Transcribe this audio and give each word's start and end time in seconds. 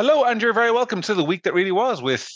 Hello, 0.00 0.24
and 0.24 0.40
you're 0.40 0.54
very 0.54 0.72
welcome 0.72 1.02
to 1.02 1.12
the 1.12 1.22
week 1.22 1.42
that 1.42 1.52
really 1.52 1.72
was 1.72 2.00
with 2.00 2.26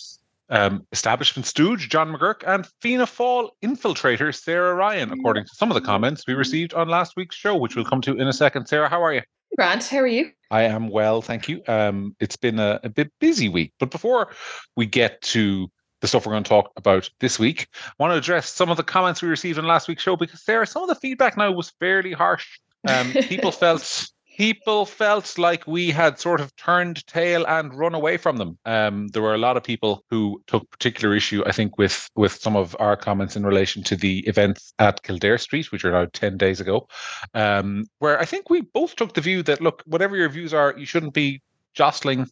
um, 0.51 0.87
establishment 0.93 1.47
stooge 1.47 1.89
John 1.89 2.13
McGurk 2.13 2.47
and 2.47 2.69
Fianna 2.83 3.06
Fáil 3.06 3.48
infiltrator 3.63 4.35
Sarah 4.35 4.75
Ryan, 4.75 5.11
according 5.11 5.45
to 5.45 5.51
some 5.54 5.71
of 5.71 5.74
the 5.74 5.80
comments 5.80 6.24
we 6.27 6.35
received 6.35 6.74
on 6.74 6.90
last 6.90 7.14
week's 7.16 7.37
show, 7.37 7.56
which 7.56 7.74
we'll 7.74 7.87
come 7.87 8.03
to 8.03 8.19
in 8.19 8.29
a 8.29 8.35
second. 8.35 8.66
Sarah, 8.66 8.90
how 8.90 9.03
are 9.03 9.14
you? 9.14 9.22
Grant, 9.56 9.87
how 9.87 10.00
are 10.00 10.06
you? 10.06 10.30
I 10.50 10.64
am 10.64 10.90
well, 10.90 11.22
thank 11.22 11.48
you. 11.48 11.62
Um, 11.66 12.14
it's 12.21 12.37
been 12.37 12.58
a, 12.58 12.80
a 12.85 12.90
bit 12.90 13.11
busy 13.19 13.49
week, 13.49 13.72
but 13.81 13.90
before 13.90 14.28
we 14.76 14.85
get 14.85 15.22
to 15.22 15.71
the 16.02 16.06
stuff 16.06 16.26
we're 16.26 16.34
going 16.34 16.44
to 16.44 16.48
talk 16.50 16.70
about 16.76 17.08
this 17.20 17.38
week, 17.38 17.68
I 17.82 17.92
want 17.98 18.12
to 18.12 18.18
address 18.18 18.46
some 18.46 18.68
of 18.68 18.76
the 18.76 18.82
comments 18.82 19.22
we 19.22 19.30
received 19.30 19.58
on 19.58 19.64
last 19.64 19.88
week's 19.88 20.02
show 20.02 20.16
because 20.18 20.44
Sarah, 20.44 20.66
some 20.66 20.82
of 20.82 20.90
the 20.90 20.96
feedback 20.96 21.38
now 21.38 21.50
was 21.50 21.72
fairly 21.80 22.12
harsh. 22.12 22.58
Um, 22.86 23.10
people 23.12 23.52
felt 23.52 24.06
people 24.36 24.84
felt 24.84 25.38
like 25.38 25.66
we 25.66 25.90
had 25.90 26.18
sort 26.18 26.40
of 26.40 26.54
turned 26.56 27.06
tail 27.06 27.44
and 27.46 27.74
run 27.74 27.94
away 27.94 28.16
from 28.16 28.36
them. 28.36 28.58
Um, 28.64 29.08
there 29.08 29.22
were 29.22 29.34
a 29.34 29.38
lot 29.38 29.56
of 29.56 29.62
people 29.62 30.04
who 30.11 30.42
took 30.46 30.68
particular 30.70 31.14
issue, 31.14 31.42
I 31.46 31.52
think, 31.52 31.79
with 31.79 32.09
with 32.15 32.33
some 32.33 32.56
of 32.56 32.77
our 32.80 32.97
comments 32.97 33.37
in 33.37 33.47
relation 33.47 33.83
to 33.84 33.97
the 33.97 34.20
events 34.27 34.73
at 34.78 35.02
Kildare 35.02 35.39
Street, 35.39 35.70
which 35.73 35.84
are 35.84 35.92
now 35.92 36.06
ten 36.12 36.37
days 36.37 36.61
ago, 36.61 36.89
um, 37.34 37.87
where 37.98 38.20
I 38.20 38.25
think 38.25 38.51
we 38.51 38.62
both 38.62 38.97
took 38.97 39.15
the 39.15 39.20
view 39.20 39.42
that 39.45 39.61
look, 39.61 39.83
whatever 39.87 40.16
your 40.16 40.28
views 40.28 40.53
are, 40.53 40.75
you 40.77 40.87
shouldn't 40.87 41.14
be 41.14 41.41
jostling 41.75 42.28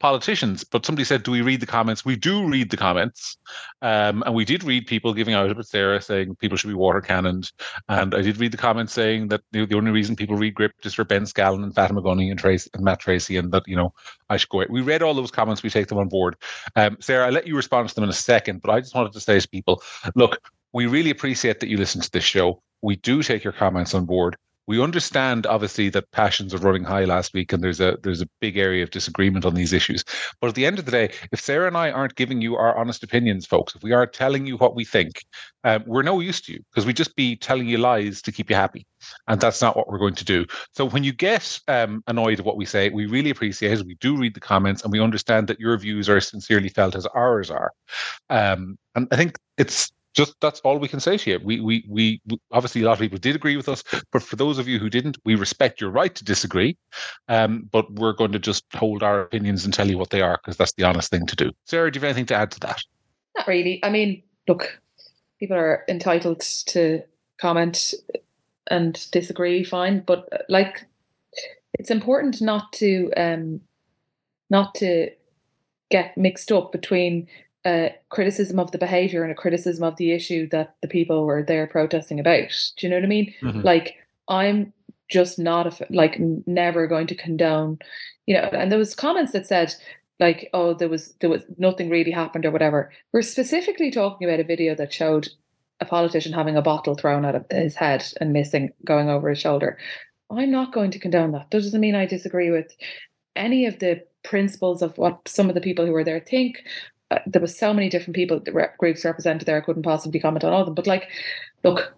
politicians. 0.00 0.64
But 0.64 0.84
somebody 0.84 1.04
said, 1.04 1.22
"Do 1.22 1.30
we 1.30 1.42
read 1.42 1.60
the 1.60 1.66
comments?" 1.66 2.04
We 2.04 2.16
do 2.16 2.46
read 2.48 2.70
the 2.70 2.76
comments, 2.76 3.36
um, 3.82 4.22
and 4.24 4.34
we 4.34 4.44
did 4.44 4.64
read 4.64 4.86
people 4.86 5.14
giving 5.14 5.34
out 5.34 5.50
about 5.50 5.66
Sarah 5.66 6.00
saying 6.00 6.36
people 6.36 6.56
should 6.56 6.68
be 6.68 6.74
water 6.74 7.00
cannoned, 7.00 7.52
and 7.88 8.14
I 8.14 8.22
did 8.22 8.38
read 8.38 8.52
the 8.52 8.58
comments 8.58 8.92
saying 8.92 9.28
that 9.28 9.42
the, 9.52 9.66
the 9.66 9.76
only 9.76 9.90
reason 9.90 10.16
people 10.16 10.36
read 10.36 10.54
Gript 10.54 10.86
is 10.86 10.94
for 10.94 11.04
Ben 11.04 11.24
Scallon 11.24 11.62
and 11.62 11.74
Fatima 11.74 12.02
Gunning 12.02 12.30
and 12.30 12.38
Trace 12.38 12.68
and 12.74 12.84
Matt 12.84 13.00
Treacy 13.00 13.38
and 13.38 13.52
that 13.52 13.64
you 13.66 13.76
know 13.76 13.92
I 14.28 14.36
should 14.36 14.48
go. 14.48 14.64
We 14.68 14.80
read 14.80 15.02
all 15.02 15.14
those 15.14 15.30
comments. 15.30 15.62
We 15.62 15.70
take 15.70 15.88
them 15.88 15.98
on 15.98 16.08
board. 16.08 16.36
Um, 16.74 16.96
Sarah, 17.00 17.26
I'll 17.26 17.32
let 17.32 17.46
you 17.46 17.56
respond 17.56 17.88
to 17.88 17.94
them 17.94 18.04
in 18.04 18.10
a 18.10 18.14
second, 18.14 18.62
but 18.62 18.70
I 18.70 18.80
just 18.80 18.94
wanted 18.94 19.12
to 19.12 19.20
say 19.20 19.38
to 19.38 19.48
people, 19.48 19.82
look. 20.14 20.38
We 20.72 20.84
really 20.84 21.08
appreciate 21.08 21.60
that 21.60 21.70
you 21.70 21.78
listen 21.78 22.02
to 22.02 22.10
this 22.10 22.24
show. 22.24 22.62
We 22.82 22.96
do 22.96 23.22
take 23.22 23.42
your 23.42 23.54
comments 23.54 23.94
on 23.94 24.04
board 24.04 24.36
we 24.66 24.82
understand 24.82 25.46
obviously 25.46 25.88
that 25.90 26.10
passions 26.10 26.52
are 26.52 26.58
running 26.58 26.84
high 26.84 27.04
last 27.04 27.34
week 27.34 27.52
and 27.52 27.62
there's 27.62 27.80
a 27.80 27.98
there's 28.02 28.22
a 28.22 28.28
big 28.40 28.56
area 28.56 28.82
of 28.82 28.90
disagreement 28.90 29.44
on 29.44 29.54
these 29.54 29.72
issues. 29.72 30.04
But 30.40 30.48
at 30.48 30.54
the 30.54 30.66
end 30.66 30.78
of 30.78 30.84
the 30.84 30.90
day 30.90 31.12
if 31.32 31.40
sarah 31.40 31.66
and 31.66 31.76
i 31.76 31.90
aren't 31.90 32.14
giving 32.16 32.40
you 32.40 32.56
our 32.56 32.76
honest 32.76 33.02
opinions 33.02 33.46
folks 33.46 33.74
if 33.74 33.82
we 33.82 33.92
are 33.92 34.06
telling 34.06 34.46
you 34.46 34.56
what 34.56 34.74
we 34.74 34.84
think 34.84 35.22
um, 35.64 35.82
we're 35.86 36.02
no 36.02 36.20
use 36.20 36.40
to 36.42 36.52
you 36.52 36.60
because 36.70 36.86
we 36.86 36.92
just 36.92 37.16
be 37.16 37.36
telling 37.36 37.68
you 37.68 37.78
lies 37.78 38.22
to 38.22 38.32
keep 38.32 38.50
you 38.50 38.56
happy. 38.56 38.86
And 39.28 39.40
that's 39.40 39.60
not 39.60 39.76
what 39.76 39.88
we're 39.88 39.98
going 39.98 40.14
to 40.14 40.24
do. 40.24 40.46
So 40.72 40.84
when 40.84 41.04
you 41.04 41.12
get 41.12 41.60
um, 41.68 42.02
annoyed 42.06 42.40
at 42.40 42.46
what 42.46 42.56
we 42.56 42.64
say 42.64 42.88
we 42.90 43.06
really 43.06 43.30
appreciate 43.30 43.78
it. 43.78 43.86
We 43.86 43.96
do 43.96 44.16
read 44.16 44.34
the 44.34 44.40
comments 44.40 44.82
and 44.82 44.92
we 44.92 45.00
understand 45.00 45.48
that 45.48 45.60
your 45.60 45.76
views 45.76 46.08
are 46.08 46.20
sincerely 46.20 46.68
felt 46.68 46.94
as 46.94 47.06
ours 47.06 47.50
are. 47.50 47.72
Um, 48.30 48.78
and 48.96 49.06
i 49.12 49.16
think 49.16 49.38
it's 49.58 49.92
just 50.16 50.34
that's 50.40 50.60
all 50.60 50.78
we 50.78 50.88
can 50.88 50.98
say 50.98 51.18
to 51.18 51.30
you. 51.30 51.40
We, 51.44 51.60
we, 51.60 51.84
we, 51.88 52.20
obviously 52.50 52.82
a 52.82 52.86
lot 52.86 52.94
of 52.94 52.98
people 52.98 53.18
did 53.18 53.36
agree 53.36 53.56
with 53.56 53.68
us, 53.68 53.84
but 54.10 54.22
for 54.22 54.36
those 54.36 54.58
of 54.58 54.66
you 54.66 54.78
who 54.78 54.88
didn't, 54.88 55.18
we 55.24 55.34
respect 55.34 55.80
your 55.80 55.90
right 55.90 56.14
to 56.14 56.24
disagree. 56.24 56.76
Um, 57.28 57.68
but 57.70 57.92
we're 57.92 58.14
going 58.14 58.32
to 58.32 58.38
just 58.38 58.64
hold 58.74 59.02
our 59.02 59.20
opinions 59.20 59.64
and 59.64 59.74
tell 59.74 59.88
you 59.88 59.98
what 59.98 60.10
they 60.10 60.22
are 60.22 60.38
because 60.42 60.56
that's 60.56 60.72
the 60.72 60.84
honest 60.84 61.10
thing 61.10 61.26
to 61.26 61.36
do. 61.36 61.52
Sarah, 61.66 61.92
do 61.92 61.98
you 61.98 62.00
have 62.00 62.08
anything 62.08 62.26
to 62.26 62.34
add 62.34 62.50
to 62.52 62.60
that? 62.60 62.82
Not 63.36 63.46
really. 63.46 63.78
I 63.84 63.90
mean, 63.90 64.22
look, 64.48 64.80
people 65.38 65.56
are 65.56 65.84
entitled 65.88 66.40
to 66.40 67.02
comment 67.38 67.92
and 68.70 69.06
disagree, 69.10 69.64
fine. 69.64 70.00
But 70.00 70.28
uh, 70.32 70.38
like, 70.48 70.86
it's 71.74 71.90
important 71.90 72.40
not 72.40 72.72
to 72.74 73.12
um, 73.16 73.60
not 74.48 74.74
to 74.76 75.10
get 75.90 76.16
mixed 76.16 76.50
up 76.50 76.72
between 76.72 77.28
a 77.66 77.94
criticism 78.10 78.58
of 78.58 78.70
the 78.70 78.78
behavior 78.78 79.22
and 79.24 79.32
a 79.32 79.34
criticism 79.34 79.82
of 79.82 79.96
the 79.96 80.12
issue 80.12 80.48
that 80.50 80.76
the 80.82 80.88
people 80.88 81.26
were 81.26 81.42
there 81.42 81.66
protesting 81.66 82.20
about. 82.20 82.48
Do 82.76 82.86
you 82.86 82.90
know 82.90 82.96
what 82.96 83.04
I 83.04 83.08
mean? 83.08 83.34
Mm-hmm. 83.42 83.60
Like 83.60 83.96
I'm 84.28 84.72
just 85.08 85.38
not 85.38 85.66
a, 85.66 85.86
like 85.90 86.18
never 86.46 86.86
going 86.86 87.08
to 87.08 87.14
condone, 87.14 87.78
you 88.26 88.34
know. 88.34 88.48
And 88.52 88.70
there 88.70 88.78
was 88.78 88.94
comments 88.94 89.32
that 89.32 89.46
said 89.46 89.74
like, 90.20 90.48
oh, 90.54 90.74
there 90.74 90.88
was 90.88 91.14
there 91.20 91.30
was 91.30 91.42
nothing 91.58 91.90
really 91.90 92.12
happened 92.12 92.46
or 92.46 92.52
whatever. 92.52 92.92
We're 93.12 93.22
specifically 93.22 93.90
talking 93.90 94.28
about 94.28 94.40
a 94.40 94.44
video 94.44 94.74
that 94.76 94.92
showed 94.92 95.28
a 95.80 95.84
politician 95.84 96.32
having 96.32 96.56
a 96.56 96.62
bottle 96.62 96.94
thrown 96.94 97.24
at 97.24 97.50
his 97.52 97.74
head 97.74 98.06
and 98.20 98.32
missing, 98.32 98.72
going 98.84 99.10
over 99.10 99.28
his 99.28 99.40
shoulder. 99.40 99.76
I'm 100.30 100.50
not 100.50 100.72
going 100.72 100.90
to 100.92 100.98
condone 100.98 101.32
that. 101.32 101.50
That 101.50 101.62
doesn't 101.62 101.80
mean 101.80 101.94
I 101.94 102.06
disagree 102.06 102.50
with 102.50 102.74
any 103.34 103.66
of 103.66 103.78
the 103.80 104.02
principles 104.22 104.82
of 104.82 104.96
what 104.98 105.28
some 105.28 105.48
of 105.48 105.54
the 105.54 105.60
people 105.60 105.84
who 105.84 105.92
were 105.92 106.04
there 106.04 106.20
think 106.20 106.64
uh, 107.10 107.18
there 107.26 107.42
was 107.42 107.56
so 107.56 107.72
many 107.72 107.88
different 107.88 108.16
people, 108.16 108.40
rep 108.52 108.76
groups 108.78 109.04
represented 109.04 109.46
there. 109.46 109.58
I 109.58 109.60
couldn't 109.60 109.82
possibly 109.82 110.20
comment 110.20 110.44
on 110.44 110.52
all 110.52 110.60
of 110.60 110.66
them. 110.66 110.74
But 110.74 110.86
like, 110.86 111.08
look, 111.62 111.94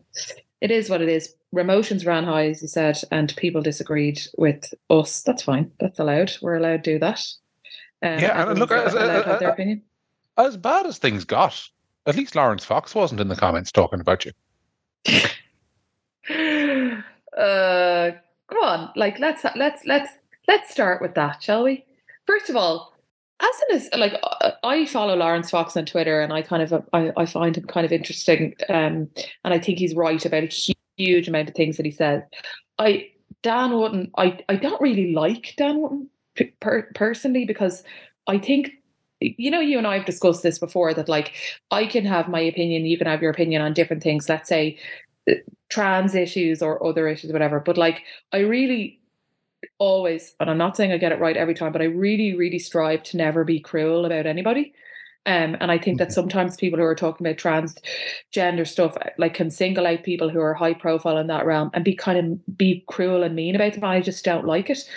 it 0.61 0.71
is 0.71 0.91
what 0.91 1.01
it 1.01 1.09
is. 1.09 1.35
Emotions 1.57 2.05
ran 2.05 2.25
high, 2.25 2.49
as 2.49 2.61
you 2.61 2.69
said, 2.69 2.99
and 3.11 3.35
people 3.37 3.63
disagreed 3.63 4.21
with 4.37 4.75
us. 4.91 5.23
That's 5.23 5.43
fine. 5.43 5.71
That's 5.81 5.99
allowed. 5.99 6.33
We're 6.43 6.57
allowed 6.57 6.85
to 6.85 6.93
do 6.95 6.99
that. 6.99 7.27
Um, 8.03 8.19
yeah, 8.19 8.51
and 8.51 8.59
look, 8.59 8.71
as, 8.71 8.95
uh, 8.95 9.39
their 9.41 9.51
opinion. 9.51 9.83
as 10.37 10.57
bad 10.57 10.87
as 10.87 10.99
things 10.99 11.25
got, 11.25 11.69
at 12.07 12.17
least 12.17 12.37
Laurence 12.37 12.65
Fox 12.65 12.95
wasn't 12.95 13.21
in 13.21 13.29
the 13.29 13.37
comments 13.37 13.73
talking 13.73 14.01
about 14.01 14.25
you. 14.25 14.33
uh, 17.37 18.11
come 18.49 18.59
on, 18.63 18.91
like 18.95 19.19
let's 19.19 19.45
let's 19.57 19.85
let's 19.85 20.11
let's 20.47 20.71
start 20.71 21.03
with 21.03 21.15
that, 21.15 21.43
shall 21.43 21.65
we? 21.65 21.85
First 22.27 22.51
of 22.51 22.57
all, 22.57 22.93
as 23.41 23.83
is, 23.83 23.91
like 23.97 24.15
I 24.65 24.85
follow 24.87 25.15
Laurence 25.15 25.51
Fox 25.51 25.77
on 25.77 25.87
Twitter, 25.87 26.21
and 26.21 26.33
I 26.33 26.43
kind 26.43 26.63
of 26.63 26.85
I, 26.93 27.13
I 27.17 27.27
find 27.27 27.57
him 27.57 27.65
kind 27.65 27.87
of 27.87 27.93
interesting, 27.93 28.55
um, 28.69 29.09
and 29.45 29.55
I 29.55 29.59
think 29.59 29.79
he's 29.79 29.95
right 29.95 30.25
about 30.25 30.45
a 30.45 30.75
huge 30.97 31.29
amount 31.29 31.49
of 31.49 31.55
things 31.55 31.77
that 31.77 31.87
he 31.87 31.93
says. 31.93 32.23
I 32.79 33.09
Dan 33.43 33.73
Wootton, 33.73 34.11
I 34.17 34.39
I 34.49 34.57
don't 34.57 34.81
really 34.81 35.13
like 35.13 35.55
Dan 35.57 35.81
Wootton 35.81 36.09
per, 36.61 36.91
personally 36.95 37.45
because 37.45 37.85
I 38.27 38.39
think 38.39 38.73
you 39.21 39.51
know 39.51 39.61
you 39.61 39.79
and 39.79 39.87
I 39.87 39.97
have 39.99 40.07
discussed 40.07 40.43
this 40.43 40.59
before 40.59 40.93
that 40.95 41.09
like 41.09 41.33
I 41.71 41.87
can 41.87 42.05
have 42.05 42.29
my 42.29 42.41
opinion, 42.41 42.87
you 42.87 42.99
can 42.99 43.07
have 43.07 43.23
your 43.23 43.31
opinion 43.31 43.63
on 43.63 43.73
different 43.73 44.03
things. 44.03 44.29
Let's 44.29 44.49
say 44.49 44.79
uh, 45.31 45.35
trans 45.69 46.15
issues 46.15 46.61
or 46.61 46.85
other 46.85 47.07
issues, 47.09 47.33
whatever. 47.33 47.61
But 47.61 47.79
like 47.79 48.03
I 48.33 48.39
really 48.39 49.01
always, 49.79 50.35
and 50.41 50.51
I'm 50.51 50.59
not 50.59 50.77
saying 50.77 50.93
I 50.93 50.99
get 50.99 51.13
it 51.13 51.21
right 51.21 51.37
every 51.37 51.55
time, 51.55 51.73
but 51.73 51.83
I 51.83 51.87
really, 51.87 52.35
really 52.35 52.59
strive 52.59 53.03
to 53.05 53.17
never 53.17 53.45
be 53.45 53.61
cruel 53.61 54.05
about 54.05 54.27
anybody. 54.27 54.75
Um, 55.27 55.57
and 55.61 55.71
I 55.71 55.77
think 55.77 55.99
that 55.99 56.13
sometimes 56.13 56.57
people 56.57 56.79
who 56.79 56.85
are 56.87 56.95
talking 56.95 57.27
about 57.27 57.37
transgender 57.37 58.67
stuff 58.67 58.97
like 59.19 59.35
can 59.35 59.51
single 59.51 59.87
out 59.87 60.03
people 60.03 60.31
who 60.31 60.41
are 60.41 60.55
high 60.55 60.73
profile 60.73 61.19
in 61.19 61.27
that 61.27 61.45
realm 61.45 61.71
and 61.75 61.85
be 61.85 61.95
kind 61.95 62.19
of 62.19 62.57
be 62.57 62.83
cruel 62.89 63.23
and 63.23 63.35
mean 63.35 63.55
about 63.55 63.75
them. 63.75 63.85
I 63.85 64.01
just 64.01 64.25
don't 64.25 64.47
like 64.47 64.71
it. 64.71 64.89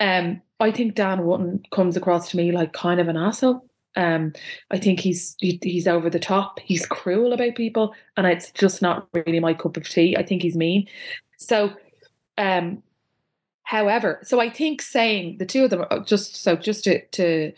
Um, 0.00 0.40
I 0.60 0.70
think 0.70 0.94
Dan 0.94 1.26
Wootton 1.26 1.62
comes 1.72 1.96
across 1.96 2.30
to 2.30 2.38
me 2.38 2.52
like 2.52 2.72
kind 2.72 3.00
of 3.00 3.08
an 3.08 3.18
asshole. 3.18 3.68
Um, 3.96 4.32
I 4.70 4.78
think 4.78 5.00
he's 5.00 5.36
he, 5.40 5.58
he's 5.62 5.86
over 5.86 6.08
the 6.08 6.18
top. 6.18 6.60
He's 6.60 6.86
cruel 6.86 7.32
about 7.32 7.54
people, 7.54 7.94
and 8.16 8.26
it's 8.26 8.50
just 8.52 8.82
not 8.82 9.08
really 9.12 9.40
my 9.40 9.54
cup 9.54 9.76
of 9.76 9.88
tea. 9.88 10.16
I 10.16 10.22
think 10.22 10.42
he's 10.42 10.56
mean. 10.56 10.86
So, 11.38 11.72
um, 12.38 12.82
However, 13.66 14.20
so 14.22 14.40
I 14.40 14.48
think 14.48 14.80
saying 14.80 15.38
the 15.38 15.44
two 15.44 15.64
of 15.64 15.70
them, 15.70 15.84
uh, 15.90 15.98
just 16.04 16.36
so 16.36 16.54
just 16.54 16.84
to, 16.84 17.04
to 17.04 17.52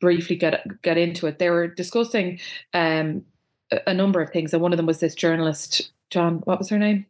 briefly 0.00 0.36
get 0.36 0.66
get 0.80 0.96
into 0.96 1.26
it, 1.26 1.38
they 1.38 1.50
were 1.50 1.68
discussing 1.68 2.40
um, 2.72 3.26
a, 3.70 3.78
a 3.88 3.94
number 3.94 4.22
of 4.22 4.30
things, 4.30 4.54
and 4.54 4.62
one 4.62 4.72
of 4.72 4.78
them 4.78 4.86
was 4.86 5.00
this 5.00 5.14
journalist, 5.14 5.90
John. 6.08 6.36
What 6.44 6.58
was 6.58 6.70
her 6.70 6.78
name? 6.78 7.04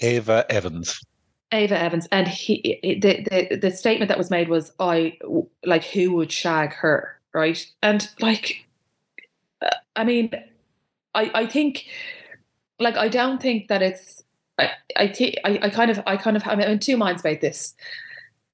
Ava 0.00 0.44
Evans. 0.50 1.00
Ava 1.52 1.78
Evans, 1.78 2.08
and 2.10 2.26
he 2.26 2.80
the, 2.82 3.24
the 3.30 3.56
the 3.56 3.70
statement 3.70 4.08
that 4.08 4.18
was 4.18 4.28
made 4.28 4.48
was, 4.48 4.72
"I 4.80 5.16
like 5.64 5.84
who 5.84 6.14
would 6.16 6.32
shag 6.32 6.72
her, 6.72 7.20
right?" 7.32 7.64
And 7.84 8.10
like, 8.18 8.66
uh, 9.62 9.70
I 9.94 10.02
mean, 10.02 10.32
I 11.14 11.30
I 11.34 11.46
think, 11.46 11.86
like, 12.80 12.96
I 12.96 13.06
don't 13.06 13.40
think 13.40 13.68
that 13.68 13.80
it's 13.80 14.24
I, 14.58 14.70
I, 14.96 15.06
t- 15.08 15.36
I, 15.44 15.58
I 15.62 15.70
kind 15.70 15.90
of, 15.90 16.00
I 16.06 16.16
kind 16.16 16.36
of, 16.36 16.46
I'm 16.46 16.60
in 16.60 16.78
two 16.78 16.96
minds 16.96 17.22
about 17.22 17.40
this. 17.40 17.74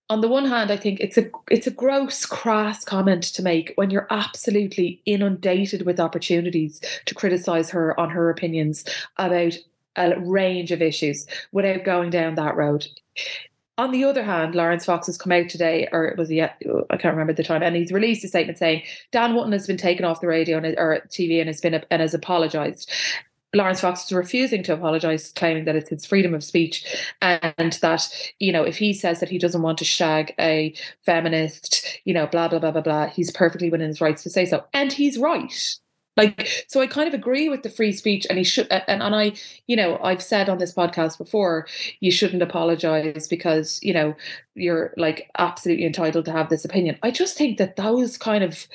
On 0.09 0.21
the 0.21 0.29
one 0.29 0.45
hand, 0.45 0.73
I 0.73 0.77
think 0.77 0.99
it's 0.99 1.17
a, 1.19 1.31
it's 1.51 1.69
a 1.69 1.73
gross, 1.73 2.27
crass 2.27 2.85
comment 2.85 3.23
to 3.25 3.43
make 3.43 3.73
when 3.77 3.91
you're 3.91 4.09
absolutely 4.11 5.01
inundated 5.07 5.87
with 5.87 6.01
opportunities 6.01 6.81
to 7.07 7.15
criticize 7.15 7.71
her 7.71 7.99
on 7.99 8.11
her 8.11 8.29
opinions 8.29 8.85
about 9.19 9.57
a 9.97 10.19
range 10.21 10.73
of 10.73 10.83
issues 10.83 11.27
without 11.53 11.85
going 11.85 12.11
down 12.11 12.35
that 12.35 12.57
road. 12.57 12.87
On 13.79 13.93
the 13.93 14.05
other 14.05 14.23
hand, 14.23 14.55
Laurence 14.55 14.85
Fox 14.85 15.07
has 15.07 15.17
come 15.17 15.33
out 15.33 15.49
today, 15.49 15.89
or 15.91 16.05
it 16.05 16.19
was 16.19 16.31
yet 16.31 16.61
I 16.91 16.99
can't 16.99 17.15
remember 17.15 17.33
the 17.33 17.43
time, 17.43 17.63
and 17.63 17.75
he's 17.75 17.93
released 17.93 18.25
a 18.25 18.29
statement 18.29 18.59
saying 18.59 18.83
Dan 19.11 19.35
Wootton 19.35 19.53
has 19.53 19.67
been 19.67 19.79
taken 19.79 20.05
off 20.05 20.21
the 20.21 20.27
radio 20.27 20.59
and, 20.59 20.67
or 20.77 21.01
TV 21.09 21.41
and 21.41 21.49
has 21.49 21.63
been 21.63 21.83
and 21.91 22.03
has 22.03 22.13
apologised. 22.13 22.93
Laurence 23.55 23.81
Fox 23.81 24.05
is 24.05 24.13
refusing 24.13 24.63
to 24.65 24.75
apologize, 24.75 25.33
claiming 25.33 25.65
that 25.65 25.77
it's 25.77 25.91
his 25.91 26.07
freedom 26.07 26.35
of 26.35 26.45
speech, 26.45 26.85
and 27.21 27.73
that 27.83 28.09
you 28.39 28.53
know 28.53 28.63
if 28.63 28.79
he 28.79 28.93
says 28.93 29.21
that 29.21 29.29
he 29.29 29.39
doesn't 29.39 29.63
want 29.63 29.79
to 29.79 29.85
shag 29.85 30.35
a 30.39 30.75
feminist, 31.05 32.01
you 32.05 32.15
know, 32.15 32.27
blah 32.27 32.49
blah 32.49 32.59
blah 32.59 32.71
blah 32.71 32.81
blah, 32.81 33.07
he's 33.09 33.31
perfectly 33.31 33.71
within 33.71 33.89
his 33.89 34.01
rights 34.01 34.23
to 34.23 34.31
say 34.31 34.47
so, 34.47 34.65
and 34.73 34.93
he's 34.93 35.19
right. 35.19 35.53
Like, 36.17 36.67
so 36.69 36.81
I 36.81 36.87
kind 36.87 37.09
of 37.09 37.15
agree 37.15 37.49
with 37.49 37.63
the 37.63 37.71
free 37.71 37.93
speech, 37.93 38.27
and 38.29 38.37
he 38.37 38.45
should. 38.45 38.67
And, 38.71 39.03
and 39.03 39.15
I, 39.15 39.33
you 39.69 39.77
know, 39.77 39.99
I've 40.03 40.23
said 40.23 40.49
on 40.49 40.59
this 40.59 40.75
podcast 40.75 41.17
before, 41.19 41.67
you 42.01 42.11
shouldn't 42.11 42.43
apologize 42.43 43.27
because 43.29 43.79
you 43.83 43.95
know 43.95 44.15
you're 44.55 44.93
like 44.97 45.31
absolutely 45.39 45.87
entitled 45.87 46.27
to 46.27 46.33
have 46.33 46.49
this 46.49 46.65
opinion. 46.65 46.99
I 47.03 47.11
just 47.11 47.39
think 47.39 47.59
that 47.59 47.77
those 47.77 48.19
kind 48.19 48.45
of 48.45 48.67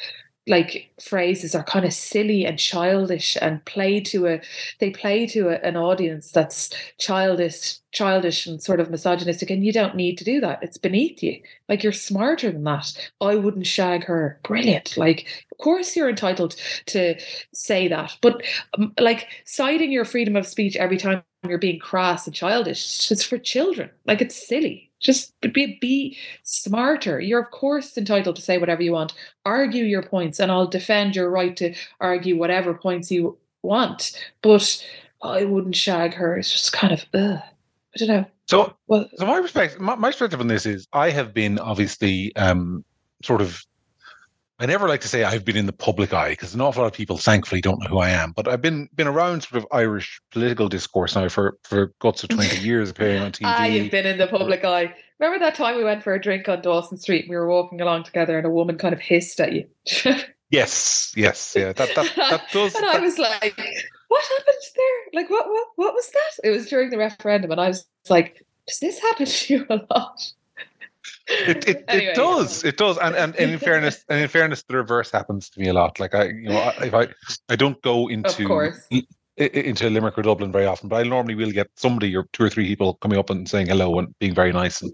like 0.47 0.92
phrases 1.01 1.56
are 1.56 1.63
kind 1.63 1.86
of 1.86 1.94
silly 1.94 2.45
and 2.45 2.59
childish 2.59 3.36
and 3.42 3.63
play 3.65 4.00
to 4.00 4.27
a 4.27 4.42
they 4.80 4.92
play 4.92 5.25
to 5.25 5.50
a, 5.50 5.56
an 5.68 5.75
audience 5.75 6.31
that's 6.31 6.69
childish 7.00 7.80
childish 7.92 8.45
and 8.45 8.62
sort 8.62 8.80
of 8.80 8.92
misogynistic 8.92 9.50
and 9.50 9.65
you 9.65 9.71
don't 9.71 9.95
need 9.95 10.18
to 10.18 10.24
do 10.24 10.39
that. 10.42 10.62
It's 10.62 10.77
beneath 10.77 11.24
you. 11.24 11.42
Like 11.69 11.81
you're 11.81 11.94
smarter 11.94 12.51
than 12.51 12.63
that. 12.65 12.92
I 13.21 13.36
wouldn't 13.36 13.65
shag 13.65 14.03
her. 14.03 14.39
Brilliant. 14.44 14.97
Like 14.97 15.25
of 15.51 15.57
course 15.57 15.95
you're 15.95 16.09
entitled 16.09 16.56
to 16.88 17.15
say 17.53 17.88
that 17.88 18.15
but 18.21 18.44
um, 18.77 18.94
like 19.00 19.27
citing 19.45 19.91
your 19.91 20.06
freedom 20.06 20.36
of 20.36 20.45
speech 20.45 20.75
every 20.75 20.98
time 20.98 21.24
you're 21.48 21.57
being 21.57 21.80
crass 21.80 22.27
and 22.27 22.36
childish 22.36 23.12
it's 23.12 23.24
for 23.24 23.38
children. 23.38 23.89
Like 24.06 24.21
it's 24.21 24.48
silly 24.48 24.85
just 25.00 25.33
be, 25.42 25.77
be 25.80 26.18
smarter. 26.44 27.19
You're, 27.19 27.42
of 27.42 27.51
course, 27.51 27.97
entitled 27.97 28.36
to 28.38 28.42
say 28.42 28.57
whatever 28.57 28.81
you 28.81 28.92
want. 28.92 29.13
Argue 29.45 29.83
your 29.83 30.03
points, 30.03 30.39
and 30.39 30.51
I'll 30.51 30.68
defend 30.68 31.15
your 31.15 31.30
right 31.30 31.56
to 31.57 31.74
argue 32.00 32.38
whatever 32.38 32.74
points 32.74 33.12
you 33.12 33.38
want. 33.62 34.19
But 34.42 34.86
I 35.21 35.45
wouldn't 35.45 35.75
shag 35.75 36.13
her. 36.13 36.38
It's 36.38 36.51
just 36.51 36.74
kind 36.74 36.94
of, 36.94 37.06
ugh. 37.13 37.39
I 37.42 37.97
don't 37.97 38.07
know. 38.07 38.25
So, 38.47 38.75
well, 38.88 39.09
so 39.15 39.25
my 39.25 39.42
perspective, 39.42 39.80
my, 39.80 39.95
my 39.95 40.09
perspective 40.09 40.39
on 40.39 40.47
this 40.47 40.65
is, 40.65 40.88
I 40.94 41.09
have 41.09 41.33
been 41.33 41.59
obviously 41.59 42.36
um, 42.36 42.83
sort 43.24 43.41
of 43.41 43.65
I 44.57 44.66
never 44.66 44.88
like 44.88 45.02
to 45.02 45.10
say 45.10 45.24
I've 45.25 45.44
been 45.44 45.57
in 45.57 45.66
the 45.66 45.74
public 45.74 46.13
eye 46.13 46.30
because 46.30 46.54
an 46.56 46.62
awful 46.62 46.81
lot 46.81 46.88
of 46.88 46.94
people, 46.94 47.18
thankfully, 47.18 47.60
don't 47.60 47.81
know 47.81 47.90
who 47.90 47.98
I 48.00 48.10
am. 48.12 48.31
But 48.31 48.48
I've 48.48 48.62
been 48.62 48.88
been 48.96 49.07
around 49.07 49.44
sort 49.44 49.62
of 49.62 49.68
Irish 49.72 50.22
political 50.31 50.69
discourse 50.69 51.13
now 51.16 51.28
for 51.28 51.57
for 51.63 51.94
guts 52.00 52.24
of 52.24 52.30
twenty 52.30 52.57
years, 52.66 52.90
appearing 52.90 53.22
on 53.22 53.31
TV. 53.34 53.42
Ah, 53.44 53.66
you've 53.66 53.92
been 53.92 54.06
in 54.06 54.18
the 54.18 54.28
public 54.28 54.63
eye. 54.63 54.94
Remember 55.19 55.44
that 55.44 55.56
time 55.56 55.75
we 55.75 55.84
went 55.84 56.04
for 56.04 56.13
a 56.13 56.22
drink 56.22 56.48
on 56.48 56.62
Dawson 56.62 56.98
Street? 56.98 57.24
and 57.25 57.30
We 57.30 57.36
were 57.36 57.50
walking 57.50 57.81
along 57.81 58.04
together, 58.04 58.38
and 58.38 58.48
a 58.48 58.50
woman 58.50 58.78
kind 58.78 58.94
of 58.94 59.02
hissed 59.02 59.42
at 59.42 59.52
you. 59.52 59.68
yes, 60.52 61.13
yes, 61.18 61.54
yeah. 61.58 61.74
That 61.74 61.94
that, 61.96 62.13
that 62.16 62.44
does. 62.54 62.75
and 62.75 62.84
that, 62.86 62.96
I 62.96 63.00
was 63.00 63.18
like, 63.18 63.58
"What 64.08 64.24
happened 64.24 64.63
there? 64.75 65.22
Like, 65.22 65.30
what 65.30 65.48
what 65.50 65.68
what 65.75 65.94
was 65.94 66.10
that?" 66.12 66.48
It 66.48 66.51
was 66.51 66.68
during 66.68 66.92
the 66.92 66.98
referendum, 66.98 67.51
and 67.51 67.60
I 67.60 67.68
was 67.68 67.86
like, 68.10 68.46
"Does 68.68 68.80
this 68.80 69.00
happen 69.00 69.25
to 69.25 69.54
you 69.54 69.66
a 69.69 69.81
lot?" 69.90 70.31
It 71.27 71.68
it, 71.68 71.83
anyway, 71.88 72.12
it 72.12 72.16
does. 72.16 72.63
It 72.63 72.77
does. 72.77 72.98
And, 72.98 73.16
and 73.16 73.36
and 73.36 73.51
in 73.51 73.60
fairness 73.69 74.04
and 74.10 74.22
in 74.22 74.27
fairness 74.27 74.63
the 74.63 74.75
reverse 74.75 75.12
happens 75.12 75.50
to 75.51 75.60
me 75.60 75.68
a 75.68 75.74
lot. 75.74 76.00
Like 76.00 76.13
i 76.16 76.25
you 76.25 76.50
know 76.50 76.72
if 76.81 76.94
i 76.94 77.07
i 77.50 77.56
don't 77.56 77.81
go 77.81 78.07
into 78.07 78.72
into 79.38 79.89
limerick 79.89 80.18
or 80.18 80.22
dublin 80.22 80.50
very 80.50 80.66
often 80.66 80.88
but 80.88 80.95
i 80.95 81.04
normally 81.04 81.36
will 81.36 81.51
get 81.51 81.68
somebody 81.75 82.16
or 82.16 82.25
two 82.31 82.42
or 82.42 82.50
three 82.50 82.66
people 82.66 82.94
coming 83.01 83.18
up 83.18 83.30
and 83.30 83.50
saying 83.50 83.68
hello 83.68 84.00
and 84.00 84.18
being 84.19 84.33
very 84.33 84.54
nice 84.54 84.81
and 84.81 84.94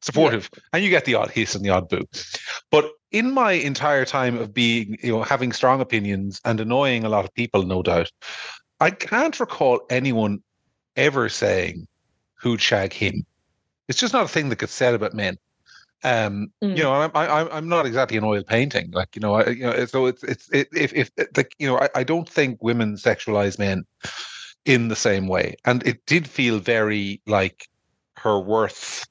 supportive. 0.00 0.48
Yeah. 0.54 0.62
and 0.74 0.84
you 0.84 0.90
get 0.90 1.04
the 1.04 1.16
odd 1.16 1.32
hiss 1.32 1.56
and 1.56 1.64
the 1.64 1.70
odd 1.70 1.88
boo. 1.88 2.04
But 2.70 2.88
in 3.10 3.32
my 3.32 3.52
entire 3.52 4.04
time 4.04 4.38
of 4.38 4.54
being 4.54 4.96
you 5.02 5.10
know 5.10 5.22
having 5.22 5.52
strong 5.52 5.80
opinions 5.80 6.40
and 6.44 6.60
annoying 6.60 7.04
a 7.04 7.08
lot 7.08 7.24
of 7.24 7.34
people 7.34 7.64
no 7.64 7.82
doubt 7.82 8.10
i 8.78 8.90
can't 8.90 9.40
recall 9.40 9.80
anyone 9.90 10.42
ever 10.96 11.28
saying 11.28 11.86
who'd 12.34 12.60
shag 12.60 12.92
him. 12.92 13.24
It's 13.88 13.98
just 13.98 14.12
not 14.12 14.24
a 14.24 14.28
thing 14.28 14.48
that 14.48 14.58
gets 14.58 14.72
said 14.72 14.94
about 14.94 15.14
men 15.14 15.36
um, 16.04 16.52
mm. 16.62 16.76
you 16.76 16.82
know, 16.82 16.92
I'm 16.92 17.10
I, 17.14 17.48
I'm 17.50 17.68
not 17.68 17.86
exactly 17.86 18.16
an 18.16 18.24
oil 18.24 18.42
painting, 18.42 18.90
like 18.92 19.14
you 19.14 19.20
know, 19.20 19.34
I, 19.34 19.50
you 19.50 19.64
know, 19.64 19.84
so 19.86 20.06
it's 20.06 20.22
it's 20.24 20.48
it, 20.50 20.68
if 20.72 20.92
if 20.94 21.10
like 21.36 21.54
you 21.58 21.68
know, 21.68 21.78
I, 21.78 21.88
I 21.94 22.04
don't 22.04 22.28
think 22.28 22.62
women 22.62 22.96
sexualize 22.96 23.58
men 23.58 23.84
in 24.64 24.88
the 24.88 24.96
same 24.96 25.28
way, 25.28 25.56
and 25.64 25.86
it 25.86 26.04
did 26.06 26.26
feel 26.26 26.58
very 26.58 27.20
like 27.26 27.68
her 28.16 28.38
worth 28.40 29.06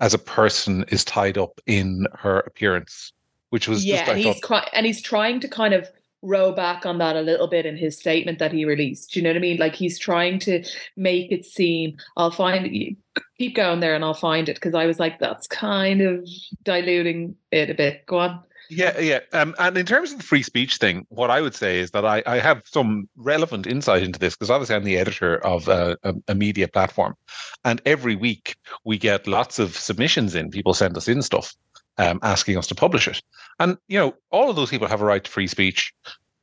as 0.00 0.14
a 0.14 0.18
person 0.18 0.84
is 0.88 1.04
tied 1.04 1.36
up 1.36 1.60
in 1.66 2.06
her 2.14 2.40
appearance, 2.40 3.12
which 3.50 3.68
was 3.68 3.84
yeah, 3.84 3.98
just, 3.98 4.10
and 4.10 4.18
he's 4.18 4.40
thought, 4.40 4.70
and 4.72 4.86
he's 4.86 5.02
trying 5.02 5.40
to 5.40 5.48
kind 5.48 5.74
of 5.74 5.88
row 6.22 6.52
back 6.52 6.84
on 6.84 6.98
that 6.98 7.16
a 7.16 7.22
little 7.22 7.48
bit 7.48 7.66
in 7.66 7.76
his 7.76 7.98
statement 7.98 8.38
that 8.38 8.52
he 8.52 8.64
released. 8.64 9.12
Do 9.12 9.20
you 9.20 9.24
know 9.24 9.30
what 9.30 9.36
I 9.36 9.40
mean? 9.40 9.58
Like 9.58 9.74
he's 9.74 9.98
trying 9.98 10.38
to 10.40 10.64
make 10.96 11.32
it 11.32 11.44
seem 11.44 11.96
I'll 12.16 12.30
find 12.30 12.66
it. 12.66 12.96
Keep 13.38 13.56
going 13.56 13.80
there, 13.80 13.94
and 13.94 14.04
I'll 14.04 14.14
find 14.14 14.48
it 14.48 14.54
because 14.54 14.74
I 14.74 14.86
was 14.86 15.00
like, 15.00 15.18
that's 15.18 15.46
kind 15.46 16.00
of 16.00 16.28
diluting 16.62 17.36
it 17.50 17.70
a 17.70 17.74
bit. 17.74 18.06
Go 18.06 18.18
on. 18.18 18.42
Yeah, 18.70 18.98
yeah. 19.00 19.20
Um, 19.32 19.54
and 19.58 19.76
in 19.76 19.84
terms 19.84 20.12
of 20.12 20.18
the 20.18 20.24
free 20.24 20.44
speech 20.44 20.76
thing, 20.76 21.04
what 21.08 21.28
I 21.28 21.40
would 21.40 21.56
say 21.56 21.80
is 21.80 21.90
that 21.90 22.04
I, 22.04 22.22
I 22.24 22.38
have 22.38 22.62
some 22.64 23.08
relevant 23.16 23.66
insight 23.66 24.04
into 24.04 24.20
this 24.20 24.36
because 24.36 24.48
obviously 24.48 24.76
I'm 24.76 24.84
the 24.84 24.96
editor 24.96 25.44
of 25.44 25.66
a, 25.66 25.98
a, 26.04 26.14
a, 26.28 26.34
media 26.36 26.68
platform. 26.68 27.16
And 27.64 27.82
every 27.84 28.14
week 28.14 28.56
we 28.84 28.96
get 28.96 29.26
lots 29.26 29.58
of 29.58 29.76
submissions 29.76 30.36
in. 30.36 30.50
People 30.50 30.72
send 30.72 30.96
us 30.96 31.08
in 31.08 31.20
stuff 31.22 31.52
um, 32.00 32.18
asking 32.22 32.56
us 32.56 32.66
to 32.68 32.74
publish 32.74 33.06
it. 33.06 33.22
And, 33.58 33.76
you 33.88 33.98
know, 33.98 34.14
all 34.30 34.48
of 34.48 34.56
those 34.56 34.70
people 34.70 34.88
have 34.88 35.02
a 35.02 35.04
right 35.04 35.22
to 35.22 35.30
free 35.30 35.46
speech, 35.46 35.92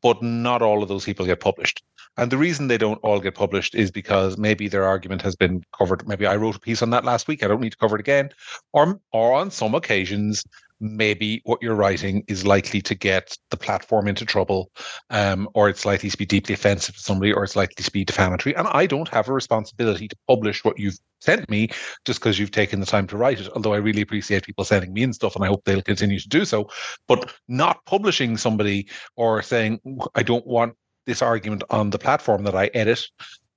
but 0.04 0.22
not 0.22 0.62
all 0.62 0.84
of 0.84 0.90
those 0.90 1.04
people 1.04 1.26
get 1.26 1.40
published. 1.40 1.84
And 2.16 2.32
the 2.32 2.38
reason 2.38 2.68
they 2.68 2.78
don't 2.78 3.00
all 3.04 3.20
get 3.20 3.36
published 3.36 3.76
is 3.76 3.92
because 3.92 4.38
maybe 4.38 4.68
their 4.68 4.86
argument 4.86 5.22
has 5.24 5.36
been 5.36 5.64
covered. 5.78 6.08
Maybe 6.08 6.26
I 6.26 6.36
wrote 6.36 6.56
a 6.56 6.60
piece 6.60 6.82
on 6.82 6.92
that 6.92 7.06
last 7.06 7.28
week. 7.28 7.44
I 7.44 7.48
don't 7.48 7.62
need 7.62 7.72
to 7.72 7.78
cover 7.78 7.96
it 7.96 8.00
again. 8.00 8.30
Or, 8.74 9.00
or 9.12 9.34
on 9.34 9.52
some 9.52 9.76
occasions, 9.76 10.44
maybe 10.80 11.42
what 11.46 11.62
you're 11.62 11.76
writing 11.76 12.24
is 12.28 12.46
likely 12.46 12.82
to 12.82 12.96
get 12.96 13.38
the 13.50 13.58
platform 13.58 14.08
into 14.08 14.26
trouble, 14.26 14.72
um, 15.10 15.50
or 15.54 15.70
it's 15.70 15.86
likely 15.86 16.10
to 16.10 16.18
be 16.18 16.26
deeply 16.26 16.54
offensive 16.54 16.96
to 16.96 17.02
somebody, 17.02 17.34
or 17.34 17.44
it's 17.44 17.56
likely 17.56 17.84
to 17.84 17.92
be 17.92 18.06
defamatory. 18.06 18.56
And 18.56 18.68
I 18.68 18.86
don't 18.86 19.10
have 19.10 19.30
a 19.30 19.34
responsibility 19.34 20.08
to 20.08 20.16
publish 20.28 20.64
what 20.64 20.78
you've 20.78 20.98
sent 21.20 21.50
me 21.50 21.70
just 22.06 22.20
because 22.20 22.38
you've 22.38 22.52
taken 22.52 22.80
the 22.80 22.86
time 22.86 23.08
to 23.08 23.18
write 23.18 23.40
it. 23.40 23.50
Although 23.56 23.74
I 23.74 23.78
really 23.78 24.02
appreciate 24.02 24.46
people 24.46 24.66
sending 24.66 24.94
me 24.94 25.04
in 25.04 25.14
stuff, 25.14 25.36
and 25.36 25.44
I 25.44 25.48
hope 25.48 25.64
they'll 25.66 25.82
continue 25.82 26.20
to 26.20 26.30
do 26.30 26.46
so. 26.46 26.70
But 27.08 27.34
not 27.48 27.84
publishing 27.86 28.38
somebody 28.38 28.88
or 29.16 29.42
saying 29.42 29.80
I 30.16 30.24
don't 30.24 30.46
want 30.46 30.76
this 31.06 31.22
argument 31.22 31.64
on 31.70 31.90
the 31.90 32.00
platform 32.00 32.44
that 32.44 32.56
I 32.56 32.68
edit 32.74 33.08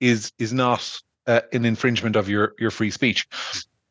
is 0.01 0.33
is 0.39 0.53
not 0.53 0.99
uh, 1.27 1.41
an 1.53 1.65
infringement 1.65 2.17
of 2.17 2.29
your 2.29 2.55
your 2.59 2.71
free 2.71 2.91
speech 2.91 3.27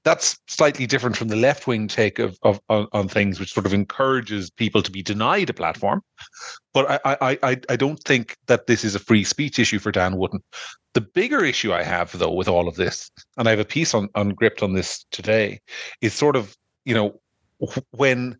that's 0.04 0.40
slightly 0.48 0.86
different 0.86 1.18
from 1.18 1.28
the 1.28 1.36
left 1.36 1.68
wing 1.68 1.88
take 1.88 2.19
of, 2.19 2.38
of 2.44 2.60
on, 2.69 2.88
on, 2.94 3.07
things, 3.07 3.40
which 3.40 3.54
sort 3.54 3.66
of 3.66 3.74
encourages 3.74 4.50
people 4.50 4.81
to 4.81 4.92
be 4.92 5.01
denied 5.01 5.50
a 5.50 5.54
platform. 5.54 6.02
But 6.73 7.02
I, 7.06 7.38
I, 7.44 7.59
I, 7.69 7.76
don't 7.76 8.02
think 8.04 8.38
that 8.47 8.68
this 8.68 8.83
is 8.85 8.95
a 8.95 9.00
free 9.00 9.23
speech 9.23 9.59
issue 9.59 9.80
for 9.80 9.92
Dan 9.92 10.18
Wootton. 10.18 10.42
The 10.94 11.02
bigger 11.02 11.44
issue 11.44 11.73
I 11.73 11.83
have, 11.83 12.18
though, 12.18 12.31
with 12.31 12.47
all 12.47 12.68
of 12.68 12.76
this, 12.76 13.12
and 13.38 13.47
I 13.47 13.52
have 13.52 13.59
a 13.59 13.66
piece 13.66 13.94
on, 13.94 14.09
on 14.16 14.30
Gript 14.30 14.64
on 14.64 14.73
this 14.73 15.06
today, 15.12 15.59
is 16.02 16.14
sort 16.14 16.35
of, 16.35 16.56
you 16.85 16.94
know, 16.94 17.19
when 17.92 18.38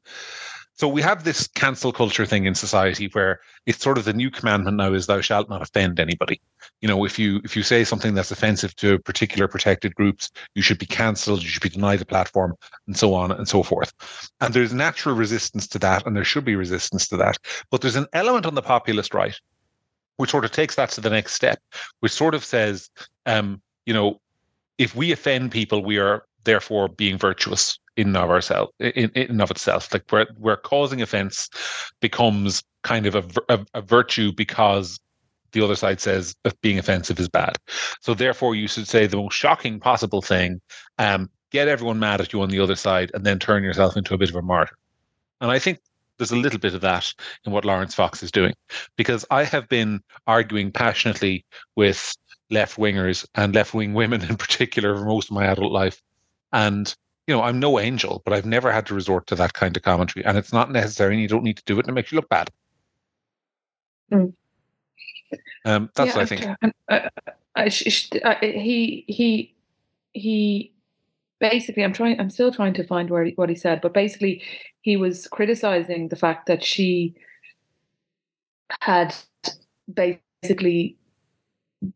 so 0.80 0.88
we 0.88 1.02
have 1.02 1.26
this 1.26 1.46
cancel 1.46 1.92
culture 1.92 2.26
thing 2.26 2.46
in 2.46 2.56
society 2.56 3.10
where 3.12 3.42
it's 3.66 3.84
sort 3.84 3.98
of 3.98 4.06
the 4.06 4.14
new 4.14 4.32
commandment 4.32 4.78
now 4.78 4.94
is 4.94 5.08
thou 5.08 5.20
shalt 5.20 5.50
not 5.50 5.62
offend 5.62 6.00
anybody. 6.00 6.40
You 6.80 6.88
know, 6.88 7.04
if 7.04 7.20
you 7.20 7.42
if 7.44 7.54
you 7.54 7.64
say 7.64 7.84
something 7.84 8.14
that's 8.14 8.32
offensive 8.32 8.74
to 8.78 8.98
particular 9.00 9.50
protected 9.50 9.94
groups, 9.96 10.32
you 10.56 10.62
should 10.62 10.80
be 10.80 10.86
cancelled, 10.86 11.44
you 11.44 11.50
should 11.50 11.62
be 11.62 11.68
denied 11.68 12.00
the 12.00 12.06
platform, 12.06 12.56
and 12.88 12.96
so 12.96 13.14
on 13.14 13.30
and 13.30 13.46
so 13.46 13.62
forth. 13.62 13.92
And 14.40 14.54
there's 14.54 14.74
natural 14.74 15.16
resistance 15.16 15.68
to 15.68 15.80
that, 15.80 16.08
and 16.08 16.16
there 16.16 16.24
should 16.24 16.46
be 16.46 16.56
resistance 16.56 17.10
to 17.10 17.18
that. 17.18 17.38
But 17.72 17.82
there's 17.82 17.98
an 17.98 18.08
element 18.14 18.46
on 18.46 18.56
the 18.56 18.62
populist 18.62 19.14
right 19.14 19.38
which 20.16 20.32
sort 20.32 20.44
of 20.44 20.52
takes 20.52 20.76
that 20.76 20.90
to 20.90 21.00
the 21.00 21.10
next 21.10 21.34
step, 21.34 21.60
which 22.02 22.12
sort 22.12 22.36
of 22.36 22.44
says, 22.44 22.90
um, 23.26 23.62
you 23.86 23.94
know, 23.94 24.20
if 24.78 24.94
we 24.94 25.14
offend 25.14 25.50
people, 25.50 25.82
we 25.82 25.98
are 25.98 26.26
therefore 26.44 26.90
being 26.90 27.18
virtuous 27.18 27.80
in 28.00 28.16
of 28.16 28.30
ourselves 28.30 28.72
in, 28.80 29.10
in 29.12 29.42
of 29.42 29.52
itself. 29.52 29.94
Like 29.94 30.10
where 30.10 30.28
where 30.38 30.56
causing 30.56 31.02
offense 31.02 31.50
becomes 32.00 32.64
kind 32.84 33.06
of 33.06 33.16
a, 33.16 33.24
a, 33.50 33.66
a 33.74 33.82
virtue 33.82 34.32
because 34.32 35.00
the 35.52 35.62
other 35.62 35.76
side 35.76 36.00
says 36.00 36.36
being 36.62 36.80
offensive 36.80 37.20
is 37.20 37.28
bad. 37.28 37.58
So 38.02 38.14
therefore 38.14 38.56
you 38.56 38.68
should 38.68 38.88
say 38.88 39.06
the 39.06 39.18
most 39.18 39.36
shocking 39.36 39.80
possible 39.80 40.22
thing 40.22 40.62
um, 40.98 41.30
get 41.52 41.68
everyone 41.68 42.00
mad 42.00 42.22
at 42.22 42.32
you 42.32 42.42
on 42.42 42.50
the 42.50 42.60
other 42.60 42.76
side 42.76 43.12
and 43.14 43.26
then 43.26 43.40
turn 43.40 43.64
yourself 43.64 43.98
into 43.98 44.14
a 44.14 44.18
bit 44.18 44.30
of 44.30 44.36
a 44.36 44.42
martyr. 44.42 44.78
And 45.42 45.52
i 45.52 45.60
think 45.60 45.80
there's 46.18 46.32
a 46.32 46.36
little 46.36 46.60
bit 46.60 46.76
of 46.76 46.82
that 46.82 47.14
in 47.46 47.54
what 47.54 47.64
Laurence 47.64 47.96
Fox 47.96 48.22
is 48.22 48.32
doing 48.32 48.54
because 48.98 49.26
I 49.32 49.46
have 49.46 49.70
been 49.70 50.02
arguing 50.28 50.70
passionately 50.70 51.46
with 51.78 52.14
left 52.50 52.78
wingers 52.78 53.26
and 53.36 53.56
left 53.56 53.74
wing 53.74 53.94
women 53.94 54.22
in 54.30 54.36
particular 54.36 54.96
for 54.96 55.06
most 55.06 55.30
of 55.30 55.36
my 55.36 55.46
adult 55.46 55.72
life. 55.72 56.02
And 56.52 56.94
you 57.30 57.36
know, 57.36 57.44
I'm 57.44 57.60
no 57.60 57.80
angel, 57.80 58.24
but 58.26 58.34
I've 58.34 58.48
never 58.48 58.72
had 58.72 58.88
to 58.88 58.96
resort 58.96 59.28
to 59.28 59.36
that 59.36 59.54
kind 59.54 59.78
of 59.78 59.84
commentary, 59.84 60.26
and 60.26 60.36
it's 60.36 60.52
not 60.52 60.72
necessary, 60.72 61.14
and 61.14 61.22
you 61.22 61.28
don't 61.28 61.44
need 61.44 61.58
to 61.58 61.64
do 61.66 61.78
it, 61.78 61.86
and 61.86 61.90
it 61.90 61.94
makes 61.94 62.12
you 62.12 62.16
look 62.16 62.28
bad. 62.28 62.50
Mm. 64.12 64.34
Um, 65.64 65.92
that's 65.94 66.08
yeah, 66.08 66.16
what 66.16 66.24
I 66.24 66.26
think. 66.26 66.58
Uh, 66.90 67.10
uh, 67.56 68.36
he 68.42 69.06
he 69.08 69.54
he 70.14 70.74
basically 71.40 71.84
i'm 71.84 71.94
trying 71.94 72.20
i'm 72.20 72.30
still 72.30 72.52
trying 72.52 72.74
to 72.74 72.84
find 72.84 73.10
where 73.10 73.28
what 73.36 73.50
he 73.50 73.56
said 73.56 73.80
but 73.80 73.94
basically 73.94 74.42
he 74.82 74.98
was 74.98 75.28
criticizing 75.28 76.08
the 76.08 76.16
fact 76.16 76.48
that 76.48 76.64
she 76.64 77.14
had 78.82 79.16
basically 79.94 80.98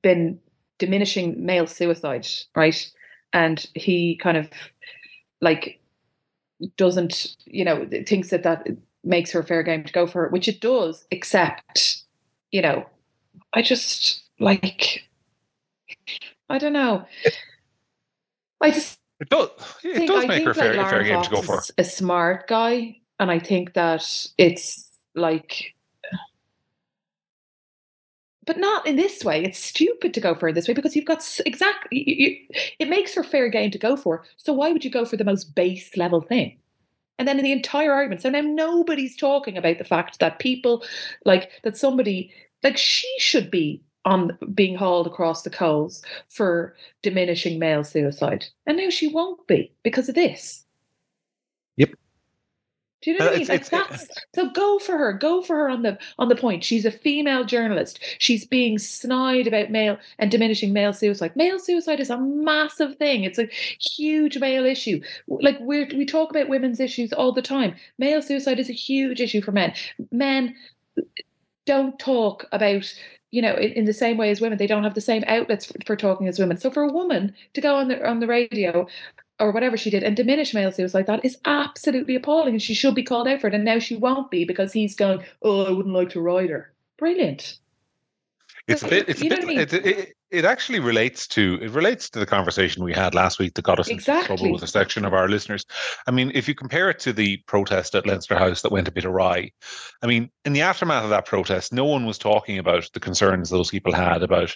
been 0.01 0.39
diminishing 0.77 1.43
male 1.43 1.65
suicide 1.65 2.27
right 2.55 2.91
and 3.33 3.65
he 3.73 4.15
kind 4.17 4.37
of 4.37 4.49
like 5.43 5.79
doesn't 6.77 7.35
you 7.45 7.65
know 7.65 7.87
thinks 8.07 8.29
that 8.29 8.43
that 8.43 8.67
makes 9.03 9.31
her 9.31 9.43
fair 9.43 9.63
game 9.63 9.83
to 9.83 9.91
go 9.91 10.07
for 10.07 10.25
it 10.25 10.31
which 10.31 10.47
it 10.47 10.61
does 10.61 11.05
except 11.11 12.03
you 12.51 12.61
know 12.61 12.85
i 13.53 13.61
just 13.61 14.23
like 14.39 15.03
i 16.49 16.57
don't 16.57 16.73
know 16.73 17.05
i 18.61 18.71
just 18.71 18.99
it 19.23 19.29
does. 19.29 19.49
It 19.83 20.05
does 20.05 20.27
make 20.27 20.43
her 20.43 20.53
fair, 20.53 20.73
fair 20.73 21.03
game 21.03 21.23
to 21.23 21.29
go 21.29 21.41
for. 21.41 21.63
A 21.77 21.83
smart 21.85 22.47
guy, 22.47 22.97
and 23.19 23.31
I 23.31 23.39
think 23.39 23.73
that 23.73 24.03
it's 24.37 24.89
like, 25.15 25.72
but 28.45 28.57
not 28.57 28.85
in 28.85 28.95
this 28.95 29.23
way. 29.23 29.43
It's 29.43 29.59
stupid 29.59 30.13
to 30.13 30.21
go 30.21 30.35
for 30.35 30.49
it 30.49 30.53
this 30.53 30.67
way 30.67 30.73
because 30.73 30.95
you've 30.95 31.05
got 31.05 31.23
exactly. 31.45 32.03
You, 32.05 32.15
you, 32.27 32.37
it 32.79 32.89
makes 32.89 33.13
her 33.15 33.23
fair 33.23 33.49
game 33.49 33.71
to 33.71 33.77
go 33.77 33.95
for. 33.95 34.23
So 34.37 34.53
why 34.53 34.71
would 34.71 34.85
you 34.85 34.91
go 34.91 35.05
for 35.05 35.17
the 35.17 35.23
most 35.23 35.55
base 35.55 35.95
level 35.97 36.21
thing? 36.21 36.57
And 37.19 37.27
then 37.27 37.37
in 37.37 37.43
the 37.43 37.51
entire 37.51 37.93
argument, 37.93 38.21
so 38.21 38.29
now 38.29 38.41
nobody's 38.41 39.15
talking 39.15 39.57
about 39.57 39.77
the 39.77 39.83
fact 39.83 40.19
that 40.19 40.39
people 40.39 40.83
like 41.25 41.51
that 41.63 41.77
somebody 41.77 42.31
like 42.63 42.77
she 42.77 43.13
should 43.19 43.51
be 43.51 43.81
on 44.05 44.37
being 44.53 44.75
hauled 44.75 45.07
across 45.07 45.43
the 45.43 45.49
coals 45.49 46.03
for 46.29 46.75
diminishing 47.01 47.59
male 47.59 47.83
suicide. 47.83 48.45
And 48.65 48.77
now 48.77 48.89
she 48.89 49.07
won't 49.07 49.45
be 49.47 49.71
because 49.83 50.09
of 50.09 50.15
this. 50.15 50.62
Do 53.03 53.11
you 53.11 53.19
know 53.19 53.25
what 53.25 53.33
uh, 53.33 53.35
I 53.35 53.39
mean? 53.39 53.47
Like 53.49 53.69
that's 53.69 54.07
so 54.33 54.49
go 54.49 54.79
for 54.79 54.97
her. 54.97 55.11
Go 55.11 55.41
for 55.41 55.57
her 55.57 55.69
on 55.69 55.81
the 55.81 55.97
on 56.17 56.29
the 56.29 56.37
point. 56.37 56.63
She's 56.63 56.85
a 56.85 56.91
female 56.91 57.43
journalist. 57.43 57.99
She's 58.17 58.45
being 58.45 58.79
snide 58.79 59.45
about 59.45 59.71
male 59.71 59.97
and 60.19 60.31
diminishing 60.31 60.71
male 60.71 60.93
suicide. 60.93 61.35
Male 61.35 61.59
suicide 61.59 61.99
is 61.99 62.09
a 62.09 62.17
massive 62.17 62.95
thing. 62.95 63.25
It's 63.25 63.39
a 63.39 63.49
huge 63.79 64.37
male 64.37 64.65
issue. 64.65 65.01
Like 65.27 65.59
we 65.59 65.83
we 65.85 66.05
talk 66.05 66.29
about 66.29 66.47
women's 66.47 66.79
issues 66.79 67.11
all 67.11 67.33
the 67.33 67.41
time. 67.41 67.75
Male 67.97 68.21
suicide 68.21 68.59
is 68.59 68.69
a 68.69 68.73
huge 68.73 69.19
issue 69.19 69.41
for 69.41 69.51
men. 69.51 69.73
Men 70.11 70.55
don't 71.65 71.99
talk 71.99 72.45
about 72.53 72.93
you 73.31 73.41
know, 73.41 73.55
in, 73.55 73.71
in, 73.71 73.85
the 73.85 73.93
same 73.93 74.17
way 74.17 74.29
as 74.29 74.39
women, 74.39 74.59
they 74.59 74.67
don't 74.67 74.83
have 74.83 74.93
the 74.93 75.01
same 75.01 75.23
outlets 75.25 75.65
for, 75.65 75.73
for, 75.87 75.95
talking 75.95 76.27
as 76.27 76.37
women. 76.37 76.55
So 76.55 76.69
for 76.69 76.83
a 76.83 76.91
woman 76.91 77.33
to 77.55 77.61
go 77.61 77.75
on 77.77 77.87
the 77.87 78.07
on 78.07 78.19
the 78.19 78.27
radio 78.27 78.85
or 79.39 79.51
whatever 79.51 79.77
she 79.77 79.89
did 79.89 80.03
and 80.03 80.15
diminish 80.15 80.53
male 80.53 80.71
suicide 80.71 80.99
like 80.99 81.05
that 81.07 81.25
is 81.25 81.37
absolutely 81.45 82.15
appalling, 82.15 82.53
and 82.53 82.61
she 82.61 82.73
should 82.73 82.95
be 82.95 83.03
called 83.03 83.27
out 83.27 83.41
for 83.41 83.47
it. 83.47 83.53
And 83.53 83.65
now 83.65 83.79
she 83.79 83.95
won't 83.95 84.31
be 84.31 84.45
because 84.45 84.73
he's 84.73 84.95
going, 84.95 85.23
"Oh, 85.41 85.65
I 85.65 85.71
wouldn't 85.71 85.95
like 85.95 86.09
to 86.11 86.21
ride 86.21 86.49
her." 86.49 86.73
Brilliant. 86.97 87.57
It's 88.67 88.83
a 88.83 88.87
bit. 88.87 89.09
It's 89.09 89.21
a 89.21 89.27
bit. 89.27 89.43
I 89.43 89.45
mean? 89.45 89.59
it, 89.59 89.73
it, 89.73 90.13
it, 90.31 90.45
actually 90.45 90.79
relates 90.79 91.27
to 91.29 91.59
it 91.61 91.71
relates 91.71 92.09
to 92.11 92.19
the 92.19 92.25
conversation 92.25 92.83
we 92.83 92.93
had 92.93 93.13
last 93.13 93.37
week 93.39 93.55
that 93.55 93.63
got 93.63 93.79
us 93.79 93.89
exactly. 93.89 94.21
into 94.21 94.27
trouble 94.27 94.53
with 94.53 94.63
a 94.63 94.67
section 94.67 95.03
of 95.03 95.13
our 95.13 95.27
listeners. 95.27 95.65
I 96.07 96.11
mean, 96.11 96.31
if 96.33 96.47
you 96.47 96.55
compare 96.55 96.89
it 96.89 96.99
to 96.99 97.11
the 97.11 97.37
protest 97.45 97.93
at 97.93 98.07
Leinster 98.07 98.37
House 98.37 98.61
that 98.61 98.71
went 98.71 98.87
a 98.87 98.91
bit 98.91 99.03
awry, 99.03 99.51
I 100.01 100.07
mean, 100.07 100.29
in 100.45 100.53
the 100.53 100.61
aftermath 100.61 101.03
of 101.03 101.09
that 101.09 101.25
protest, 101.25 101.73
no 101.73 101.83
one 101.83 102.05
was 102.05 102.17
talking 102.17 102.57
about 102.57 102.89
the 102.93 103.01
concerns 103.01 103.49
those 103.49 103.69
people 103.69 103.93
had 103.93 104.23
about 104.23 104.55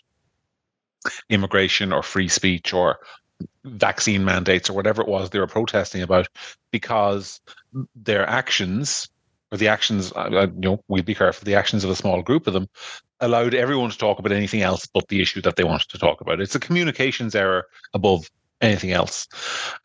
immigration 1.29 1.91
or 1.91 2.01
free 2.01 2.29
speech 2.29 2.74
or 2.74 3.00
vaccine 3.65 4.24
mandates 4.24 4.70
or 4.70 4.74
whatever 4.74 5.01
it 5.01 5.08
was 5.08 5.29
they 5.29 5.39
were 5.39 5.48
protesting 5.48 6.01
about, 6.01 6.27
because 6.72 7.39
their 7.96 8.27
actions 8.27 9.10
or 9.51 9.58
the 9.58 9.67
actions, 9.67 10.12
uh, 10.13 10.29
uh, 10.32 10.48
you 10.56 10.70
know, 10.70 10.84
we'd 10.88 11.06
be 11.06 11.15
careful, 11.15 11.46
the 11.46 11.56
actions 11.56 11.84
of 11.84 11.89
a 11.89 11.96
small 11.96 12.22
group 12.22 12.48
of 12.48 12.53
them 12.53 12.67
allowed 13.20 13.53
everyone 13.53 13.89
to 13.89 13.98
talk 13.98 14.20
about 14.20 14.32
anything 14.32 14.62
else 14.62 14.86
but 14.86 15.08
the 15.08 15.22
issue 15.22 15.41
that 15.41 15.56
they 15.56 15.63
wanted 15.63 15.89
to 15.89 15.98
talk 15.98 16.22
about. 16.22 16.41
It's 16.41 16.56
a 16.56 16.60
communications 16.60 17.34
error 17.34 17.65
above 17.94 18.29
anything 18.62 18.91
else. 18.91 19.27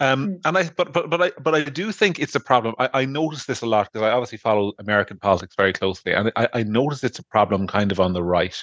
Um, 0.00 0.28
mm. 0.28 0.40
And 0.44 0.58
I, 0.58 0.70
but 0.76 0.92
but 0.92 1.10
but 1.10 1.22
I 1.22 1.30
but 1.40 1.54
I 1.54 1.64
do 1.64 1.92
think 1.92 2.18
it's 2.18 2.34
a 2.34 2.40
problem. 2.40 2.74
I, 2.78 2.88
I 2.94 3.04
notice 3.04 3.44
this 3.44 3.62
a 3.62 3.66
lot 3.66 3.90
because 3.92 4.04
I 4.04 4.10
obviously 4.10 4.38
follow 4.38 4.72
American 4.78 5.18
politics 5.18 5.54
very 5.56 5.72
closely, 5.72 6.12
and 6.12 6.32
I, 6.36 6.48
I 6.54 6.62
notice 6.62 7.04
it's 7.04 7.18
a 7.18 7.24
problem 7.24 7.66
kind 7.66 7.92
of 7.92 8.00
on 8.00 8.12
the 8.12 8.22
right 8.22 8.62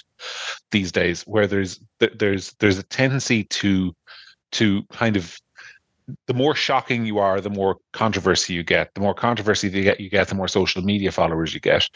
these 0.70 0.92
days, 0.92 1.22
where 1.22 1.46
there's 1.46 1.80
there's 1.98 2.52
there's 2.54 2.78
a 2.78 2.82
tendency 2.82 3.44
to 3.44 3.94
to 4.52 4.82
kind 4.90 5.16
of 5.16 5.38
the 6.26 6.34
more 6.34 6.54
shocking 6.54 7.04
you 7.04 7.18
are, 7.18 7.40
the 7.40 7.50
more 7.50 7.76
controversy 7.92 8.54
you 8.54 8.62
get. 8.62 8.92
The 8.94 9.00
more 9.00 9.14
controversy 9.14 9.68
you 9.68 9.82
get, 9.82 10.00
you 10.00 10.10
get, 10.10 10.28
the 10.28 10.34
more 10.34 10.48
social 10.48 10.82
media 10.82 11.12
followers 11.12 11.54
you 11.54 11.60
get, 11.60 11.88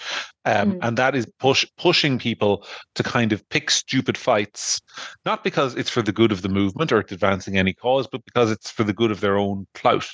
um, 0.45 0.73
mm. 0.73 0.79
and 0.83 0.97
that 0.99 1.15
is 1.15 1.27
push 1.39 1.65
pushing 1.79 2.19
people 2.19 2.67
to 2.95 3.03
kind 3.03 3.33
of 3.33 3.47
pick 3.49 3.71
stupid 3.71 4.17
fights, 4.17 4.81
not 5.25 5.45
because 5.45 5.75
it's 5.75 5.91
for 5.91 6.03
the 6.03 6.13
good 6.13 6.33
of 6.33 6.43
the 6.43 6.49
movement 6.49 6.93
or 6.93 7.01
it's 7.01 7.13
advancing 7.13 7.57
any 7.59 7.73
cause, 7.73 8.07
but 8.07 8.25
because 8.25 8.51
it's 8.51 8.71
for 8.71 8.85
the 8.85 8.93
good 8.93 9.11
of 9.11 9.21
their 9.21 9.37
own 9.37 9.67
clout. 9.75 10.09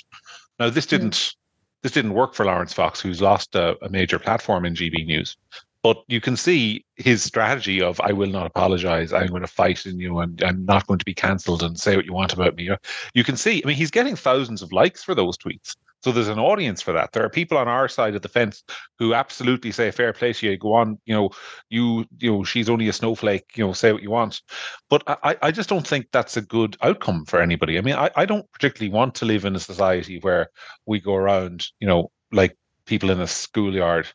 Now, 0.59 0.69
this 0.69 0.85
mm. 0.85 0.89
didn't. 0.89 1.13
Mm. 1.13 1.35
This 1.83 1.93
didn't 1.93 2.13
work 2.13 2.35
for 2.35 2.45
Laurence 2.45 2.73
Fox, 2.73 3.01
who's 3.01 3.23
lost 3.23 3.55
a, 3.55 3.75
a 3.83 3.89
major 3.89 4.19
platform 4.19 4.65
in 4.65 4.75
GB 4.75 5.03
News. 5.03 5.35
But 5.83 6.03
you 6.07 6.21
can 6.21 6.37
see 6.37 6.85
his 6.95 7.23
strategy 7.23 7.81
of 7.81 7.99
I 8.01 8.11
will 8.11 8.29
not 8.29 8.45
apologize. 8.45 9.13
I'm 9.13 9.27
going 9.27 9.41
to 9.41 9.47
fight 9.47 9.85
in 9.85 9.99
you 9.99 10.19
and 10.19 10.41
I'm 10.43 10.63
not 10.65 10.85
going 10.85 10.99
to 10.99 11.05
be 11.05 11.13
cancelled 11.13 11.63
and 11.63 11.79
say 11.79 11.95
what 11.95 12.05
you 12.05 12.13
want 12.13 12.33
about 12.33 12.55
me. 12.55 12.69
You 13.15 13.23
can 13.23 13.35
see, 13.35 13.63
I 13.63 13.67
mean, 13.67 13.77
he's 13.77 13.91
getting 13.91 14.15
thousands 14.15 14.61
of 14.61 14.71
likes 14.71 15.03
for 15.03 15.15
those 15.15 15.37
tweets. 15.37 15.75
So 16.03 16.11
there's 16.11 16.29
an 16.29 16.39
audience 16.39 16.81
for 16.81 16.93
that. 16.93 17.11
There 17.11 17.23
are 17.23 17.29
people 17.29 17.57
on 17.57 17.67
our 17.67 17.87
side 17.87 18.15
of 18.15 18.23
the 18.23 18.27
fence 18.27 18.63
who 18.97 19.13
absolutely 19.13 19.71
say, 19.71 19.91
fair 19.91 20.13
play 20.13 20.33
to 20.33 20.47
you, 20.47 20.57
go 20.57 20.73
on, 20.73 20.99
you 21.05 21.13
know, 21.13 21.29
you, 21.69 22.05
you 22.19 22.31
know, 22.31 22.43
she's 22.43 22.69
only 22.69 22.87
a 22.87 22.93
snowflake, 22.93 23.55
you 23.55 23.65
know, 23.65 23.73
say 23.73 23.93
what 23.93 24.01
you 24.01 24.09
want. 24.09 24.41
But 24.89 25.03
I, 25.05 25.37
I 25.43 25.51
just 25.51 25.69
don't 25.69 25.87
think 25.87 26.07
that's 26.11 26.37
a 26.37 26.41
good 26.41 26.75
outcome 26.81 27.25
for 27.25 27.39
anybody. 27.39 27.77
I 27.77 27.81
mean, 27.81 27.95
I, 27.95 28.09
I 28.15 28.25
don't 28.25 28.51
particularly 28.51 28.91
want 28.91 29.13
to 29.15 29.25
live 29.25 29.45
in 29.45 29.55
a 29.55 29.59
society 29.59 30.19
where 30.19 30.49
we 30.87 30.99
go 30.99 31.13
around, 31.13 31.67
you 31.79 31.87
know, 31.87 32.11
like 32.31 32.57
people 32.91 33.09
in 33.09 33.21
a 33.21 33.27
schoolyard 33.27 34.05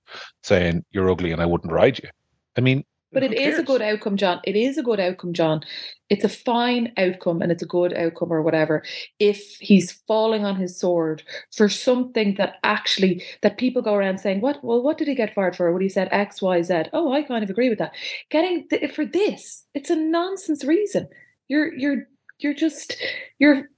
saying 0.43 0.85
you're 0.91 1.11
ugly 1.11 1.33
and 1.33 1.41
I 1.41 1.47
wouldn't 1.47 1.73
ride 1.73 1.99
you. 1.99 2.11
I 2.59 2.61
mean, 2.61 2.85
but 3.11 3.23
it 3.23 3.33
is 3.33 3.59
a 3.59 3.63
good 3.63 3.81
outcome, 3.81 4.19
John. 4.19 4.41
It 4.45 4.57
is 4.57 4.77
a 4.77 4.83
good 4.83 5.01
outcome, 5.01 5.33
John. 5.33 5.63
It's 6.11 6.25
a 6.25 6.29
fine 6.29 6.93
outcome 6.99 7.41
and 7.41 7.51
it's 7.51 7.63
a 7.63 7.73
good 7.79 7.95
outcome 7.95 8.31
or 8.31 8.43
whatever. 8.43 8.83
If 9.19 9.39
he's 9.61 9.93
falling 10.07 10.45
on 10.45 10.57
his 10.57 10.79
sword 10.79 11.23
for 11.57 11.71
something 11.71 12.35
that 12.35 12.57
actually 12.65 13.25
that 13.41 13.57
people 13.57 13.81
go 13.81 13.95
around 13.95 14.19
saying, 14.19 14.43
"What? 14.43 14.63
Well, 14.63 14.83
what 14.83 14.99
did 14.99 15.09
he 15.09 15.15
get 15.15 15.33
fired 15.33 15.57
for?" 15.57 15.73
What 15.73 15.81
he 15.81 15.89
said 15.89 16.09
X, 16.11 16.43
Y, 16.43 16.61
Z. 16.61 16.91
Oh, 16.93 17.13
I 17.13 17.23
kind 17.23 17.43
of 17.43 17.49
agree 17.49 17.71
with 17.71 17.79
that. 17.79 17.95
Getting 18.29 18.69
th- 18.69 18.93
for 18.93 19.07
this, 19.07 19.65
it's 19.73 19.89
a 19.89 19.97
nonsense 19.97 20.63
reason. 20.65 21.09
You're 21.49 21.73
you're 21.75 22.09
you're 22.41 22.55
just 22.55 22.97
you're 23.39 23.71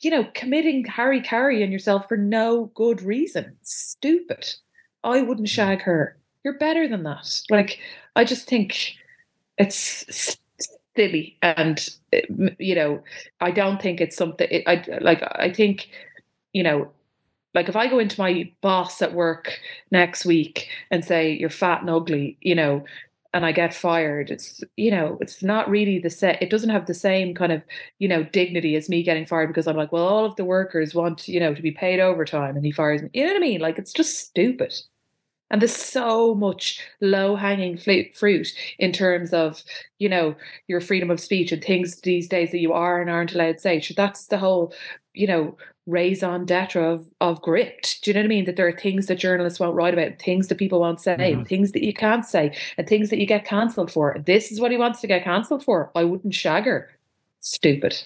you 0.00 0.10
know, 0.10 0.28
committing 0.34 0.84
hara-kiri 0.84 1.62
and 1.62 1.72
yourself 1.72 2.08
for 2.08 2.16
no 2.16 2.70
good 2.74 3.02
reason. 3.02 3.56
Stupid. 3.62 4.54
I 5.04 5.22
wouldn't 5.22 5.48
mm. 5.48 5.50
shag 5.50 5.82
her. 5.82 6.16
You're 6.44 6.58
better 6.58 6.88
than 6.88 7.02
that. 7.02 7.42
Like, 7.50 7.78
I 8.16 8.24
just 8.24 8.48
think 8.48 8.94
it's 9.58 10.38
silly, 10.96 11.36
and 11.42 11.88
you 12.58 12.74
know, 12.74 13.02
I 13.40 13.50
don't 13.50 13.82
think 13.82 14.00
it's 14.00 14.16
something. 14.16 14.62
I 14.66 14.84
like. 15.00 15.22
I 15.22 15.52
think, 15.52 15.88
you 16.52 16.62
know, 16.62 16.90
like 17.54 17.68
if 17.68 17.76
I 17.76 17.88
go 17.88 17.98
into 17.98 18.20
my 18.20 18.50
boss 18.60 19.02
at 19.02 19.14
work 19.14 19.58
next 19.90 20.24
week 20.24 20.68
and 20.90 21.04
say 21.04 21.32
you're 21.32 21.50
fat 21.50 21.80
and 21.80 21.90
ugly, 21.90 22.36
you 22.40 22.54
know, 22.54 22.84
and 23.34 23.44
I 23.44 23.52
get 23.52 23.74
fired, 23.74 24.30
it's 24.30 24.62
you 24.76 24.90
know, 24.90 25.18
it's 25.20 25.42
not 25.42 25.68
really 25.70 25.98
the 25.98 26.10
set. 26.10 26.42
It 26.42 26.50
doesn't 26.50 26.70
have 26.70 26.86
the 26.86 26.94
same 26.94 27.34
kind 27.34 27.52
of 27.52 27.62
you 27.98 28.08
know 28.08 28.22
dignity 28.24 28.76
as 28.76 28.88
me 28.88 29.02
getting 29.02 29.26
fired 29.26 29.48
because 29.48 29.66
I'm 29.66 29.76
like, 29.76 29.92
well, 29.92 30.06
all 30.06 30.24
of 30.24 30.36
the 30.36 30.44
workers 30.44 30.94
want 30.94 31.28
you 31.28 31.40
know 31.40 31.54
to 31.54 31.62
be 31.62 31.72
paid 31.72 32.00
overtime, 32.00 32.56
and 32.56 32.64
he 32.64 32.72
fires 32.72 33.02
me. 33.02 33.10
You 33.14 33.24
know 33.24 33.32
what 33.32 33.36
I 33.38 33.40
mean? 33.40 33.60
Like 33.60 33.78
it's 33.78 33.92
just 33.92 34.20
stupid. 34.20 34.74
And 35.50 35.62
there's 35.62 35.74
so 35.74 36.34
much 36.34 36.80
low 37.00 37.34
hanging 37.34 37.78
fruit 37.78 38.52
in 38.78 38.92
terms 38.92 39.32
of, 39.32 39.62
you 39.98 40.08
know, 40.08 40.34
your 40.66 40.80
freedom 40.80 41.10
of 41.10 41.20
speech 41.20 41.52
and 41.52 41.64
things 41.64 42.00
these 42.02 42.28
days 42.28 42.50
that 42.50 42.58
you 42.58 42.74
are 42.74 43.00
and 43.00 43.08
aren't 43.10 43.34
allowed 43.34 43.52
to 43.54 43.58
say. 43.58 43.80
So 43.80 43.94
that's 43.96 44.26
the 44.26 44.36
whole, 44.36 44.74
you 45.14 45.26
know, 45.26 45.56
raison 45.88 46.44
d'etre 46.44 46.80
of 46.80 47.08
of 47.20 47.42
Gript. 47.42 48.02
Do 48.02 48.10
you 48.10 48.14
know 48.14 48.20
what 48.20 48.26
I 48.26 48.28
mean? 48.28 48.44
That 48.44 48.56
there 48.56 48.68
are 48.68 48.78
things 48.78 49.06
that 49.06 49.16
journalists 49.16 49.58
won't 49.58 49.74
write 49.74 49.94
about, 49.94 50.20
things 50.20 50.48
that 50.48 50.58
people 50.58 50.80
won't 50.80 51.00
say, 51.00 51.16
mm-hmm. 51.16 51.42
things 51.44 51.72
that 51.72 51.82
you 51.82 51.92
can't 51.92 52.24
say, 52.24 52.54
and 52.76 52.86
things 52.86 53.10
that 53.10 53.18
you 53.18 53.26
get 53.26 53.44
cancelled 53.44 53.90
for. 53.90 54.16
This 54.24 54.52
is 54.52 54.60
what 54.60 54.70
he 54.70 54.76
wants 54.76 55.00
to 55.00 55.06
get 55.06 55.24
cancelled 55.24 55.64
for. 55.64 55.90
I 55.94 56.04
wouldn't 56.04 56.34
shag 56.34 56.64
her. 56.64 56.90
Stupid. 57.40 58.00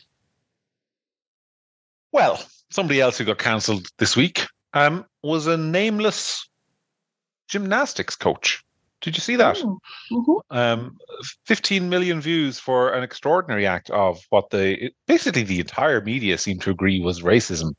Well, 2.13 2.43
somebody 2.71 3.01
else 3.01 3.19
who 3.19 3.25
got 3.25 3.39
cancelled 3.39 3.89
this 3.99 4.17
week 4.17 4.47
um, 4.75 5.05
was 5.23 5.47
a 5.47 5.57
nameless 5.57 6.49
gymnastics 7.49 8.17
coach. 8.17 8.63
Did 9.03 9.17
you 9.17 9.21
see 9.21 9.37
that? 9.37 9.59
Oh, 9.63 9.79
mhm. 10.11 10.41
Um, 10.51 10.97
15 11.47 11.89
million 11.89 12.21
views 12.21 12.59
for 12.59 12.93
an 12.93 13.03
extraordinary 13.03 13.67
act 13.67 13.91
of 13.91 14.21
what 14.31 14.51
the 14.51 14.91
basically 15.07 15.43
the 15.43 15.61
entire 15.61 16.01
media 16.01 16.39
seemed 16.39 16.63
to 16.63 16.71
agree 16.71 17.01
was 17.01 17.21
racism. 17.23 17.75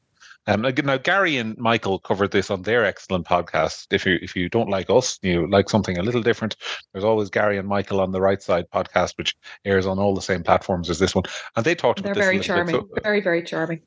Um, 0.46 0.62
now 0.84 0.98
Gary 0.98 1.38
and 1.38 1.58
Michael 1.58 2.00
covered 2.00 2.32
this 2.32 2.52
on 2.52 2.64
their 2.64 2.84
excellent 2.84 3.26
podcast. 3.26 3.88
If 3.92 4.06
you 4.06 4.20
if 4.22 4.36
you 4.36 4.50
don't 4.50 4.70
like 4.70 4.90
us, 4.90 5.18
you 5.22 5.50
like 5.50 5.70
something 5.70 5.98
a 5.98 6.04
little 6.04 6.22
different. 6.22 6.58
There's 6.92 7.06
always 7.06 7.30
Gary 7.30 7.58
and 7.58 7.66
Michael 7.68 8.02
on 8.02 8.12
the 8.12 8.20
right 8.20 8.42
side 8.42 8.66
podcast, 8.74 9.18
which 9.18 9.34
airs 9.64 9.86
on 9.86 10.00
all 10.00 10.14
the 10.14 10.22
same 10.22 10.44
platforms 10.44 10.90
as 10.90 11.00
this 11.00 11.16
one, 11.16 11.24
and 11.56 11.64
they 11.66 11.76
talked 11.76 12.04
They're 12.04 12.12
about 12.12 12.20
this. 12.20 12.26
a 12.26 12.32
very 12.32 12.40
charming. 12.44 12.76
So- 12.76 12.90
very, 13.04 13.22
very 13.22 13.42
charming. 13.42 13.82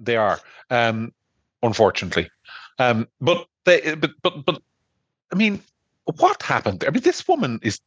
they 0.00 0.16
are, 0.16 0.40
um, 0.70 1.12
unfortunately. 1.62 2.28
Um, 2.80 3.06
but 3.20 3.46
they, 3.64 3.94
but 3.94 4.10
but 4.20 4.44
but, 4.44 4.60
I 5.32 5.36
mean, 5.36 5.62
what 6.04 6.42
happened? 6.42 6.84
I 6.86 6.90
mean, 6.90 7.02
this 7.02 7.26
woman 7.26 7.60
is 7.62 7.80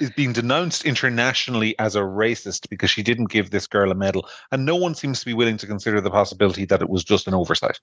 is 0.00 0.10
being 0.10 0.32
denounced 0.32 0.86
internationally 0.86 1.78
as 1.78 1.94
a 1.94 2.00
racist 2.00 2.68
because 2.70 2.90
she 2.90 3.02
didn't 3.02 3.28
give 3.28 3.50
this 3.50 3.66
girl 3.66 3.90
a 3.90 3.94
medal, 3.94 4.28
and 4.50 4.64
no 4.64 4.76
one 4.76 4.94
seems 4.94 5.20
to 5.20 5.26
be 5.26 5.34
willing 5.34 5.58
to 5.58 5.66
consider 5.66 6.00
the 6.00 6.10
possibility 6.10 6.64
that 6.64 6.80
it 6.80 6.88
was 6.88 7.04
just 7.04 7.26
an 7.26 7.34
oversight. 7.34 7.78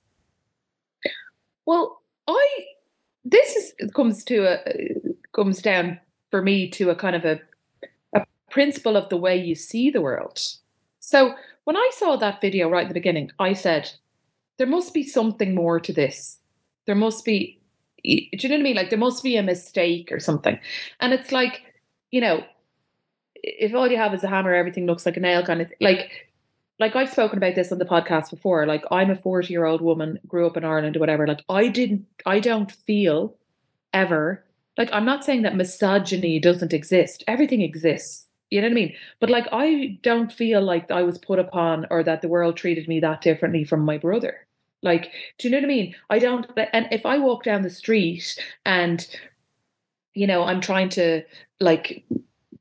Well, 1.66 2.02
I 2.28 2.66
this 3.26 3.56
is 3.56 3.92
comes 3.92 4.24
to 4.26 4.46
a 4.46 4.60
comes 5.34 5.62
down 5.62 6.00
for 6.32 6.42
me 6.42 6.70
to 6.72 6.90
a 6.90 6.96
kind 6.96 7.16
of 7.16 7.26
a 7.26 7.40
a 8.14 8.26
principle 8.50 8.96
of 8.96 9.10
the 9.10 9.18
way 9.18 9.38
you 9.38 9.56
see 9.56 9.90
the 9.90 10.02
world. 10.02 10.42
So 11.00 11.36
when 11.66 11.78
I 11.78 11.92
saw 11.94 12.16
that 12.16 12.42
video 12.42 12.70
right 12.70 12.84
at 12.84 12.88
the 12.88 12.94
beginning, 12.94 13.32
I 13.40 13.54
said 13.54 13.92
there 14.58 14.68
must 14.68 14.94
be 14.94 15.04
something 15.04 15.54
more 15.54 15.80
to 15.80 15.94
this. 15.94 16.40
There 16.86 16.96
must 16.96 17.26
be, 17.26 17.60
do 18.08 18.48
you 18.48 18.50
know 18.50 18.56
what 18.56 18.62
I 18.62 18.64
mean? 18.64 18.76
Like 18.76 18.90
there 18.90 19.00
must 19.00 19.24
be 19.24 19.38
a 19.38 19.44
mistake 19.44 20.12
or 20.12 20.20
something. 20.20 20.60
And 21.00 21.14
it's 21.14 21.32
like, 21.32 21.62
you 22.12 22.22
know, 22.22 22.44
if 23.36 23.74
all 23.74 23.88
you 23.88 23.98
have 23.98 24.14
is 24.14 24.24
a 24.24 24.30
hammer, 24.30 24.54
everything 24.54 24.86
looks 24.86 25.06
like 25.06 25.18
a 25.18 25.20
nail 25.20 25.46
kind 25.46 25.62
of 25.62 25.72
like 25.82 26.28
like 26.80 26.96
I've 26.96 27.12
spoken 27.12 27.38
about 27.38 27.56
this 27.56 27.72
on 27.72 27.80
the 27.80 27.86
podcast 27.86 28.30
before. 28.30 28.66
Like 28.66 28.84
I'm 28.92 29.10
a 29.10 29.16
40 29.16 29.52
year 29.52 29.66
old 29.66 29.82
woman, 29.82 30.20
grew 30.28 30.48
up 30.48 30.58
in 30.58 30.64
Ireland 30.64 30.96
or 30.96 31.00
whatever. 31.00 31.28
Like 31.28 31.44
I 31.50 31.68
didn't, 31.68 32.06
I 32.26 32.40
don't 32.40 32.72
feel 32.72 33.36
ever 33.94 34.44
like 34.78 34.90
I'm 34.94 35.06
not 35.06 35.26
saying 35.26 35.42
that 35.42 35.56
misogyny 35.56 36.40
doesn't 36.40 36.74
exist. 36.74 37.24
Everything 37.28 37.62
exists. 37.62 38.28
You 38.50 38.62
know 38.62 38.68
what 38.68 38.74
I 38.74 38.76
mean? 38.76 38.96
But 39.20 39.30
like 39.30 39.48
I 39.52 40.00
don't 40.04 40.32
feel 40.32 40.62
like 40.62 40.90
I 40.92 41.04
was 41.04 41.18
put 41.18 41.40
upon 41.40 41.86
or 41.90 42.04
that 42.04 42.22
the 42.22 42.28
world 42.28 42.56
treated 42.56 42.88
me 42.88 43.00
that 43.02 43.22
differently 43.22 43.64
from 43.64 43.82
my 43.82 43.98
brother. 43.98 44.47
Like, 44.84 45.12
do 45.38 45.48
you 45.48 45.52
know 45.52 45.58
what 45.58 45.66
I 45.66 45.68
mean? 45.68 45.96
I 46.10 46.20
don't. 46.20 46.46
And 46.74 46.88
if 46.92 47.06
I 47.06 47.18
walk 47.18 47.44
down 47.44 47.64
the 47.64 47.70
street 47.70 48.40
and 48.66 49.08
you 50.14 50.28
know 50.28 50.44
I'm 50.44 50.62
trying 50.62 50.90
to 50.90 51.24
like 51.60 52.06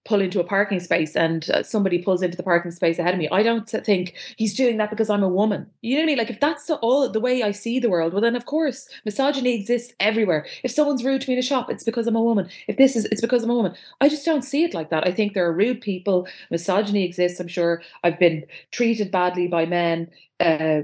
pull 0.07 0.21
into 0.21 0.41
a 0.41 0.45
parking 0.45 0.79
space 0.81 1.17
and 1.17 1.51
uh, 1.51 1.63
somebody 1.63 1.99
pulls 1.99 2.23
into 2.23 2.37
the 2.37 2.43
parking 2.43 2.71
space 2.71 2.99
ahead 2.99 3.13
of 3.13 3.19
me, 3.19 3.29
I 3.31 3.43
don't 3.43 3.69
think 3.69 4.15
he's 4.37 4.55
doing 4.55 4.77
that 4.79 4.89
because 4.89 5.11
I'm 5.11 5.23
a 5.23 5.29
woman. 5.29 5.67
You 5.83 5.97
know 5.97 6.01
what 6.01 6.05
I 6.05 6.07
mean? 6.07 6.19
Like 6.19 6.31
if 6.31 6.41
that's 6.41 6.67
the, 6.67 6.77
all 6.77 7.09
the 7.11 7.21
way 7.21 7.43
I 7.43 7.51
see 7.51 7.81
the 7.81 7.91
world, 7.91 8.13
well 8.13 8.23
then 8.23 8.37
of 8.37 8.47
course 8.47 8.89
misogyny 9.05 9.55
exists 9.55 9.93
everywhere. 10.01 10.47
If 10.63 10.71
someone's 10.71 11.05
rude 11.05 11.23
to 11.23 11.29
me 11.29 11.35
in 11.35 11.41
a 11.41 11.43
shop, 11.43 11.71
it's 11.71 11.85
because 11.85 12.07
I'm 12.07 12.17
a 12.17 12.23
woman. 12.23 12.49
If 12.69 12.77
this 12.77 12.97
is, 12.97 13.05
it's 13.07 13.21
because 13.21 13.43
I'm 13.43 13.51
a 13.51 13.55
woman. 13.55 13.75
I 14.01 14.09
just 14.09 14.25
don't 14.25 14.43
see 14.43 14.65
it 14.65 14.75
like 14.75 14.91
that. 14.91 15.07
I 15.07 15.13
think 15.13 15.35
there 15.35 15.47
are 15.47 15.53
rude 15.53 15.81
people. 15.81 16.27
Misogyny 16.51 17.05
exists. 17.05 17.41
I'm 17.41 17.49
sure 17.49 17.83
I've 18.05 18.19
been 18.19 18.47
treated 18.71 19.11
badly 19.11 19.49
by 19.49 19.67
men. 19.67 20.09
Uh, 20.39 20.83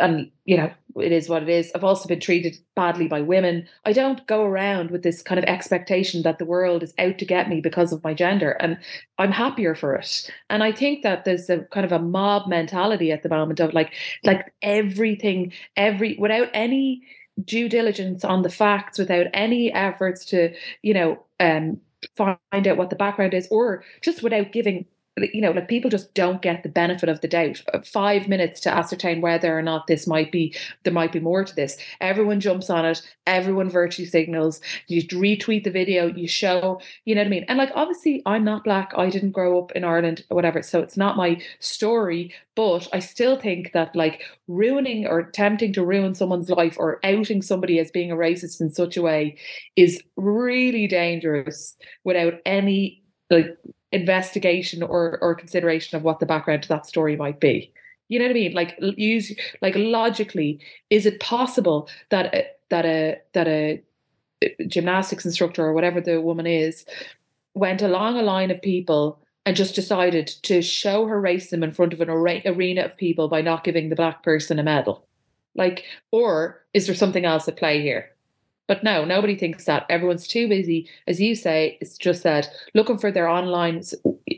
and 0.00 0.30
you 0.44 0.56
know 0.56 0.70
it 0.96 1.12
is 1.12 1.28
what 1.28 1.42
it 1.42 1.48
is. 1.48 1.70
I've 1.74 1.84
also 1.84 2.08
been 2.08 2.20
treated 2.20 2.56
badly 2.74 3.06
by 3.06 3.20
women. 3.20 3.68
I 3.84 3.92
don't 3.92 4.26
go 4.26 4.42
around 4.42 4.90
with 4.90 5.02
this 5.02 5.22
kind 5.22 5.38
of 5.38 5.44
expectation 5.44 6.22
that 6.22 6.38
the 6.38 6.44
world 6.44 6.82
is 6.82 6.94
out 6.98 7.18
to 7.18 7.24
get 7.24 7.48
me 7.48 7.60
because 7.60 7.92
of 7.92 8.02
my 8.02 8.14
gender 8.14 8.52
and 8.60 8.78
i'm 9.18 9.32
happier 9.32 9.74
for 9.74 9.94
it. 9.94 10.30
And 10.48 10.62
i 10.62 10.72
think 10.72 11.02
that 11.02 11.24
there's 11.24 11.48
a 11.48 11.60
kind 11.72 11.86
of 11.86 11.92
a 11.92 11.98
mob 11.98 12.48
mentality 12.48 13.12
at 13.12 13.22
the 13.22 13.28
moment 13.28 13.60
of 13.60 13.72
like 13.72 13.92
like 14.24 14.52
everything 14.62 15.52
every 15.76 16.16
without 16.18 16.48
any 16.54 17.02
due 17.44 17.68
diligence 17.68 18.24
on 18.24 18.42
the 18.42 18.50
facts 18.50 18.98
without 18.98 19.26
any 19.32 19.72
efforts 19.72 20.24
to 20.26 20.52
you 20.82 20.92
know 20.92 21.22
um 21.38 21.80
find 22.16 22.66
out 22.66 22.76
what 22.76 22.90
the 22.90 22.96
background 22.96 23.34
is 23.34 23.46
or 23.50 23.84
just 24.02 24.22
without 24.22 24.52
giving 24.52 24.86
you 25.16 25.40
know, 25.40 25.50
like 25.50 25.68
people 25.68 25.90
just 25.90 26.14
don't 26.14 26.42
get 26.42 26.62
the 26.62 26.68
benefit 26.68 27.08
of 27.08 27.20
the 27.20 27.28
doubt. 27.28 27.62
Uh, 27.74 27.80
five 27.80 28.28
minutes 28.28 28.60
to 28.60 28.72
ascertain 28.72 29.20
whether 29.20 29.56
or 29.56 29.62
not 29.62 29.86
this 29.86 30.06
might 30.06 30.32
be, 30.32 30.54
there 30.84 30.92
might 30.92 31.12
be 31.12 31.20
more 31.20 31.44
to 31.44 31.54
this. 31.54 31.76
Everyone 32.00 32.40
jumps 32.40 32.70
on 32.70 32.84
it. 32.84 33.02
Everyone 33.26 33.68
virtue 33.68 34.06
signals. 34.06 34.60
You 34.86 35.02
retweet 35.08 35.64
the 35.64 35.70
video. 35.70 36.06
You 36.06 36.28
show, 36.28 36.80
you 37.04 37.14
know 37.14 37.20
what 37.22 37.26
I 37.26 37.30
mean? 37.30 37.44
And 37.48 37.58
like, 37.58 37.72
obviously, 37.74 38.22
I'm 38.26 38.44
not 38.44 38.64
black. 38.64 38.92
I 38.96 39.10
didn't 39.10 39.32
grow 39.32 39.58
up 39.58 39.72
in 39.72 39.84
Ireland 39.84 40.24
or 40.30 40.34
whatever. 40.34 40.62
So 40.62 40.80
it's 40.80 40.96
not 40.96 41.16
my 41.16 41.40
story. 41.58 42.32
But 42.54 42.88
I 42.92 42.98
still 42.98 43.38
think 43.38 43.72
that 43.72 43.94
like 43.96 44.22
ruining 44.48 45.06
or 45.06 45.20
attempting 45.20 45.72
to 45.74 45.84
ruin 45.84 46.14
someone's 46.14 46.50
life 46.50 46.76
or 46.78 47.00
outing 47.04 47.42
somebody 47.42 47.78
as 47.78 47.90
being 47.90 48.10
a 48.10 48.16
racist 48.16 48.60
in 48.60 48.70
such 48.70 48.96
a 48.96 49.02
way 49.02 49.36
is 49.76 50.02
really 50.16 50.86
dangerous 50.86 51.76
without 52.04 52.34
any 52.44 53.02
like 53.30 53.56
investigation 53.92 54.82
or 54.82 55.18
or 55.20 55.34
consideration 55.34 55.96
of 55.96 56.02
what 56.02 56.18
the 56.18 56.26
background 56.26 56.62
to 56.62 56.68
that 56.68 56.86
story 56.86 57.16
might 57.16 57.40
be. 57.40 57.72
You 58.08 58.18
know 58.18 58.26
what 58.26 58.30
i 58.30 58.34
mean? 58.34 58.52
Like 58.52 58.78
use 58.80 59.32
like 59.62 59.74
logically 59.76 60.60
is 60.90 61.06
it 61.06 61.20
possible 61.20 61.88
that 62.10 62.34
a, 62.34 62.46
that 62.70 62.84
a 62.84 63.18
that 63.34 63.48
a 63.48 63.82
uh, 64.44 64.48
gymnastics 64.66 65.24
instructor 65.24 65.64
or 65.64 65.72
whatever 65.72 66.00
the 66.00 66.20
woman 66.20 66.46
is 66.46 66.84
went 67.54 67.82
along 67.82 68.16
a 68.16 68.22
line 68.22 68.50
of 68.50 68.62
people 68.62 69.20
and 69.44 69.56
just 69.56 69.74
decided 69.74 70.26
to 70.26 70.62
show 70.62 71.06
her 71.06 71.20
racism 71.20 71.64
in 71.64 71.72
front 71.72 71.92
of 71.92 72.00
an 72.00 72.10
arena 72.10 72.82
of 72.82 72.96
people 72.96 73.28
by 73.28 73.40
not 73.40 73.64
giving 73.64 73.88
the 73.88 73.96
black 73.96 74.22
person 74.22 74.58
a 74.58 74.62
medal? 74.62 75.06
Like 75.54 75.84
or 76.12 76.64
is 76.74 76.86
there 76.86 76.94
something 76.94 77.24
else 77.24 77.48
at 77.48 77.56
play 77.56 77.82
here 77.82 78.10
but 78.70 78.84
no, 78.84 79.04
nobody 79.04 79.34
thinks 79.34 79.64
that. 79.64 79.84
Everyone's 79.90 80.28
too 80.28 80.46
busy, 80.46 80.88
as 81.08 81.20
you 81.20 81.34
say, 81.34 81.76
it's 81.80 81.98
just 81.98 82.22
said, 82.22 82.46
looking 82.72 82.98
for 82.98 83.10
their 83.10 83.26
online 83.26 83.82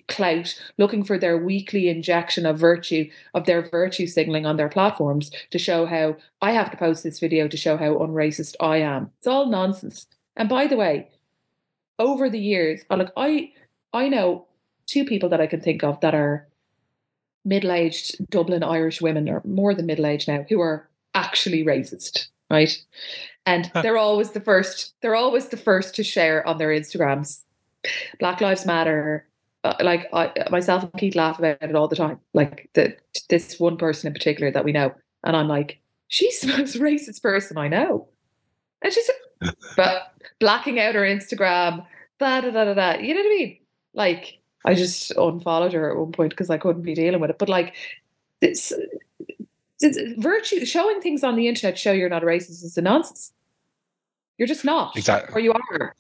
clout, 0.09 0.59
looking 0.79 1.05
for 1.05 1.19
their 1.19 1.37
weekly 1.37 1.91
injection 1.91 2.47
of 2.47 2.59
virtue, 2.59 3.11
of 3.35 3.45
their 3.45 3.69
virtue 3.69 4.07
signaling 4.07 4.47
on 4.47 4.57
their 4.57 4.71
platforms 4.71 5.31
to 5.51 5.59
show 5.59 5.85
how 5.85 6.17
I 6.41 6.53
have 6.53 6.71
to 6.71 6.79
post 6.79 7.05
this 7.05 7.21
video 7.21 7.47
to 7.47 7.59
show 7.59 7.77
how 7.77 7.97
unracist 7.97 8.55
I 8.59 8.79
am. 8.79 9.11
It's 9.19 9.27
all 9.27 9.51
nonsense. 9.51 10.07
And 10.35 10.49
by 10.49 10.67
the 10.67 10.77
way, 10.77 11.11
over 11.99 12.31
the 12.31 12.41
years, 12.41 12.81
like 12.89 13.11
I 13.19 13.53
I 13.93 14.09
know 14.09 14.47
two 14.87 15.05
people 15.05 15.29
that 15.29 15.43
I 15.43 15.47
can 15.47 15.61
think 15.61 15.85
of 15.85 16.01
that 16.01 16.15
are 16.15 16.49
middle-aged 17.45 18.31
Dublin 18.31 18.63
Irish 18.63 19.03
women 19.03 19.29
or 19.29 19.43
more 19.45 19.75
than 19.75 19.85
middle-aged 19.85 20.27
now 20.27 20.47
who 20.49 20.59
are 20.63 20.89
actually 21.13 21.67
racist, 21.67 22.29
right? 22.51 22.83
And 23.47 23.71
they're 23.75 23.99
always 23.99 24.31
the 24.31 24.41
first 24.41 24.95
they're 25.01 25.17
always 25.17 25.49
the 25.49 25.57
first 25.57 25.95
to 25.97 26.03
share 26.03 26.47
on 26.47 26.59
their 26.59 26.69
instagrams. 26.69 27.43
Black 28.19 28.41
lives 28.41 28.65
matter 28.65 29.27
uh, 29.65 29.75
like 29.81 30.09
I, 30.13 30.33
myself 30.51 30.83
and 30.83 30.93
keith 30.95 31.15
laugh 31.15 31.39
about 31.39 31.63
it 31.63 31.75
all 31.77 31.89
the 31.89 31.97
time. 31.97 32.19
Like 32.35 32.69
the, 32.75 32.97
this 33.29 33.61
one 33.61 33.77
person 33.77 34.09
in 34.09 34.13
particular 34.13 34.51
that 34.51 34.65
we 34.65 34.73
know. 34.73 34.93
And 35.25 35.37
i'm 35.37 35.49
like 35.49 35.81
she's 36.09 36.41
the 36.41 36.49
most 36.49 36.77
racist 36.79 37.23
person 37.23 37.59
i 37.59 37.69
know. 37.69 38.09
And 38.83 38.93
she's 38.93 39.11
but 39.77 40.13
blacking 40.41 40.81
out 40.81 40.95
her 40.95 41.03
instagram 41.03 41.85
da 42.19 42.41
da 42.41 42.51
da 42.51 42.65
da 42.65 42.75
da. 42.75 43.01
You 43.01 43.15
know 43.15 43.21
what 43.21 43.27
i 43.27 43.37
mean? 43.37 43.59
Like 43.95 44.39
i 44.65 44.75
just 44.75 45.11
unfollowed 45.13 45.73
her 45.73 45.91
at 45.91 45.97
one 45.97 46.13
point 46.13 46.31
because 46.31 46.51
i 46.51 46.59
couldn't 46.59 46.83
be 46.83 46.95
dealing 46.95 47.21
with 47.21 47.31
it. 47.31 47.39
But 47.39 47.49
like 47.49 47.75
this 48.41 48.73
virtue 50.19 50.65
showing 50.65 51.01
things 51.01 51.25
on 51.25 51.37
the 51.37 51.49
internet 51.49 51.79
show 51.79 51.93
you're 51.93 52.09
not 52.09 52.23
a 52.23 52.27
racist 52.27 52.65
is 52.65 52.77
a 52.77 52.83
nonsense. 52.83 53.33
You're 54.39 54.49
just 54.49 54.65
not, 54.65 54.97
exactly, 54.97 55.35
or 55.35 55.41
you 55.41 55.53
are. 55.53 55.95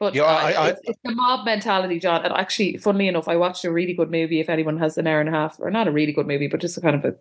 But 0.00 0.14
yeah, 0.14 0.24
I, 0.24 0.52
I, 0.52 0.68
it's, 0.68 0.80
it's 0.84 1.00
the 1.04 1.12
mob 1.12 1.44
mentality, 1.44 1.98
John. 1.98 2.24
And 2.24 2.32
actually, 2.32 2.76
funnily 2.78 3.08
enough, 3.08 3.28
I 3.28 3.36
watched 3.36 3.64
a 3.64 3.72
really 3.72 3.94
good 3.94 4.10
movie. 4.10 4.40
If 4.40 4.48
anyone 4.48 4.78
has 4.78 4.96
an 4.96 5.06
hour 5.06 5.20
and 5.20 5.28
a 5.28 5.32
half, 5.32 5.56
or 5.58 5.70
not 5.70 5.88
a 5.88 5.92
really 5.92 6.12
good 6.12 6.26
movie, 6.26 6.46
but 6.46 6.60
just 6.60 6.78
a 6.78 6.80
kind 6.80 6.94
of 6.94 7.04
a 7.04 7.16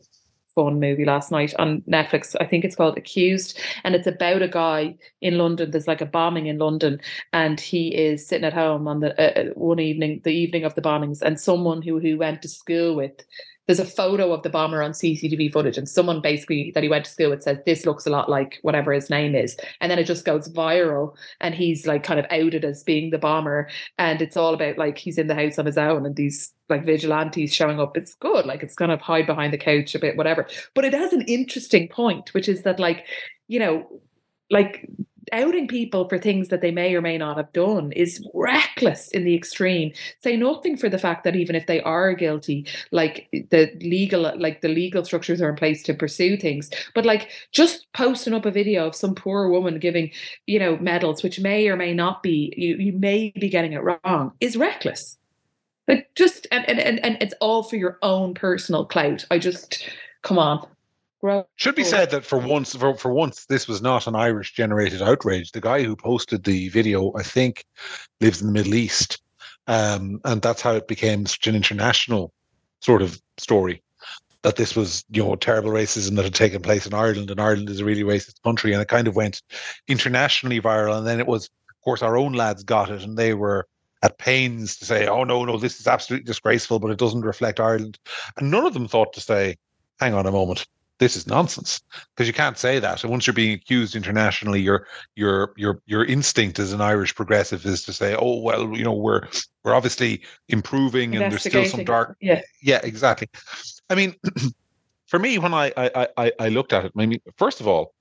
fun 0.58 0.80
movie 0.80 1.06
last 1.06 1.32
night 1.32 1.54
on 1.60 1.82
Netflix. 1.82 2.36
I 2.42 2.46
think 2.46 2.66
it's 2.66 2.76
called 2.76 2.98
Accused, 2.98 3.60
and 3.84 3.94
it's 3.94 4.08
about 4.08 4.42
a 4.42 4.48
guy 4.48 4.96
in 5.22 5.38
London. 5.38 5.70
There's 5.70 5.88
like 5.88 6.02
a 6.02 6.06
bombing 6.06 6.48
in 6.48 6.58
London, 6.58 7.00
and 7.34 7.60
he 7.60 7.96
is 7.96 8.28
sitting 8.28 8.46
at 8.46 8.54
home 8.54 8.88
on 8.88 9.00
the 9.00 9.12
uh, 9.20 9.54
one 9.54 9.80
evening, 9.80 10.22
the 10.24 10.32
evening 10.32 10.64
of 10.64 10.74
the 10.76 10.82
bombings, 10.82 11.22
and 11.22 11.40
someone 11.40 11.82
who 11.82 12.00
who 12.00 12.18
went 12.18 12.42
to 12.42 12.48
school 12.48 12.96
with 12.96 13.24
there's 13.68 13.80
a 13.80 13.86
photo 13.86 14.34
of 14.34 14.44
the 14.44 14.50
bomber 14.50 14.82
on 14.82 14.92
CCTV 14.92 15.52
footage, 15.52 15.78
and 15.78 15.88
someone 15.88 16.22
basically 16.22 16.72
that 16.74 16.84
he 16.84 16.90
went 16.90 17.06
to 17.06 17.12
school 17.12 17.30
with 17.30 17.44
says 17.44 17.60
this 17.66 17.86
looks 17.86 18.06
a 18.06 18.10
lot 18.10 18.30
like 18.30 18.60
whatever 18.62 18.92
his 18.92 19.10
name 19.10 19.36
is, 19.36 19.58
and 19.82 19.92
then 19.92 20.00
it 20.00 20.06
just 20.06 20.26
goes 20.26 20.50
viral, 20.50 21.16
and 21.42 21.54
he's 21.54 21.86
like 21.86 22.04
kind 22.04 22.20
of 22.20 22.26
outed 22.32 22.66
as 22.66 22.84
being 22.84 23.12
the 23.12 23.18
bomber, 23.18 23.70
and 23.98 24.22
it's 24.22 24.38
all 24.38 24.54
about 24.54 24.78
like 24.78 24.98
he's 24.98 25.18
in 25.18 25.28
the 25.28 25.36
house 25.36 25.60
on 25.60 25.66
his 25.66 25.78
own, 25.78 26.06
and 26.06 26.16
these 26.16 26.54
like 26.70 26.86
vigilantes 26.86 27.54
showing 27.54 27.80
up. 27.80 27.98
It's 27.98 28.16
good, 28.16 28.46
like 28.46 28.64
it's 28.64 28.76
kind 28.76 28.92
of 28.92 29.02
hide 29.02 29.28
behind 29.28 29.54
the 29.54 29.58
couch 29.58 29.96
a 29.96 30.00
bit, 30.00 30.18
whatever. 30.18 30.48
But 30.74 30.86
it 30.86 30.94
has 30.94 31.14
an 31.14 31.22
interesting 31.24 31.88
point, 31.90 32.34
which 32.34 32.50
is 32.50 32.64
that 32.64 32.80
like 32.80 33.06
you 33.48 33.60
know, 33.60 34.02
like 34.50 34.90
outing 35.32 35.68
people 35.68 36.08
for 36.08 36.18
things 36.18 36.50
that 36.50 36.62
they 36.62 36.72
may 36.72 36.96
or 36.96 37.02
may 37.02 37.18
not 37.18 37.38
have 37.38 37.52
done 37.54 37.92
is 37.92 38.26
reckless 38.34 39.10
in 39.10 39.24
the 39.24 39.36
extreme. 39.36 39.92
Say 40.22 40.38
nothing 40.38 40.78
for 40.78 40.90
the 40.90 41.00
fact 41.00 41.24
that 41.24 41.36
even 41.36 41.56
if 41.56 41.68
they 41.68 41.82
are 41.82 42.13
guilty, 42.13 42.66
like 42.92 43.28
the 43.32 43.72
legal, 43.82 44.32
like 44.38 44.62
the 44.62 44.68
legal 44.68 45.04
structures 45.06 45.42
are 45.42 45.50
in 45.50 45.56
place 45.56 45.84
to 45.84 45.94
pursue 45.94 46.38
things. 46.38 46.70
But 46.94 47.06
like 47.06 47.30
just 47.52 47.88
posting 47.94 48.34
up 48.34 48.46
a 48.46 48.52
video 48.52 48.88
of 48.88 48.96
some 48.96 49.16
poor 49.16 49.50
woman 49.50 49.80
giving, 49.80 50.12
you 50.46 50.60
know, 50.60 50.78
medals, 50.78 51.24
which 51.24 51.40
may 51.40 51.68
or 51.68 51.76
may 51.76 51.94
not 51.94 52.24
be, 52.24 52.54
you 52.56 52.76
you 52.78 52.94
may 52.94 53.32
be 53.32 53.50
getting 53.50 53.74
it 53.74 53.84
wrong, 53.84 54.34
is 54.40 54.58
reckless. 54.58 55.18
Like 55.88 56.10
just 56.16 56.48
and 56.52 56.68
and, 56.68 57.04
and 57.04 57.18
it's 57.22 57.34
all 57.40 57.63
for 57.63 57.76
your 57.76 57.98
own 58.02 58.34
personal 58.34 58.86
clout. 58.86 59.26
I 59.32 59.40
just 59.40 59.90
come 60.22 60.38
on. 60.38 60.68
Should 61.56 61.76
be 61.76 61.84
said 61.84 62.12
that 62.12 62.26
for 62.26 62.38
once, 62.38 62.76
for, 62.76 62.96
for 62.96 63.12
once, 63.12 63.46
this 63.46 63.68
was 63.68 63.82
not 63.82 64.08
an 64.08 64.16
Irish 64.16 64.54
generated 64.54 65.02
outrage. 65.02 65.52
The 65.52 65.62
guy 65.62 65.84
who 65.84 65.96
posted 65.96 66.44
the 66.44 66.70
video, 66.70 67.12
I 67.18 67.24
think, 67.24 67.66
lives 68.22 68.40
in 68.42 68.48
the 68.48 68.54
Middle 68.54 68.76
East, 68.76 69.22
um, 69.68 70.22
and 70.26 70.42
that's 70.42 70.62
how 70.62 70.74
it 70.74 70.88
became 70.88 71.26
such 71.26 71.48
an 71.48 71.56
international 71.56 72.32
sort 72.82 73.02
of 73.02 73.20
story. 73.38 73.82
That 74.44 74.58
this 74.58 74.76
was, 74.76 75.04
you 75.10 75.24
know, 75.24 75.36
terrible 75.36 75.72
racism 75.72 76.16
that 76.16 76.26
had 76.26 76.36
taken 76.36 76.62
place 76.62 76.86
in 76.86 76.94
Ireland, 76.94 77.32
and 77.32 77.42
Ireland 77.42 77.70
is 77.70 77.80
a 77.80 77.86
really 77.86 78.04
racist 78.04 78.42
country, 78.44 78.72
and 78.72 78.82
it 78.82 78.88
kind 78.88 79.08
of 79.08 79.16
went 79.16 79.42
internationally 79.88 80.62
viral. 80.62 80.98
And 80.98 81.08
then 81.08 81.20
it 81.20 81.28
was, 81.28 81.46
of 81.46 81.82
course, 81.84 82.04
our 82.04 82.16
own 82.16 82.34
lads 82.34 82.64
got 82.64 82.92
it, 82.92 83.02
and 83.02 83.18
they 83.18 83.34
were 83.34 83.68
at 84.04 84.20
pains 84.20 84.78
to 84.78 84.86
say, 84.86 85.08
"Oh 85.08 85.24
no, 85.24 85.44
no, 85.44 85.58
this 85.58 85.80
is 85.80 85.88
absolutely 85.88 86.26
disgraceful," 86.26 86.78
but 86.80 86.92
it 86.92 87.00
doesn't 87.00 87.22
reflect 87.22 87.60
Ireland. 87.60 87.98
And 88.38 88.52
none 88.52 88.66
of 88.66 88.74
them 88.76 88.88
thought 88.88 89.14
to 89.14 89.22
say, 89.22 89.58
"Hang 90.00 90.14
on 90.14 90.28
a 90.28 90.32
moment." 90.32 90.68
This 91.00 91.16
is 91.16 91.28
nonsense 91.28 91.82
because 92.16 92.28
you 92.28 92.34
can't 92.34 92.58
say 92.58 92.80
that. 92.80 93.04
And 93.04 93.12
once 93.12 93.28
you're 93.28 93.34
being 93.34 93.54
accused 93.54 93.96
internationally, 93.96 94.62
your 94.62 94.88
your 95.16 95.54
your 95.56 95.82
your 95.86 96.06
instinct 96.06 96.60
as 96.60 96.74
an 96.74 96.82
Irish 96.82 97.14
progressive 97.16 97.66
is 97.66 97.84
to 97.84 97.94
say, 97.94 98.16
"Oh 98.16 98.40
well, 98.42 98.76
you 98.76 98.84
know, 98.84 98.94
we're 98.94 99.28
we're 99.64 99.76
obviously 99.76 100.22
improving, 100.50 101.16
and 101.16 101.32
there's 101.32 101.44
still 101.44 101.66
some 101.66 101.84
dark." 101.84 102.18
Yeah, 102.22 102.42
yeah, 102.62 102.80
exactly. 102.84 103.30
I 103.90 103.96
mean, 103.96 104.16
for 105.08 105.20
me, 105.20 105.38
when 105.38 105.54
I 105.54 105.72
I 105.78 106.08
I, 106.18 106.32
I 106.40 106.50
looked 106.50 106.74
at 106.74 106.86
it, 106.86 106.92
I 106.98 107.06
mean, 107.06 107.20
first 107.38 107.62
of 107.62 107.68
all, 107.68 107.94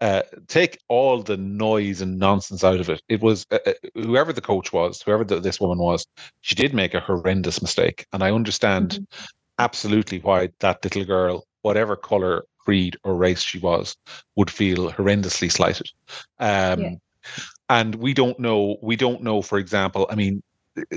uh, 0.00 0.22
take 0.48 0.78
all 0.88 1.22
the 1.22 1.36
noise 1.36 2.00
and 2.00 2.18
nonsense 2.18 2.64
out 2.64 2.80
of 2.80 2.88
it. 2.88 3.02
It 3.08 3.22
was 3.22 3.46
uh, 3.52 3.58
uh 3.66 3.72
whoever 3.94 4.32
the 4.32 4.40
coach 4.40 4.72
was, 4.72 5.00
whoever 5.02 5.24
the, 5.24 5.38
this 5.38 5.60
woman 5.60 5.78
was, 5.78 6.04
she 6.40 6.54
did 6.54 6.74
make 6.74 6.94
a 6.94 7.00
horrendous 7.00 7.62
mistake, 7.62 8.06
and 8.12 8.22
I 8.22 8.32
understand. 8.32 8.90
Mm-hmm. 8.90 9.24
Absolutely, 9.58 10.18
why 10.18 10.48
that 10.60 10.82
little 10.82 11.04
girl 11.04 11.44
whatever 11.62 11.96
color, 11.96 12.44
creed, 12.58 12.96
or 13.04 13.14
race 13.14 13.42
she 13.42 13.58
was, 13.58 13.96
would 14.36 14.50
feel 14.50 14.92
horrendously 14.92 15.50
slighted. 15.50 15.90
Um, 16.38 16.80
yeah. 16.80 16.90
And 17.68 17.94
we 17.96 18.14
don't 18.14 18.38
know. 18.38 18.76
We 18.82 18.96
don't 18.96 19.22
know. 19.22 19.42
For 19.42 19.58
example, 19.58 20.06
I 20.10 20.14
mean, 20.14 20.42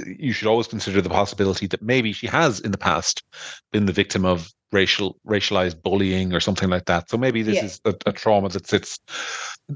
you 0.05 0.31
should 0.33 0.47
always 0.47 0.67
consider 0.67 1.01
the 1.01 1.09
possibility 1.09 1.67
that 1.67 1.81
maybe 1.81 2.13
she 2.13 2.27
has 2.27 2.59
in 2.59 2.71
the 2.71 2.77
past 2.77 3.23
been 3.71 3.85
the 3.85 3.93
victim 3.93 4.25
of 4.25 4.51
racial 4.75 5.17
racialized 5.25 5.81
bullying 5.81 6.33
or 6.33 6.41
something 6.41 6.69
like 6.69 6.85
that. 6.85 7.09
So 7.09 7.17
maybe 7.17 7.41
this 7.41 7.55
yeah. 7.55 7.65
is 7.65 7.81
a, 7.85 7.93
a, 8.05 8.11
trauma 8.11 8.49
that 8.49 8.67
sits 8.67 8.99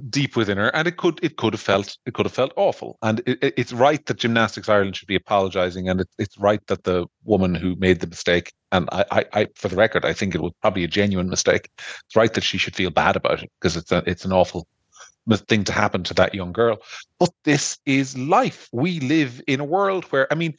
deep 0.10 0.36
within 0.36 0.58
her, 0.58 0.70
and 0.76 0.88
it 0.88 0.98
could 0.98 1.20
it 1.24 1.38
could 1.38 1.54
have 1.54 1.62
felt 1.72 1.98
it 2.06 2.14
could 2.14 2.26
have 2.26 2.34
felt 2.42 2.54
awful. 2.58 2.98
And 3.02 3.22
it, 3.26 3.38
it, 3.42 3.54
it's 3.58 3.74
right 3.74 4.06
that 4.06 4.18
Gymnastics 4.18 4.70
Ireland 4.70 4.96
should 4.98 5.08
be 5.08 5.16
apologising, 5.16 5.90
and 5.90 6.02
it, 6.02 6.10
it's 6.18 6.38
right 6.38 6.66
that 6.68 6.84
the 6.84 7.08
woman 7.24 7.56
who 7.56 7.76
made 7.78 8.02
the 8.02 8.08
mistake, 8.08 8.52
and 8.72 8.90
I, 8.92 9.06
I, 9.12 9.26
I, 9.40 9.48
for 9.56 9.70
the 9.70 9.78
record, 9.78 10.04
I 10.06 10.14
think 10.14 10.36
it 10.36 10.42
was 10.42 10.54
probably 10.62 10.84
a 10.84 10.96
genuine 11.00 11.30
mistake. 11.30 11.70
It's 12.06 12.16
right 12.16 12.34
that 12.34 12.44
she 12.44 12.58
should 12.58 12.76
feel 12.76 12.92
bad 12.92 13.16
about 13.16 13.42
it 13.42 13.50
because 13.60 13.78
it's 13.78 13.92
a, 13.92 14.04
it's 14.06 14.26
an 14.26 14.34
awful 14.34 14.68
thing 15.48 15.64
to 15.64 15.72
happen 15.72 16.04
to 16.04 16.14
that 16.16 16.34
young 16.34 16.52
girl. 16.52 16.78
But 17.20 17.30
this 17.44 17.78
is 17.86 18.18
life. 18.18 18.68
We 18.72 19.00
live 19.00 19.42
in 19.48 19.60
a 19.60 19.66
world 19.66 20.06
where 20.06 20.28
I 20.32 20.36
mean 20.36 20.56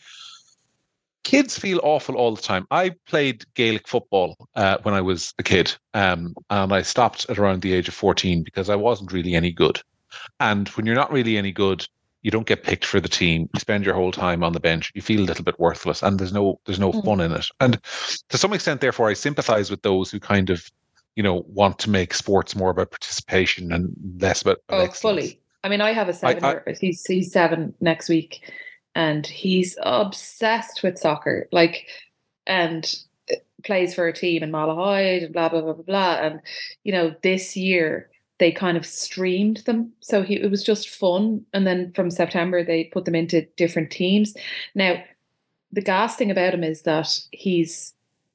kids 1.24 1.58
feel 1.58 1.80
awful 1.82 2.16
all 2.16 2.34
the 2.34 2.42
time. 2.42 2.66
I 2.70 2.90
played 3.06 3.44
Gaelic 3.54 3.86
football 3.86 4.36
uh, 4.54 4.78
when 4.82 4.94
I 4.94 5.00
was 5.00 5.34
a 5.38 5.42
kid, 5.42 5.74
um, 5.94 6.34
and 6.50 6.72
I 6.72 6.82
stopped 6.82 7.28
at 7.28 7.38
around 7.38 7.62
the 7.62 7.72
age 7.72 7.88
of 7.88 7.94
14 7.94 8.42
because 8.42 8.70
I 8.70 8.76
wasn't 8.76 9.12
really 9.12 9.34
any 9.34 9.52
good. 9.52 9.80
And 10.40 10.68
when 10.70 10.86
you're 10.86 10.94
not 10.94 11.12
really 11.12 11.36
any 11.36 11.52
good, 11.52 11.86
you 12.22 12.30
don't 12.30 12.46
get 12.46 12.64
picked 12.64 12.84
for 12.84 13.00
the 13.00 13.08
team. 13.08 13.48
You 13.54 13.60
spend 13.60 13.84
your 13.84 13.94
whole 13.94 14.12
time 14.12 14.42
on 14.42 14.52
the 14.52 14.60
bench. 14.60 14.92
You 14.94 15.02
feel 15.02 15.20
a 15.20 15.24
little 15.24 15.44
bit 15.44 15.58
worthless, 15.58 16.02
and 16.02 16.18
there's 16.18 16.32
no 16.32 16.60
there's 16.66 16.80
no 16.80 16.92
mm. 16.92 17.04
fun 17.04 17.20
in 17.20 17.32
it. 17.32 17.46
And 17.60 17.80
to 18.28 18.38
some 18.38 18.52
extent, 18.52 18.80
therefore, 18.80 19.08
I 19.08 19.14
sympathise 19.14 19.70
with 19.70 19.82
those 19.82 20.10
who 20.10 20.20
kind 20.20 20.50
of, 20.50 20.70
you 21.16 21.22
know, 21.22 21.44
want 21.48 21.78
to 21.80 21.90
make 21.90 22.12
sports 22.12 22.54
more 22.54 22.70
about 22.70 22.90
participation 22.90 23.72
and 23.72 23.94
less 24.20 24.42
about. 24.42 24.58
Oh, 24.68 24.86
fully. 24.88 25.40
I 25.64 25.68
mean, 25.68 25.80
I 25.80 25.92
have 25.92 26.08
a 26.08 26.12
seven. 26.12 26.44
I, 26.44 26.60
I, 26.66 26.74
he's 26.78 27.04
he's 27.06 27.32
seven 27.32 27.74
next 27.80 28.08
week, 28.08 28.52
and 28.94 29.26
he's 29.26 29.76
obsessed 29.82 30.82
with 30.82 30.98
soccer. 30.98 31.48
Like, 31.52 31.86
and 32.46 32.94
plays 33.64 33.94
for 33.94 34.06
a 34.06 34.12
team 34.12 34.42
in 34.42 34.50
Malahide 34.50 35.24
and 35.24 35.32
blah 35.32 35.48
blah 35.48 35.60
blah 35.60 35.74
blah 35.74 35.84
blah. 35.84 36.14
And 36.14 36.40
you 36.84 36.92
know, 36.92 37.14
this 37.22 37.56
year 37.56 38.10
they 38.38 38.50
kind 38.50 38.76
of 38.76 38.86
streamed 38.86 39.58
them, 39.58 39.92
so 40.00 40.22
he, 40.22 40.36
it 40.36 40.50
was 40.50 40.64
just 40.64 40.88
fun. 40.88 41.44
And 41.52 41.66
then 41.66 41.92
from 41.92 42.10
September 42.10 42.64
they 42.64 42.84
put 42.84 43.04
them 43.04 43.14
into 43.14 43.46
different 43.56 43.90
teams. 43.90 44.34
Now, 44.74 45.02
the 45.72 45.82
gas 45.82 46.16
thing 46.16 46.30
about 46.30 46.54
him 46.54 46.64
is 46.64 46.82
that 46.82 47.18
he's 47.32 47.94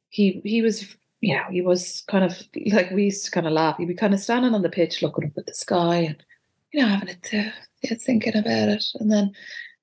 he 0.10 0.41
he 0.44 0.62
was 0.62 0.96
you 1.22 1.36
know 1.36 1.44
he 1.50 1.62
was 1.62 2.04
kind 2.08 2.24
of 2.24 2.41
like 2.72 2.91
we 2.91 3.06
used 3.06 3.26
to 3.26 3.32
kind 3.32 3.48
of 3.48 3.54
laugh. 3.54 3.78
He'd 3.78 3.88
be 3.88 3.96
kind 3.96 4.13
of 4.13 4.20
standing 4.20 4.54
on 4.54 4.62
the 4.62 4.70
pitch 4.70 5.02
looking 5.02 5.26
up 5.26 5.38
at 5.38 5.46
the 5.46 5.54
sky 5.54 5.98
and 5.98 6.24
you 6.72 6.82
know 6.82 6.88
having 6.88 7.10
it 7.10 7.30
yeah, 7.32 7.52
thinking 8.00 8.36
about 8.36 8.70
it, 8.70 8.86
and 9.00 9.12
then 9.12 9.32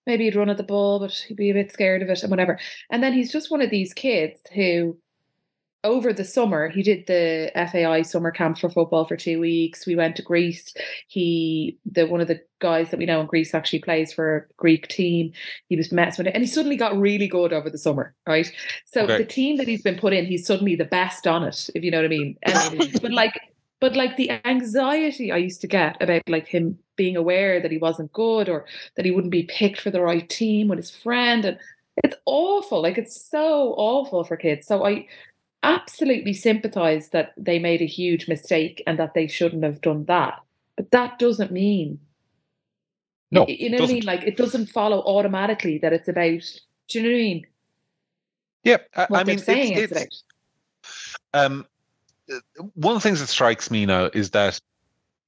maybe 0.06 0.24
he'd 0.24 0.36
run 0.36 0.50
at 0.50 0.56
the 0.56 0.62
ball, 0.62 1.00
but 1.00 1.12
he'd 1.12 1.36
be 1.36 1.50
a 1.50 1.54
bit 1.54 1.72
scared 1.72 2.02
of 2.02 2.08
it 2.08 2.22
and 2.22 2.30
whatever. 2.30 2.58
And 2.90 3.02
then 3.02 3.12
he's 3.12 3.32
just 3.32 3.50
one 3.50 3.62
of 3.62 3.70
these 3.70 3.94
kids 3.94 4.40
who, 4.54 4.96
over 5.84 6.12
the 6.12 6.24
summer, 6.24 6.68
he 6.68 6.82
did 6.82 7.06
the 7.06 7.50
FAI 7.54 8.02
summer 8.02 8.30
camp 8.30 8.58
for 8.58 8.70
football 8.70 9.04
for 9.04 9.16
two 9.16 9.40
weeks. 9.40 9.86
We 9.86 9.96
went 9.96 10.14
to 10.16 10.22
Greece. 10.22 10.74
He, 11.08 11.76
the 11.84 12.06
one 12.06 12.20
of 12.20 12.28
the 12.28 12.40
guys 12.60 12.90
that 12.90 12.98
we 12.98 13.06
know 13.06 13.20
in 13.20 13.26
Greece, 13.26 13.52
actually 13.52 13.80
plays 13.80 14.12
for 14.12 14.36
a 14.36 14.54
Greek 14.56 14.86
team. 14.88 15.32
He 15.68 15.76
was 15.76 15.90
messing 15.90 16.24
with 16.24 16.28
it, 16.28 16.34
and 16.36 16.42
he 16.44 16.46
suddenly 16.46 16.76
got 16.76 16.96
really 16.96 17.26
good 17.26 17.52
over 17.52 17.68
the 17.68 17.78
summer, 17.78 18.14
right? 18.28 18.50
So 18.86 19.02
okay. 19.02 19.18
the 19.18 19.24
team 19.24 19.56
that 19.56 19.66
he's 19.66 19.82
been 19.82 19.98
put 19.98 20.12
in, 20.12 20.24
he's 20.24 20.46
suddenly 20.46 20.76
the 20.76 20.84
best 20.84 21.26
on 21.26 21.42
it, 21.42 21.68
if 21.74 21.82
you 21.82 21.90
know 21.90 21.98
what 21.98 22.06
I 22.06 22.08
mean. 22.08 22.36
And, 22.44 22.92
but 23.02 23.12
like 23.12 23.40
but 23.82 23.96
like 23.96 24.16
the 24.16 24.30
anxiety 24.46 25.32
I 25.32 25.38
used 25.38 25.60
to 25.62 25.66
get 25.66 26.00
about 26.00 26.28
like 26.28 26.46
him 26.46 26.78
being 26.94 27.16
aware 27.16 27.60
that 27.60 27.72
he 27.72 27.78
wasn't 27.78 28.12
good 28.12 28.48
or 28.48 28.64
that 28.94 29.04
he 29.04 29.10
wouldn't 29.10 29.32
be 29.32 29.42
picked 29.42 29.80
for 29.80 29.90
the 29.90 30.00
right 30.00 30.28
team 30.28 30.68
with 30.68 30.78
his 30.78 30.92
friend 30.92 31.44
and 31.44 31.58
it's 31.96 32.14
awful. 32.24 32.80
Like 32.80 32.96
it's 32.96 33.20
so 33.20 33.74
awful 33.76 34.22
for 34.22 34.36
kids. 34.36 34.68
So 34.68 34.86
I 34.86 35.08
absolutely 35.64 36.32
sympathize 36.32 37.08
that 37.08 37.32
they 37.36 37.58
made 37.58 37.82
a 37.82 37.86
huge 37.86 38.28
mistake 38.28 38.84
and 38.86 39.00
that 39.00 39.14
they 39.14 39.26
shouldn't 39.26 39.64
have 39.64 39.80
done 39.80 40.04
that. 40.04 40.40
But 40.76 40.92
that 40.92 41.18
doesn't 41.18 41.50
mean 41.50 41.98
no, 43.32 43.46
you 43.48 43.68
know 43.68 43.80
what 43.80 43.90
I 43.90 43.94
mean? 43.94 44.04
Like 44.04 44.22
it 44.22 44.36
doesn't 44.36 44.66
follow 44.66 45.00
automatically 45.00 45.78
that 45.78 45.92
it's 45.92 46.06
about. 46.06 46.42
Do 46.86 47.00
you 47.00 47.02
know 47.02 47.08
what 47.08 47.16
I 47.16 47.18
mean? 47.18 47.46
Yeah, 48.62 48.76
I, 48.94 49.06
I 49.10 49.24
mean, 49.24 49.38
it's, 49.40 49.48
it's, 49.48 49.92
it's 49.92 50.24
um, 51.34 51.66
one 52.74 52.96
of 52.96 53.02
the 53.02 53.08
things 53.08 53.20
that 53.20 53.28
strikes 53.28 53.70
me 53.70 53.86
now 53.86 54.10
is 54.14 54.30
that 54.30 54.60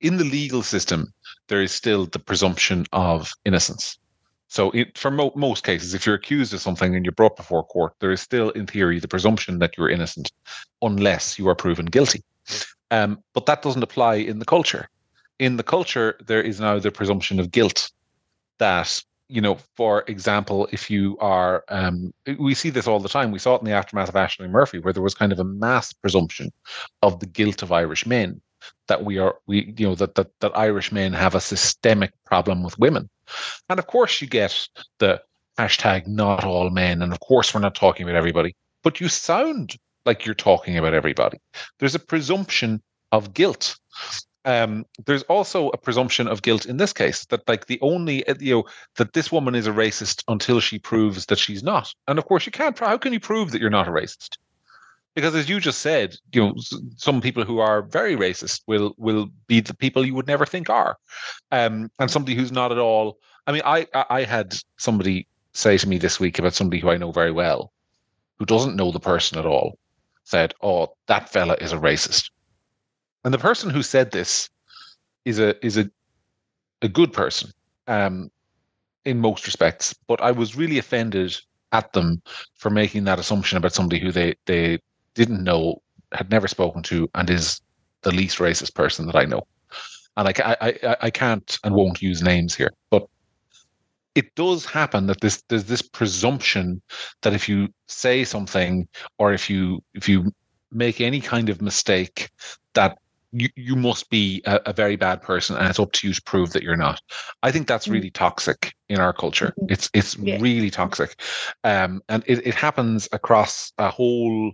in 0.01 0.17
the 0.17 0.25
legal 0.25 0.63
system, 0.63 1.13
there 1.49 1.63
is 1.63 1.73
still 1.73 2.07
the 2.07 2.19
presumption 2.19 2.87
of 2.93 3.33
innocence. 3.45 3.99
So, 4.49 4.71
it, 4.71 4.97
for 4.97 5.11
mo- 5.11 5.33
most 5.35 5.65
cases, 5.65 5.95
if 5.95 6.07
you're 6.07 6.15
accused 6.15 6.55
of 6.55 6.61
something 6.61 6.95
and 6.95 7.05
you're 7.05 7.13
brought 7.13 7.37
before 7.37 7.65
court, 7.65 7.95
there 8.01 8.13
is 8.13 8.21
still, 8.21 8.51
in 8.51 8.67
theory, 8.67 9.01
the 9.01 9.09
presumption 9.09 9.59
that 9.59 9.77
you're 9.77 9.89
innocent, 9.89 10.31
unless 10.83 11.39
you 11.39 11.49
are 11.49 11.55
proven 11.55 11.87
guilty. 11.87 12.23
Um, 12.91 13.23
but 13.33 13.47
that 13.47 13.63
doesn't 13.63 13.83
apply 13.83 14.17
in 14.17 14.39
the 14.39 14.45
culture. 14.45 14.89
In 15.39 15.57
the 15.57 15.63
culture, 15.63 16.17
there 16.27 16.43
is 16.43 16.61
now 16.61 16.79
the 16.79 16.93
presumption 16.93 17.41
of 17.41 17.51
guilt 17.51 17.91
that 18.59 19.03
you 19.29 19.41
know, 19.41 19.57
for 19.77 20.05
example, 20.07 20.69
if 20.73 20.91
you 20.91 21.17
are, 21.19 21.65
um, 21.69 22.13
we 22.39 22.55
see 22.55 22.71
this 22.71 22.87
all 22.87 23.01
the 23.01 23.09
time. 23.09 23.31
We 23.31 23.39
saw 23.39 23.55
it 23.55 23.61
in 23.61 23.65
the 23.65 23.73
aftermath 23.73 24.09
of 24.09 24.17
Ashley 24.17 24.49
Murphy, 24.49 24.79
where 24.79 24.93
there 24.93 25.03
was 25.03 25.15
kind 25.15 25.33
of 25.33 25.39
a 25.39 25.45
mass 25.45 25.93
presumption 25.93 26.53
of 27.03 27.21
the 27.21 27.27
guilt 27.27 27.63
of 27.63 27.73
Irish 27.73 28.07
men 28.07 28.41
that 28.89 29.05
we 29.05 29.19
are, 29.19 29.37
we, 29.47 29.75
you 29.77 29.87
know, 29.89 29.95
that 29.95 30.15
that 30.15 30.29
that 30.41 30.57
Irish 30.57 30.93
men 30.93 31.13
have 31.13 31.35
a 31.35 31.41
systemic 31.41 32.13
problem 32.25 32.63
with 32.63 32.79
women, 32.79 33.09
and 33.69 33.79
of 33.79 33.87
course 33.87 34.21
you 34.21 34.29
get 34.29 34.69
the 34.99 35.21
hashtag 35.59 36.07
not 36.07 36.45
all 36.45 36.71
men, 36.71 37.03
and 37.03 37.13
of 37.13 37.21
course 37.21 37.55
we're 37.55 37.61
not 37.61 37.75
talking 37.75 38.05
about 38.05 38.17
everybody, 38.17 38.55
but 38.83 39.01
you 39.01 39.09
sound 39.09 39.77
like 40.05 40.27
you're 40.27 40.35
talking 40.35 40.77
about 40.77 40.95
everybody. 40.95 41.39
There's 41.79 41.95
a 41.95 42.01
presumption 42.01 42.83
of 43.13 43.33
guilt 43.33 43.79
um, 44.45 44.85
there's 45.07 45.23
also 45.25 45.71
a 45.71 45.77
presumption 45.77 46.29
of 46.29 46.43
guilt 46.43 46.67
in 46.67 46.77
this 46.77 46.93
case 46.93 47.25
that 47.27 47.49
like 47.49 47.67
the 47.67 47.79
only 47.81 48.27
uh, 48.29 48.35
you 48.39 48.55
know 48.55 48.65
that 48.97 49.13
this 49.13 49.33
woman 49.33 49.55
is 49.55 49.67
a 49.67 49.73
racist 49.73 50.23
until 50.29 50.61
she 50.61 50.79
proves 50.79 51.27
that 51.27 51.39
she's 51.39 51.63
not. 51.63 51.95
And 52.09 52.19
of 52.19 52.27
course 52.27 52.47
you 52.47 52.53
can't 52.53 52.79
how 52.79 52.99
can 52.99 53.13
you 53.13 53.21
prove 53.21 53.51
that 53.53 53.61
you're 53.61 53.71
not 53.71 53.89
a 53.89 53.93
racist? 53.93 54.37
Because 55.15 55.35
as 55.35 55.49
you 55.49 55.61
just 55.61 55.79
said, 55.79 56.17
you 56.33 56.43
know, 56.43 56.55
some 56.97 57.21
people 57.21 57.45
who 57.45 57.61
are 57.61 57.83
very 57.83 58.17
racist 58.17 58.63
will 58.67 58.95
will 58.99 59.29
be 59.47 59.61
the 59.61 59.75
people 59.75 60.05
you 60.05 60.15
would 60.15 60.27
never 60.27 60.45
think 60.45 60.69
are, 60.69 60.97
um, 61.53 61.91
and 61.99 62.11
somebody 62.11 62.35
who's 62.35 62.53
not 62.53 62.73
at 62.73 62.79
all. 62.79 63.19
I 63.47 63.53
mean, 63.53 63.63
I 63.65 63.87
I 63.95 64.25
had 64.25 64.57
somebody 64.77 65.27
say 65.53 65.79
to 65.79 65.89
me 65.89 65.99
this 65.99 66.19
week 66.19 66.39
about 66.39 66.55
somebody 66.55 66.81
who 66.81 66.91
I 66.91 66.97
know 66.97 67.13
very 67.13 67.31
well, 67.31 67.73
who 68.39 68.45
doesn't 68.45 68.77
know 68.77 68.91
the 68.91 69.01
person 69.01 69.39
at 69.39 69.47
all, 69.47 69.79
said, 70.25 70.53
"Oh, 70.61 70.97
that 71.07 71.29
fella 71.29 71.55
is 71.61 71.73
a 71.73 71.79
racist," 71.79 72.31
and 73.25 73.33
the 73.33 73.39
person 73.39 73.71
who 73.71 73.83
said 73.83 74.11
this 74.11 74.49
is 75.25 75.39
a 75.39 75.65
is 75.65 75.77
a 75.77 75.91
a 76.83 76.89
good 76.89 77.13
person, 77.13 77.51
um, 77.87 78.31
in 79.05 79.19
most 79.19 79.47
respects. 79.47 79.95
But 80.07 80.21
I 80.21 80.31
was 80.31 80.57
really 80.57 80.79
offended 80.79 81.37
at 81.73 81.93
them 81.93 82.23
for 82.57 82.71
making 82.71 83.05
that 83.05 83.19
assumption 83.19 83.59
about 83.59 83.73
somebody 83.73 84.01
who 84.01 84.13
they 84.13 84.35
they 84.47 84.79
didn't 85.15 85.43
know, 85.43 85.83
had 86.13 86.31
never 86.31 86.49
spoken 86.49 86.83
to, 86.85 87.09
and 87.15 87.31
is 87.31 87.61
the 88.03 88.13
least 88.13 88.39
racist 88.39 88.75
person 88.75 89.07
that 89.07 89.17
I 89.17 89.25
know. 89.25 89.43
And 90.17 90.29
I, 90.29 90.57
I, 90.61 90.97
I 91.01 91.11
can't 91.11 91.59
and 91.65 91.75
won't 91.75 92.03
use 92.03 92.23
names 92.23 92.55
here, 92.55 92.73
but 92.91 93.05
it 94.15 94.33
does 94.37 94.65
happen 94.65 95.07
that 95.07 95.21
this 95.21 95.43
there's 95.49 95.65
this 95.65 95.83
presumption 95.83 96.81
that 97.23 97.33
if 97.33 97.49
you 97.49 97.69
say 97.89 98.25
something 98.25 98.87
or 99.19 99.33
if 99.33 99.51
you 99.51 99.83
if 99.95 100.09
you 100.09 100.31
make 100.71 101.01
any 101.01 101.21
kind 101.21 101.49
of 101.49 101.61
mistake 101.61 102.31
that 102.75 102.99
you, 103.35 103.49
you 103.57 103.75
must 103.75 104.09
be 104.11 104.41
a, 104.47 104.61
a, 104.67 104.73
very 104.73 104.97
bad 104.97 105.21
person 105.21 105.57
and 105.57 105.67
it's 105.67 105.81
up 105.81 105.91
to 105.93 106.07
you 106.07 106.15
to 106.15 106.23
prove 106.23 106.53
that 106.53 106.63
you're 106.63 106.77
not 106.77 107.01
i 107.43 107.51
think 107.51 107.67
that's 107.67 107.89
really 107.89 108.11
mm. 108.11 108.15
toxic 108.15 108.73
in 108.89 109.01
our 109.01 109.13
culture 109.13 109.53
mm-hmm. 109.59 109.73
it's 109.73 109.91
it's 109.93 110.17
yeah. 110.19 110.39
really 110.41 110.71
toxic 110.71 111.21
um, 111.65 112.01
and 112.09 112.23
it, 112.27 112.47
it 112.47 112.55
happens 112.55 113.09
across 113.13 113.73
a 113.79 113.91
whole 113.91 114.53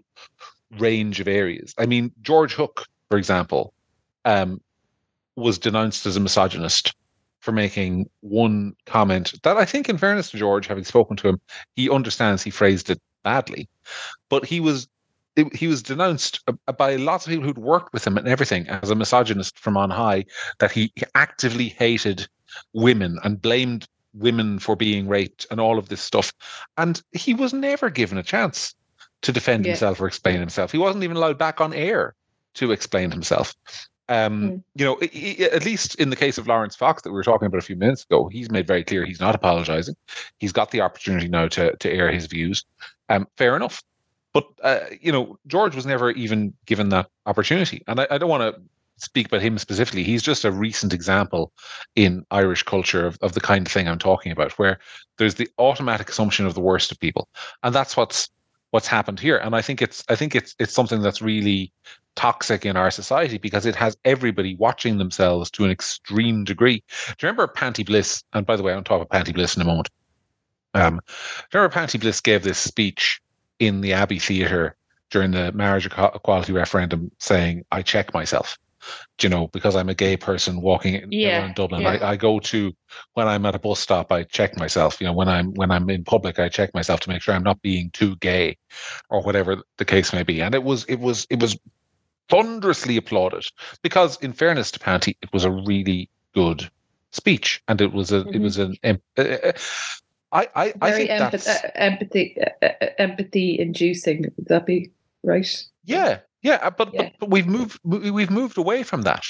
range 0.79 1.21
of 1.21 1.29
areas 1.29 1.75
i 1.79 1.87
mean 1.87 2.11
george 2.23 2.55
hook 2.55 2.87
for 3.09 3.19
example 3.19 3.75
um, 4.25 4.61
was 5.37 5.59
denounced 5.59 6.07
as 6.07 6.17
a 6.17 6.21
misogynist 6.21 6.95
for 7.41 7.53
making 7.53 8.09
one 8.21 8.73
comment 8.87 9.35
that 9.43 9.57
i 9.57 9.65
think 9.65 9.89
in 9.89 9.99
fairness 9.99 10.31
to 10.31 10.39
george 10.39 10.67
having 10.67 10.85
spoken 10.85 11.17
to 11.17 11.29
him 11.29 11.41
he 11.77 11.91
understands 11.91 12.43
he 12.43 12.51
phrased 12.51 12.89
it 12.89 13.01
badly 13.25 13.69
but 14.31 14.45
he 14.47 14.61
was 14.61 14.89
it, 15.37 15.55
he 15.55 15.67
was 15.67 15.83
denounced 15.83 16.41
by 16.77 16.97
lots 16.97 17.27
of 17.27 17.31
people 17.31 17.47
who'd 17.47 17.59
worked 17.59 17.93
with 17.93 18.07
him 18.07 18.17
and 18.17 18.29
everything 18.29 18.69
as 18.69 18.91
a 18.91 18.95
misogynist 18.95 19.59
from 19.59 19.77
on 19.77 19.91
high, 19.91 20.25
that 20.59 20.73
he 20.73 20.93
actively 21.15 21.69
hated 21.69 22.29
women 22.73 23.19
and 23.25 23.41
blamed 23.41 23.87
women 24.15 24.59
for 24.59 24.75
being 24.77 25.07
raped 25.07 25.47
and 25.51 25.61
all 25.61 25.79
of 25.79 25.89
this 25.89 26.01
stuff. 26.01 26.33
And 26.77 27.01
he 27.13 27.35
was 27.35 27.53
never 27.53 27.91
given 27.91 28.19
a 28.19 28.23
chance 28.23 28.75
to 29.23 29.33
defend 29.33 29.65
yeah. 29.65 29.73
himself 29.73 30.01
or 30.01 30.07
explain 30.07 30.41
himself. 30.41 30.73
He 30.73 30.79
wasn't 30.79 31.05
even 31.05 31.17
allowed 31.17 31.39
back 31.39 31.61
on 31.61 31.73
air 31.73 32.15
to 32.55 32.73
explain 32.73 33.11
himself. 33.11 33.55
Um, 34.09 34.43
mm. 34.43 34.63
You 34.75 34.85
know, 34.85 34.99
at 35.53 35.65
least 35.65 35.95
in 35.97 36.11
the 36.11 36.17
case 36.17 36.37
of 36.37 36.49
Laurence 36.49 36.75
Fox 36.75 37.03
that 37.03 37.11
we 37.11 37.15
were 37.15 37.23
talking 37.23 37.47
about 37.47 37.59
a 37.59 37.63
few 37.65 37.77
minutes 37.77 38.05
ago, 38.05 38.29
he's 38.29 38.51
made 38.51 38.67
very 38.67 38.83
clear 38.83 39.05
he's 39.05 39.21
not 39.21 39.37
apologizing. 39.37 39.95
He's 40.39 40.53
got 40.53 40.73
the 40.73 40.81
opportunity 40.81 41.29
now 41.29 41.47
to 41.49 41.77
to 41.77 41.91
air 41.91 42.11
his 42.11 42.27
views. 42.27 42.65
Um, 43.09 43.29
fair 43.37 43.55
enough. 43.55 43.85
But 44.33 44.45
uh, 44.63 44.81
you 45.01 45.13
know, 45.13 45.39
George 45.47 45.75
was 45.75 45.87
never 45.87 46.11
even 46.13 46.55
given 46.67 46.91
that 46.91 47.09
opportunity, 47.27 47.83
and 47.87 48.01
I, 48.01 48.07
I 48.11 48.19
don't 48.19 48.31
want 48.31 48.55
to 48.55 48.63
speak 48.97 49.27
about 49.27 49.43
him 49.43 49.59
specifically. 49.59 50.05
He's 50.05 50.23
just 50.23 50.45
a 50.45 50.53
recent 50.53 50.93
example 50.93 51.53
in 51.97 52.25
Irish 52.31 52.63
culture 52.63 53.07
of, 53.07 53.19
of 53.23 53.33
the 53.33 53.41
kind 53.41 53.67
of 53.67 53.73
thing 53.73 53.89
I'm 53.89 53.99
talking 53.99 54.31
about, 54.31 54.53
where 54.53 54.79
there's 55.17 55.37
the 55.37 55.49
automatic 55.59 56.11
assumption 56.11 56.47
of 56.47 56.55
the 56.55 56.61
worst 56.61 56.93
of 56.93 57.01
people, 57.01 57.29
and 57.63 57.75
that's 57.75 57.97
what's 57.97 58.29
what's 58.71 58.87
happened 58.87 59.19
here. 59.19 59.39
And 59.39 59.55
I 59.57 59.63
think 59.63 59.83
it's 59.83 60.05
I 60.09 60.15
think 60.15 60.35
it's 60.35 60.55
it's 60.59 60.73
something 60.73 61.03
that's 61.03 61.23
really 61.23 61.73
toxic 62.17 62.67
in 62.67 62.77
our 62.77 62.91
society 62.91 63.39
because 63.39 63.67
it 63.67 63.77
has 63.77 63.97
everybody 64.05 64.55
watching 64.57 64.99
themselves 64.99 65.51
to 65.53 65.65
an 65.65 65.71
extreme 65.71 66.45
degree. 66.45 66.83
Do 67.07 67.27
you 67.27 67.31
remember 67.31 67.49
Panti 67.49 67.85
Bliss? 67.85 68.23
And 68.33 68.47
by 68.47 68.57
the 68.57 68.63
way, 68.63 68.73
I'll 68.73 68.83
talk 68.83 69.01
about 69.01 69.11
Panti 69.11 69.33
Bliss 69.33 69.57
in 69.57 69.63
a 69.63 69.65
moment. 69.65 69.89
Um, 70.75 71.01
do 71.07 71.59
you 71.59 71.61
remember 71.61 71.75
Panti 71.75 71.99
Bliss 71.99 72.21
gave 72.21 72.45
this 72.45 72.59
speech 72.59 73.21
in 73.61 73.83
the 73.83 73.93
Abbey 73.93 74.19
Theatre 74.19 74.75
during 75.11 75.31
the 75.31 75.53
marriage 75.53 75.87
equality 75.87 76.53
referendum 76.53 77.11
saying, 77.19 77.65
I 77.71 77.83
check 77.83 78.15
myself, 78.15 78.59
you 79.21 79.29
know, 79.29 79.49
because 79.49 79.77
I'm 79.77 79.89
a 79.89 79.95
gay 79.95 80.17
person 80.17 80.61
walking 80.61 80.95
in, 80.95 81.13
yeah, 81.13 81.43
around 81.43 81.55
Dublin. 81.57 81.83
Yeah. 81.83 81.91
I, 81.91 82.11
I 82.11 82.17
go 82.17 82.41
to 82.41 82.73
when 83.15 83.29
I'm 83.29 83.45
at 83.47 83.55
a 83.55 83.59
bus 83.59 83.81
stop, 83.81 84.11
I 84.11 84.25
check 84.25 84.57
myself. 84.57 85.01
You 85.01 85.07
know, 85.07 85.13
when 85.13 85.29
I'm 85.29 85.53
when 85.55 85.71
I'm 85.71 85.91
in 85.91 86.05
public, 86.05 86.39
I 86.39 86.49
check 86.49 86.73
myself 86.75 87.01
to 87.01 87.09
make 87.09 87.23
sure 87.23 87.35
I'm 87.35 87.43
not 87.43 87.61
being 87.63 87.91
too 87.91 88.17
gay 88.17 88.57
or 89.11 89.23
whatever 89.23 89.63
the 89.77 89.85
case 89.85 90.13
may 90.13 90.23
be. 90.23 90.41
And 90.41 90.55
it 90.55 90.63
was 90.63 90.85
it 90.85 91.01
was 91.01 91.27
it 91.29 91.41
was 91.41 91.59
thunderously 92.29 92.97
applauded 92.97 93.45
because 93.83 94.17
in 94.19 94.33
fairness 94.33 94.71
to 94.71 94.79
Panti, 94.79 95.17
it 95.21 95.33
was 95.33 95.45
a 95.45 95.51
really 95.51 96.09
good 96.35 96.71
speech 97.13 97.61
and 97.67 97.81
it 97.81 97.93
was 97.93 98.13
a 98.13 98.21
mm-hmm. 98.21 98.35
it 98.35 98.41
was 98.41 98.57
an 98.59 98.77
uh, 98.85 99.53
I, 100.33 100.49
I, 100.55 100.75
I 100.81 100.93
think 100.93 101.11
empath- 101.11 101.49
uh, 101.49 101.71
empathy, 101.75 102.37
uh, 102.41 102.67
uh, 102.81 102.87
empathy 102.99 103.59
inducing. 103.59 104.23
Would 104.37 104.47
that 104.49 104.67
be 104.67 104.91
right? 105.25 105.67
Yeah, 105.85 106.21
yeah, 106.43 106.71
but, 106.71 106.95
yeah. 106.95 107.03
but, 107.03 107.13
but 107.19 107.31
we've 107.31 107.47
moved 107.47 107.81
we've 107.85 108.31
moved 108.31 108.59
away 108.59 108.83
from 108.83 109.03
that 109.03 109.25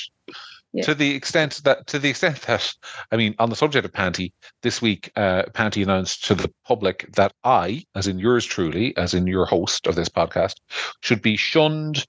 yeah. 0.72 0.84
to 0.84 0.94
the 0.94 1.14
extent 1.14 1.62
that 1.64 1.86
to 1.88 1.98
the 1.98 2.10
extent 2.10 2.40
that 2.46 2.72
I 3.10 3.16
mean, 3.16 3.34
on 3.38 3.50
the 3.50 3.56
subject 3.56 3.84
of 3.84 3.92
Panti, 3.92 4.32
this 4.62 4.80
week 4.80 5.10
uh, 5.16 5.44
Panti 5.54 5.82
announced 5.82 6.24
to 6.26 6.34
the 6.34 6.52
public 6.66 7.10
that 7.16 7.32
I, 7.44 7.84
as 7.94 8.06
in 8.06 8.18
yours 8.18 8.44
truly, 8.44 8.96
as 8.96 9.14
in 9.14 9.26
your 9.26 9.46
host 9.46 9.86
of 9.86 9.94
this 9.94 10.08
podcast, 10.08 10.56
should 11.00 11.22
be 11.22 11.36
shunned 11.36 12.06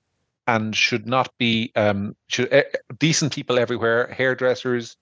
and 0.48 0.76
should 0.76 1.08
not 1.08 1.32
be 1.38 1.72
um, 1.76 2.16
should 2.28 2.52
uh, 2.54 2.64
decent 2.98 3.34
people 3.34 3.60
everywhere, 3.60 4.08
hairdressers, 4.08 4.98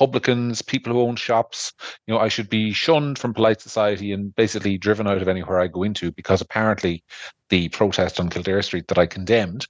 publicans, 0.00 0.62
people 0.62 0.94
who 0.94 1.02
own 1.02 1.14
shops. 1.14 1.74
You 2.06 2.14
know, 2.14 2.20
I 2.20 2.28
should 2.28 2.48
be 2.48 2.72
shunned 2.72 3.18
from 3.18 3.34
polite 3.34 3.60
society 3.60 4.12
and 4.12 4.34
basically 4.34 4.78
driven 4.78 5.06
out 5.06 5.20
of 5.20 5.28
anywhere 5.28 5.60
I 5.60 5.66
go 5.66 5.82
into 5.82 6.10
because 6.10 6.40
apparently 6.40 7.04
the 7.50 7.68
protest 7.68 8.18
on 8.18 8.30
Kildare 8.30 8.62
Street 8.62 8.88
that 8.88 8.96
I 8.96 9.04
condemned 9.04 9.66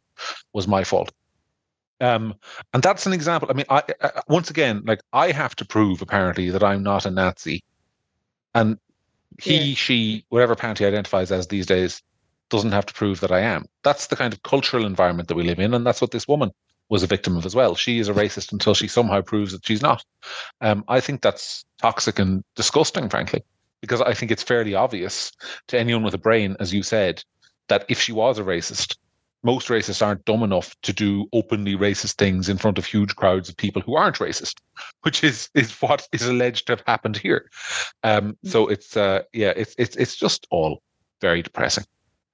was 0.53 0.69
my 0.69 0.85
fault. 0.85 1.11
Um, 2.01 2.37
and 2.73 2.81
that's 2.81 3.07
an 3.07 3.13
example. 3.13 3.49
I 3.51 3.55
mean, 3.55 3.67
I, 3.69 3.83
I, 4.01 4.23
once 4.29 4.51
again, 4.51 4.83
like 4.87 5.01
I 5.13 5.33
have 5.33 5.57
to 5.57 5.65
prove 5.65 6.01
apparently 6.01 6.49
that 6.51 6.63
I'm 6.63 6.85
not 6.85 7.07
a 7.07 7.11
Nazi, 7.11 7.65
and 8.55 8.79
he, 9.43 9.59
yeah. 9.59 9.75
she, 9.75 10.25
whatever 10.29 10.55
Panti 10.55 10.87
identifies 10.87 11.33
as 11.33 11.49
these 11.49 11.67
days, 11.67 12.03
doesn't 12.51 12.73
have 12.73 12.87
to 12.87 12.95
prove 12.95 13.21
that 13.21 13.33
I 13.33 13.41
am. 13.41 13.65
That's 13.83 14.07
the 14.07 14.17
kind 14.17 14.33
of 14.33 14.43
cultural 14.45 14.87
environment 14.87 15.29
that 15.29 15.35
we 15.35 15.43
live 15.43 15.59
in, 15.59 15.75
and 15.75 15.85
that's 15.85 16.01
what 16.01 16.13
this 16.13 16.29
woman 16.29 16.53
was 16.91 17.03
a 17.03 17.07
victim 17.07 17.37
of 17.37 17.47
as 17.47 17.55
well. 17.55 17.75
She 17.75 18.01
is 18.01 18.09
a 18.09 18.13
racist 18.13 18.53
until 18.53 18.75
she 18.75 18.89
somehow 18.89 19.23
proves 19.23 19.53
that 19.53 19.65
she's 19.65 19.81
not. 19.81 20.05
Um, 20.61 20.85
I 20.89 21.01
think 21.01 21.23
that's 21.23 21.65
toxic 21.81 22.19
and 22.19 22.45
disgusting, 22.57 23.09
frankly, 23.09 23.43
because 23.81 24.03
I 24.03 24.13
think 24.13 24.31
it's 24.31 24.43
fairly 24.43 24.75
obvious 24.75 25.33
to 25.69 25.79
anyone 25.79 26.03
with 26.03 26.15
a 26.15 26.19
brain, 26.19 26.57
as 26.61 26.75
you 26.75 26.83
said, 26.83 27.23
that 27.69 27.87
if 27.89 28.01
she 28.01 28.13
was 28.13 28.39
a 28.39 28.43
racist, 28.43 28.97
most 29.43 29.69
racists 29.69 30.05
aren't 30.05 30.25
dumb 30.25 30.43
enough 30.43 30.77
to 30.83 30.93
do 30.93 31.27
openly 31.33 31.75
racist 31.75 32.17
things 32.17 32.49
in 32.49 32.59
front 32.59 32.77
of 32.77 32.85
huge 32.85 33.15
crowds 33.17 33.49
of 33.49 33.57
people 33.57 33.81
who 33.81 33.97
aren't 33.97 34.19
racist, 34.19 34.57
which 35.03 35.25
is 35.25 35.49
is 35.55 35.73
what 35.81 36.07
is 36.13 36.27
alleged 36.27 36.67
to 36.67 36.73
have 36.73 36.83
happened 36.87 37.17
here. 37.17 37.49
Um, 38.03 38.37
so 38.45 38.69
it's 38.69 38.97
uh, 38.97 39.23
yeah, 39.33 39.53
it's 39.57 39.75
it's 39.79 39.97
it's 39.97 40.17
just 40.17 40.47
all 40.51 40.83
very 41.21 41.41
depressing 41.41 41.85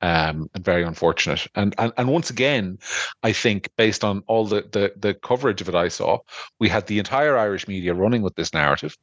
um, 0.07 0.49
and 0.55 0.65
very 0.65 0.85
unfortunate. 0.85 1.49
And, 1.57 1.75
and 1.79 1.93
and 1.97 2.09
once 2.09 2.31
again, 2.31 2.79
I 3.25 3.33
think 3.33 3.69
based 3.77 4.05
on 4.05 4.23
all 4.29 4.47
the, 4.47 4.63
the 4.71 4.93
the 4.97 5.15
coverage 5.15 5.61
of 5.61 5.69
it 5.69 5.75
I 5.75 5.89
saw, 5.89 6.19
we 6.61 6.69
had 6.69 6.87
the 6.87 7.01
entire 7.01 7.37
Irish 7.37 7.67
media 7.67 7.93
running 7.93 8.23
with 8.23 8.37
this 8.37 8.55
narrative, 8.55 8.97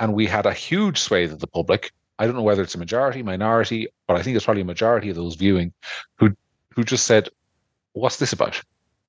and 0.00 0.14
we 0.14 0.26
had 0.26 0.46
a 0.46 0.52
huge 0.52 0.98
swathe 0.98 1.32
of 1.32 1.38
the 1.38 1.46
public. 1.46 1.92
I 2.18 2.26
don't 2.26 2.34
know 2.34 2.42
whether 2.42 2.62
it's 2.62 2.74
a 2.74 2.78
majority, 2.78 3.22
minority, 3.22 3.86
but 4.08 4.16
I 4.16 4.22
think 4.22 4.34
it's 4.34 4.44
probably 4.44 4.62
a 4.62 4.74
majority 4.74 5.10
of 5.10 5.16
those 5.16 5.36
viewing 5.36 5.72
who 6.18 6.30
who 6.74 6.82
just 6.82 7.06
said, 7.06 7.28
"What's 7.92 8.18
this 8.18 8.32
about?" 8.32 8.60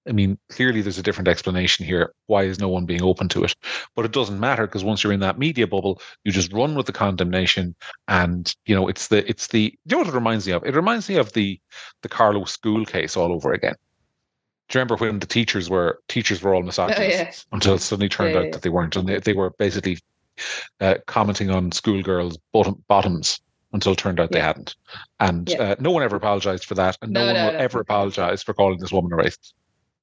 I 0.08 0.12
mean, 0.12 0.38
clearly 0.50 0.82
there's 0.82 0.98
a 0.98 1.04
different 1.04 1.28
explanation 1.28 1.86
here. 1.86 2.14
Why 2.28 2.44
is 2.44 2.60
no 2.60 2.70
one 2.70 2.86
being 2.86 3.04
open 3.04 3.30
to 3.30 3.44
it? 3.44 3.56
But 3.96 4.06
it 4.06 4.12
doesn't 4.12 4.40
matter 4.40 4.66
because 4.66 4.84
once 4.84 5.04
you're 5.04 5.14
in 5.14 5.20
that 5.20 5.38
media 5.38 5.68
bubble, 5.68 6.02
you 6.24 6.32
just 6.32 6.54
run 6.54 6.76
with 6.76 6.86
the 6.86 6.92
condemnation, 6.92 7.76
and 8.08 8.54
you 8.66 8.76
know 8.76 8.88
it's 8.88 9.08
the 9.08 9.28
it's 9.30 9.48
the. 9.48 9.74
You 9.86 9.92
know 9.92 9.98
what 10.00 10.08
it 10.08 10.14
reminds 10.14 10.48
me 10.48 10.54
of? 10.54 10.64
It 10.66 10.76
reminds 10.76 11.10
me 11.10 11.16
of 11.16 11.34
the 11.34 11.60
the 12.02 12.10
Carlow 12.10 12.46
school 12.46 12.86
case 12.86 13.18
all 13.18 13.34
over 13.34 13.54
again. 13.54 13.76
Do 14.70 14.78
you 14.78 14.82
remember 14.82 14.96
when 14.96 15.20
the 15.20 15.28
teachers 15.28 15.70
were 15.70 16.00
teachers 16.08 16.42
were 16.42 16.54
all 16.54 16.64
misogynists 16.64 17.46
oh, 17.46 17.50
yeah. 17.52 17.56
until 17.56 17.76
it 17.76 17.82
suddenly 17.82 18.10
turned 18.10 18.34
yeah, 18.34 18.40
out 18.40 18.46
yeah. 18.46 18.52
that 18.52 18.62
they 18.62 18.70
weren't, 18.70 18.96
and 18.96 19.08
they, 19.08 19.20
they 19.20 19.34
were 19.34 19.52
basically 19.52 20.00
uh, 20.80 20.96
commenting 21.08 21.50
on 21.50 21.72
schoolgirls' 21.72 22.38
bottom, 22.54 22.84
bottoms 22.88 23.42
until 23.74 23.92
it 23.92 23.98
turned 23.98 24.20
out 24.20 24.32
they 24.32 24.40
hadn't. 24.40 24.76
And 25.20 25.52
uh, 25.56 25.76
no 25.80 25.92
one 25.92 26.04
ever 26.04 26.16
apologized 26.16 26.66
for 26.66 26.76
that, 26.76 26.98
and 27.02 27.12
no, 27.12 27.22
no 27.22 27.26
one 27.28 27.36
no, 27.36 27.46
will 27.46 27.54
no. 27.54 27.60
ever 27.60 27.80
apologize 27.82 28.42
for 28.42 28.54
calling 28.54 28.80
this 28.80 28.92
woman 28.92 29.12
a 29.12 29.18
racist 29.18 29.54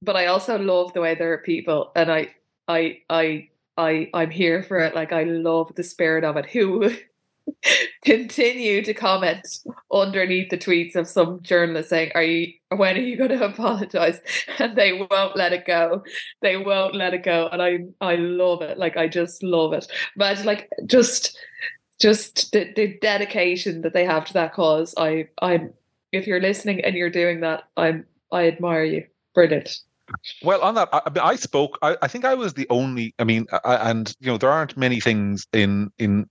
but 0.02 0.16
I 0.16 0.26
also 0.26 0.58
love 0.58 0.92
the 0.92 1.00
way 1.00 1.14
there 1.14 1.32
are 1.32 1.38
people, 1.38 1.92
and 1.96 2.10
I, 2.10 2.34
I, 2.68 2.98
I, 3.10 3.48
I, 3.76 4.10
I'm 4.14 4.30
here 4.30 4.62
for 4.62 4.78
it. 4.80 4.94
Like 4.94 5.12
I 5.12 5.24
love 5.24 5.74
the 5.74 5.82
spirit 5.82 6.24
of 6.24 6.36
it. 6.36 6.46
Who, 6.46 6.90
continue 8.04 8.82
to 8.82 8.94
comment 8.94 9.58
underneath 9.92 10.50
the 10.50 10.58
tweets 10.58 10.96
of 10.96 11.08
some 11.08 11.42
journalists 11.42 11.90
saying, 11.90 12.12
"Are 12.14 12.22
you? 12.22 12.52
When 12.70 12.96
are 12.96 13.00
you 13.00 13.16
going 13.16 13.30
to 13.38 13.44
apologize?" 13.44 14.20
And 14.58 14.76
they 14.76 14.92
won't 15.10 15.36
let 15.36 15.52
it 15.52 15.66
go. 15.66 16.04
They 16.42 16.56
won't 16.56 16.94
let 16.94 17.14
it 17.14 17.22
go, 17.22 17.48
and 17.52 17.62
I 17.62 17.78
I 18.00 18.16
love 18.16 18.62
it. 18.62 18.78
Like 18.78 18.96
I 18.96 19.08
just 19.08 19.42
love 19.42 19.72
it. 19.72 19.86
But 20.16 20.44
like 20.44 20.68
just 20.86 21.38
just 22.00 22.52
the, 22.52 22.72
the 22.76 22.98
dedication 23.00 23.82
that 23.82 23.92
they 23.94 24.04
have 24.04 24.24
to 24.26 24.32
that 24.34 24.54
cause. 24.54 24.94
I 24.98 25.28
I'm 25.42 25.72
if 26.12 26.26
you're 26.26 26.40
listening 26.40 26.84
and 26.84 26.94
you're 26.96 27.10
doing 27.10 27.40
that, 27.40 27.64
I'm 27.76 28.06
I 28.32 28.48
admire 28.48 28.84
you. 28.84 29.06
Brilliant. 29.34 29.80
Well, 30.42 30.60
on 30.62 30.74
that, 30.76 30.88
I, 30.92 31.02
I 31.20 31.36
spoke. 31.36 31.78
I, 31.82 31.96
I, 32.02 32.08
think 32.08 32.24
I 32.24 32.34
was 32.34 32.54
the 32.54 32.66
only. 32.70 33.14
I 33.18 33.24
mean, 33.24 33.46
I, 33.64 33.90
and 33.90 34.14
you 34.20 34.28
know, 34.28 34.38
there 34.38 34.50
aren't 34.50 34.76
many 34.76 35.00
things 35.00 35.46
in 35.52 35.90
in 35.98 36.28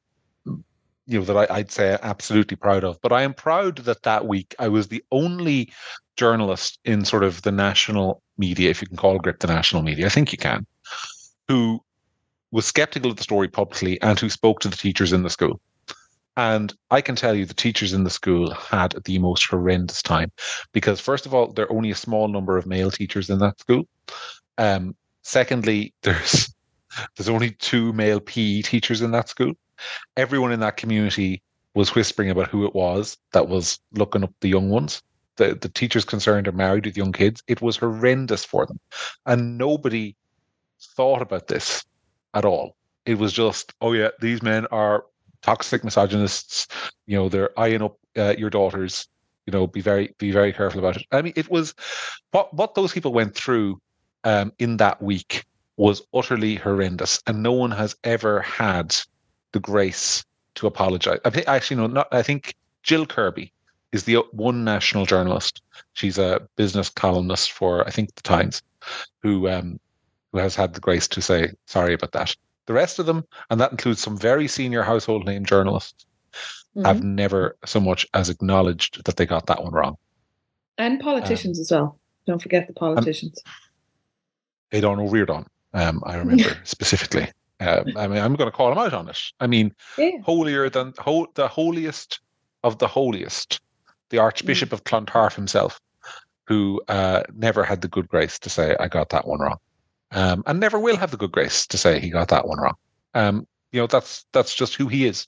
you 1.08 1.20
know 1.20 1.26
that 1.26 1.52
I, 1.52 1.58
would 1.58 1.72
say 1.72 1.98
absolutely 2.02 2.58
proud 2.58 2.84
of. 2.84 3.00
But 3.02 3.12
I 3.12 3.22
am 3.24 3.34
proud 3.34 3.78
that 3.80 4.04
that 4.04 4.28
week 4.28 4.56
I 4.60 4.68
was 4.68 4.88
the 4.88 5.04
only 5.12 5.72
journalist 6.18 6.80
in 6.86 7.06
sort 7.06 7.24
of 7.24 7.42
the 7.42 7.52
national 7.52 8.22
media, 8.38 8.70
if 8.70 8.82
you 8.82 8.88
can 8.88 8.98
call 8.98 9.20
it 9.28 9.40
the 9.40 9.48
national 9.48 9.82
media. 9.82 10.06
I 10.06 10.10
think 10.10 10.32
you 10.32 10.38
can, 10.38 10.66
who 11.48 11.82
was 12.52 12.66
skeptical 12.66 13.12
of 13.12 13.18
the 13.18 13.24
story 13.24 13.48
publicly 13.48 14.02
and 14.02 14.20
who 14.20 14.30
spoke 14.30 14.60
to 14.62 14.70
the 14.70 14.78
teachers 14.78 15.14
in 15.14 15.24
the 15.24 15.30
school. 15.30 15.60
And 16.38 16.74
I 16.92 17.02
can 17.02 17.16
tell 17.16 17.34
you 17.34 17.46
the 17.46 17.54
teachers 17.54 17.94
in 17.94 18.04
the 18.04 18.10
school 18.10 18.52
had 18.54 18.96
the 19.06 19.20
most 19.20 19.46
horrendous 19.46 20.02
time 20.02 20.32
because, 20.74 21.00
first 21.00 21.26
of 21.26 21.34
all, 21.34 21.54
there 21.54 21.66
are 21.66 21.72
only 21.72 21.92
a 21.92 21.96
small 21.96 22.28
number 22.28 22.58
of 22.58 22.66
male 22.66 22.92
teachers 22.92 23.30
in 23.30 23.40
that 23.40 23.60
school. 23.60 23.88
Um, 24.58 24.96
secondly, 25.22 25.94
there's 26.02 26.54
there's 27.16 27.30
only 27.30 27.52
two 27.52 27.92
male 27.94 28.20
PE 28.20 28.62
teachers 28.62 29.02
in 29.02 29.12
that 29.12 29.30
school 29.30 29.54
everyone 30.18 30.52
in 30.52 30.60
that 30.62 30.78
community 30.78 31.42
was 31.74 31.94
whispering 31.96 32.30
about 32.30 32.48
who 32.48 32.66
it 32.66 32.74
was 32.74 33.18
that 33.34 33.48
was 33.48 33.80
looking 33.92 34.24
up 34.24 34.34
the 34.42 34.50
young 34.50 34.70
ones. 34.70 35.02
The 35.36 35.56
the 35.56 35.70
teachers 35.70 36.06
concerned 36.06 36.48
are 36.48 36.54
married 36.54 36.86
with 36.86 36.98
young 36.98 37.12
kids. 37.12 37.44
It 37.48 37.62
was 37.62 37.78
horrendous 37.78 38.46
for 38.46 38.66
them, 38.66 38.80
and 39.26 39.58
nobody 39.58 40.16
thought 40.96 41.22
about 41.22 41.48
this 41.48 41.84
at 42.34 42.46
all. 42.46 42.76
It 43.06 43.18
was 43.18 43.34
just, 43.34 43.74
oh 43.82 43.94
yeah, 43.94 44.10
these 44.22 44.42
men 44.42 44.66
are 44.68 45.06
toxic 45.46 45.84
misogynists. 45.84 46.68
You 47.06 47.18
know, 47.18 47.30
they're 47.30 47.58
eyeing 47.58 47.84
up 47.84 47.98
uh, 48.18 48.36
your 48.38 48.50
daughters. 48.50 49.08
You 49.46 49.52
know, 49.52 49.68
be 49.68 49.82
very 49.82 50.14
be 50.18 50.32
very 50.32 50.52
careful 50.52 50.80
about 50.80 50.98
it. 50.98 51.06
I 51.12 51.22
mean, 51.22 51.34
it 51.36 51.50
was 51.50 51.76
what 52.32 52.54
what 52.54 52.74
those 52.74 52.92
people 52.92 53.14
went 53.14 53.36
through 53.36 53.80
um, 54.24 54.52
in 54.58 54.78
that 54.78 55.02
week 55.02 55.46
was 55.78 56.02
utterly 56.14 56.56
horrendous, 56.56 57.22
and 57.28 57.44
no 57.44 57.52
one 57.52 57.72
has 57.72 57.96
ever 58.04 58.42
had 58.42 58.96
the 59.52 59.60
grace 59.60 60.26
to 60.56 60.68
apologize. 60.68 61.20
I 61.26 61.30
think 61.30 61.48
actually 61.48 61.78
no, 61.78 61.88
not. 61.88 62.08
I 62.12 62.24
think 62.24 62.56
Jill 62.82 63.06
Kirby 63.06 63.54
is 63.92 64.04
the 64.06 64.18
one 64.32 64.64
national 64.64 65.06
journalist. 65.06 65.62
She's 65.94 66.18
a 66.18 66.42
business 66.56 66.90
columnist 66.90 67.52
for 67.52 67.88
I 67.88 67.92
think 67.92 68.16
the 68.16 68.24
Times, 68.24 68.64
who 69.22 69.48
um, 69.48 69.80
who 70.32 70.40
has 70.40 70.56
had 70.56 70.74
the 70.74 70.82
grace 70.82 71.08
to 71.10 71.22
say 71.22 71.52
sorry 71.68 71.94
about 71.94 72.14
that. 72.14 72.36
The 72.66 72.74
rest 72.74 73.00
of 73.00 73.06
them, 73.06 73.24
and 73.50 73.60
that 73.60 73.72
includes 73.72 74.02
some 74.02 74.18
very 74.18 74.48
senior 74.48 74.82
household 74.82 75.26
name 75.26 75.46
journalists, 75.46 76.06
mm-hmm. 76.76 76.86
have 76.86 77.04
never 77.04 77.58
so 77.66 77.80
much 77.80 78.08
as 78.14 78.30
acknowledged 78.30 79.06
that 79.06 79.18
they 79.18 79.26
got 79.26 79.48
that 79.48 79.64
one 79.64 79.74
wrong. 79.74 79.98
And 80.78 81.00
politicians 81.00 81.60
um, 81.60 81.62
as 81.62 81.72
well. 81.72 82.00
Don't 82.26 82.42
forget 82.42 82.68
the 82.68 82.74
politicians. 82.74 83.42
Aodhán 84.74 84.98
Ó 84.98 85.10
Ríordáin, 85.10 85.46
um, 85.74 86.02
I 86.06 86.16
remember 86.16 86.58
specifically. 86.64 87.32
Um, 87.60 87.86
I 87.96 88.08
mean, 88.08 88.18
I'm 88.18 88.36
going 88.36 88.50
to 88.50 88.56
call 88.56 88.72
him 88.72 88.78
out 88.78 88.94
on 88.94 89.08
it. 89.08 89.18
I 89.40 89.48
mean, 89.48 89.74
yeah. 89.98 90.18
holier 90.24 90.70
than 90.70 90.94
ho- 90.98 91.28
the 91.36 91.48
holiest 91.48 92.20
of 92.64 92.80
the 92.80 92.88
holiest, 92.88 93.62
the 94.10 94.18
Archbishop 94.18 94.70
mm. 94.70 94.74
of 94.74 94.84
Clontarf 94.84 95.36
himself, 95.36 95.80
who 96.48 96.82
uh, 96.90 97.24
never 97.34 97.64
had 97.64 97.82
the 97.82 97.88
good 97.88 98.10
grace 98.10 98.38
to 98.40 98.50
say, 98.50 98.76
I 98.80 98.88
got 98.88 99.10
that 99.10 99.28
one 99.28 99.40
wrong. 99.40 99.58
Um, 100.12 100.44
and 100.46 100.60
never 100.60 100.80
will 100.80 100.98
have 100.98 101.12
the 101.12 101.18
good 101.18 101.32
grace 101.32 101.68
to 101.68 101.78
say 101.78 102.00
he 102.00 102.10
got 102.10 102.30
that 102.30 102.48
one 102.48 102.60
wrong. 102.60 102.76
Um, 103.14 103.48
you 103.72 103.82
know, 103.82 103.88
that's 103.88 104.26
that's 104.32 104.56
just 104.56 104.76
who 104.76 104.88
he 104.88 105.06
is. 105.06 105.28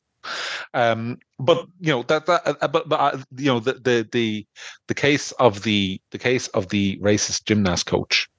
Um, 0.73 1.19
but 1.39 1.65
you 1.79 1.91
know 1.91 2.03
that 2.03 2.25
that 2.25 2.41
uh, 2.45 2.67
but, 2.67 2.89
but 2.89 2.99
uh, 2.99 3.17
you 3.35 3.45
know 3.45 3.59
the, 3.59 3.73
the 3.73 4.07
the 4.11 4.47
the 4.87 4.93
case 4.93 5.31
of 5.33 5.63
the 5.63 6.01
the 6.11 6.17
case 6.17 6.47
of 6.49 6.69
the 6.69 6.97
racist 6.99 7.45
gymnast 7.45 7.85
coach 7.85 8.29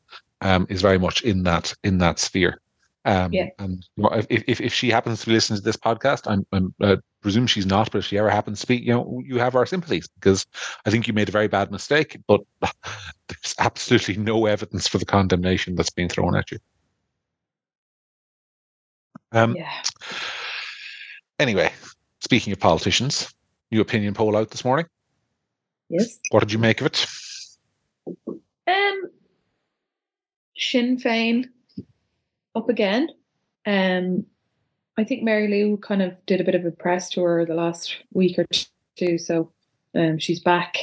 um, 0.41 0.67
is 0.69 0.83
very 0.83 0.99
much 0.99 1.23
in 1.23 1.43
that 1.45 1.75
in 1.85 1.99
that 1.99 2.19
sphere. 2.19 2.61
Um, 3.05 3.33
yeah. 3.33 3.49
And 3.59 3.87
you 3.97 4.03
know, 4.03 4.11
if, 4.11 4.27
if, 4.47 4.61
if 4.61 4.75
she 4.75 4.91
happens 4.91 5.25
to 5.25 5.31
listen 5.31 5.57
to 5.57 5.63
this 5.63 5.77
podcast, 5.77 6.31
I'm, 6.31 6.47
I'm 6.53 6.75
uh, 6.81 6.97
presume 7.21 7.47
she's 7.47 7.67
not, 7.67 7.91
but 7.91 7.99
if 7.99 8.05
she 8.07 8.19
ever 8.19 8.31
happens 8.31 8.59
to 8.59 8.63
speak, 8.63 8.83
you 8.83 8.93
know, 8.93 9.23
you 9.25 9.39
have 9.39 9.57
our 9.57 9.67
sympathies 9.67 10.09
because 10.21 10.47
I 10.87 10.91
think 10.91 11.07
you 11.07 11.13
made 11.13 11.29
a 11.29 11.33
very 11.33 11.49
bad 11.49 11.71
mistake. 11.71 12.19
But 12.27 12.41
there's 12.61 13.55
absolutely 13.59 14.17
no 14.17 14.47
evidence 14.47 14.87
for 14.87 14.99
the 14.99 15.05
condemnation 15.05 15.75
that's 15.75 15.91
being 15.91 16.09
thrown 16.09 16.37
at 16.37 16.51
you. 16.51 16.59
Um, 19.33 19.57
yeah. 19.57 19.83
Anyway, 21.39 21.73
speaking 22.21 22.53
of 22.53 22.61
politicians, 22.61 23.33
new 23.71 23.81
opinion 23.81 24.15
poll 24.15 24.37
out 24.37 24.51
this 24.51 24.65
morning. 24.65 24.87
Yes. 25.89 26.19
What 26.31 26.41
did 26.41 26.53
you 26.53 26.59
make 26.59 26.81
of 26.81 26.87
it? 26.87 27.07
Um, 28.67 29.03
Sinn 30.57 30.99
Féin 30.99 31.47
up 32.55 32.69
again. 32.69 33.09
Um, 33.67 34.27
I 34.99 35.05
think 35.05 35.23
Mary 35.23 35.47
Lou 35.47 35.77
kind 35.77 36.03
of 36.03 36.15
did 36.27 36.41
a 36.41 36.45
bit 36.45 36.57
of 36.57 36.67
a 36.67 36.73
press 36.73 37.09
tour 37.09 37.47
the 37.47 37.55
last 37.55 37.97
week 38.13 38.37
or 38.37 38.45
two, 38.97 39.17
so 39.17 39.53
um, 39.95 40.19
she's 40.19 40.41
back 40.41 40.77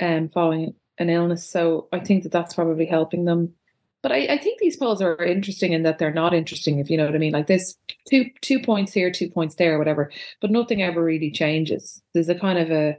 um, 0.00 0.28
following 0.28 0.74
an 0.98 1.10
illness. 1.10 1.44
So 1.44 1.88
I 1.92 1.98
think 1.98 2.22
that 2.22 2.30
that's 2.30 2.54
probably 2.54 2.86
helping 2.86 3.24
them. 3.24 3.52
But 4.00 4.12
I, 4.12 4.34
I, 4.34 4.38
think 4.38 4.60
these 4.60 4.76
polls 4.76 5.02
are 5.02 5.16
interesting 5.16 5.72
in 5.72 5.82
that 5.82 5.98
they're 5.98 6.12
not 6.12 6.32
interesting, 6.32 6.78
if 6.78 6.88
you 6.88 6.96
know 6.96 7.06
what 7.06 7.16
I 7.16 7.18
mean. 7.18 7.32
Like 7.32 7.48
this 7.48 7.74
two 8.08 8.26
two 8.42 8.60
points 8.60 8.92
here, 8.92 9.10
two 9.10 9.28
points 9.28 9.56
there, 9.56 9.76
whatever. 9.76 10.12
But 10.40 10.52
nothing 10.52 10.80
ever 10.80 11.02
really 11.02 11.32
changes. 11.32 12.00
There's 12.14 12.28
a 12.28 12.36
kind 12.36 12.60
of 12.60 12.70
a, 12.70 12.96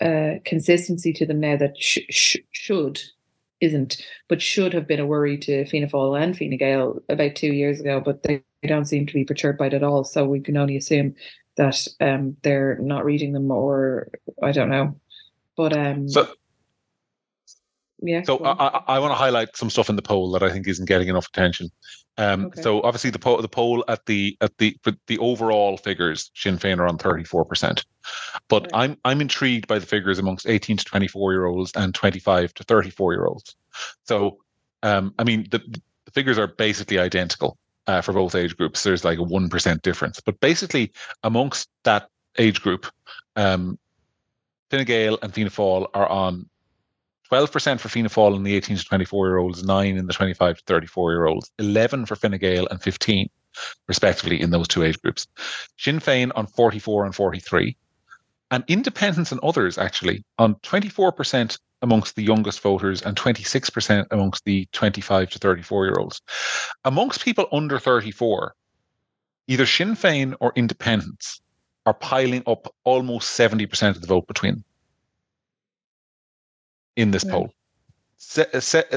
a 0.00 0.40
consistency 0.44 1.12
to 1.12 1.26
them 1.26 1.38
now 1.38 1.56
that 1.58 1.80
sh- 1.80 2.00
sh- 2.10 2.38
should 2.50 3.00
isn't, 3.60 4.04
but 4.28 4.42
should 4.42 4.72
have 4.74 4.88
been 4.88 4.98
a 4.98 5.06
worry 5.06 5.38
to 5.38 5.64
Fianna 5.66 5.86
Fáil 5.86 6.20
and 6.20 6.36
Fine 6.36 6.56
Gael 6.56 7.00
about 7.08 7.36
two 7.36 7.52
years 7.52 7.78
ago, 7.78 8.02
but 8.04 8.24
they 8.24 8.42
don't 8.68 8.86
seem 8.86 9.06
to 9.06 9.14
be 9.14 9.24
perturbed 9.24 9.58
by 9.58 9.66
it 9.66 9.74
at 9.74 9.82
all. 9.82 10.04
So 10.04 10.24
we 10.24 10.40
can 10.40 10.56
only 10.56 10.76
assume 10.76 11.14
that 11.56 11.86
um, 12.00 12.36
they're 12.42 12.78
not 12.78 13.04
reading 13.04 13.32
them, 13.32 13.50
or 13.50 14.08
I 14.42 14.52
don't 14.52 14.70
know. 14.70 14.98
But 15.56 15.76
um, 15.76 16.08
so, 16.08 16.28
yeah. 18.00 18.22
So 18.22 18.44
I, 18.44 18.82
I 18.88 18.98
want 18.98 19.12
to 19.12 19.16
highlight 19.16 19.56
some 19.56 19.70
stuff 19.70 19.90
in 19.90 19.96
the 19.96 20.02
poll 20.02 20.30
that 20.32 20.42
I 20.42 20.50
think 20.50 20.66
isn't 20.66 20.88
getting 20.88 21.08
enough 21.08 21.28
attention. 21.28 21.70
Um, 22.18 22.46
okay. 22.46 22.62
So 22.62 22.82
obviously 22.82 23.10
the 23.10 23.18
poll, 23.18 23.40
the 23.40 23.48
poll 23.48 23.84
at 23.88 24.04
the 24.06 24.36
at 24.40 24.56
the 24.58 24.76
the 25.06 25.18
overall 25.18 25.76
figures, 25.76 26.30
Sinn 26.34 26.58
Féin 26.58 26.78
are 26.78 26.86
on 26.86 26.98
thirty 26.98 27.24
four 27.24 27.44
percent, 27.44 27.84
but 28.48 28.64
right. 28.64 28.70
I'm 28.74 28.96
I'm 29.04 29.20
intrigued 29.20 29.66
by 29.66 29.78
the 29.78 29.86
figures 29.86 30.18
amongst 30.18 30.46
eighteen 30.46 30.76
to 30.76 30.84
twenty 30.84 31.08
four 31.08 31.32
year 31.32 31.46
olds 31.46 31.72
and 31.74 31.94
twenty 31.94 32.18
five 32.18 32.52
to 32.54 32.64
thirty 32.64 32.90
four 32.90 33.12
year 33.12 33.26
olds. 33.26 33.56
So, 34.04 34.38
um, 34.82 35.14
I 35.18 35.24
mean 35.24 35.46
the 35.50 35.58
the 36.04 36.10
figures 36.10 36.38
are 36.38 36.48
basically 36.48 36.98
identical 36.98 37.58
uh, 37.86 38.00
for 38.00 38.12
both 38.12 38.34
age 38.34 38.56
groups. 38.56 38.82
There's 38.82 39.04
like 39.04 39.18
a 39.18 39.22
one 39.22 39.48
percent 39.48 39.82
difference, 39.82 40.20
but 40.20 40.38
basically 40.40 40.92
amongst 41.22 41.68
that 41.84 42.08
age 42.38 42.62
group, 42.62 42.86
um, 43.36 43.78
Fine 44.70 44.84
Gael 44.84 45.18
and 45.22 45.32
Fianna 45.34 45.50
Fáil 45.50 45.86
are 45.94 46.08
on 46.08 46.48
12% 47.30 47.80
for 47.80 47.88
Fianna 47.88 48.08
Fáil 48.08 48.36
in 48.36 48.42
the 48.42 48.54
18 48.54 48.76
to 48.76 48.84
24 48.84 49.28
year 49.28 49.38
olds, 49.38 49.64
9 49.64 49.96
in 49.96 50.06
the 50.06 50.12
25 50.12 50.58
to 50.58 50.62
34 50.66 51.12
year 51.12 51.26
olds, 51.26 51.50
11 51.58 52.06
for 52.06 52.16
Fine 52.16 52.38
Gael, 52.38 52.66
and 52.70 52.82
15 52.82 53.28
respectively 53.86 54.40
in 54.40 54.50
those 54.50 54.68
two 54.68 54.82
age 54.82 55.00
groups. 55.00 55.26
Sinn 55.78 55.98
Féin 55.98 56.30
on 56.34 56.46
44 56.46 57.04
and 57.04 57.14
43, 57.14 57.76
and 58.50 58.64
independents 58.68 59.32
and 59.32 59.40
others 59.42 59.78
actually 59.78 60.24
on 60.38 60.54
24% 60.56 61.58
amongst 61.82 62.16
the 62.16 62.22
youngest 62.22 62.60
voters 62.60 63.02
and 63.02 63.16
26% 63.16 64.06
amongst 64.10 64.44
the 64.44 64.66
25 64.72 65.30
to 65.30 65.38
34 65.38 65.86
year 65.86 65.96
olds. 65.98 66.22
Amongst 66.84 67.24
people 67.24 67.48
under 67.52 67.78
34, 67.78 68.54
either 69.48 69.66
Sinn 69.66 69.94
Féin 69.94 70.34
or 70.40 70.52
independents 70.56 71.40
are 71.84 71.94
piling 71.94 72.42
up 72.46 72.72
almost 72.84 73.38
70% 73.38 73.90
of 73.90 74.00
the 74.00 74.06
vote 74.06 74.26
between 74.26 74.54
them 74.54 74.64
in 76.96 77.10
this 77.10 77.24
yeah. 77.24 77.32
poll. 77.32 77.52
So, 78.18 78.44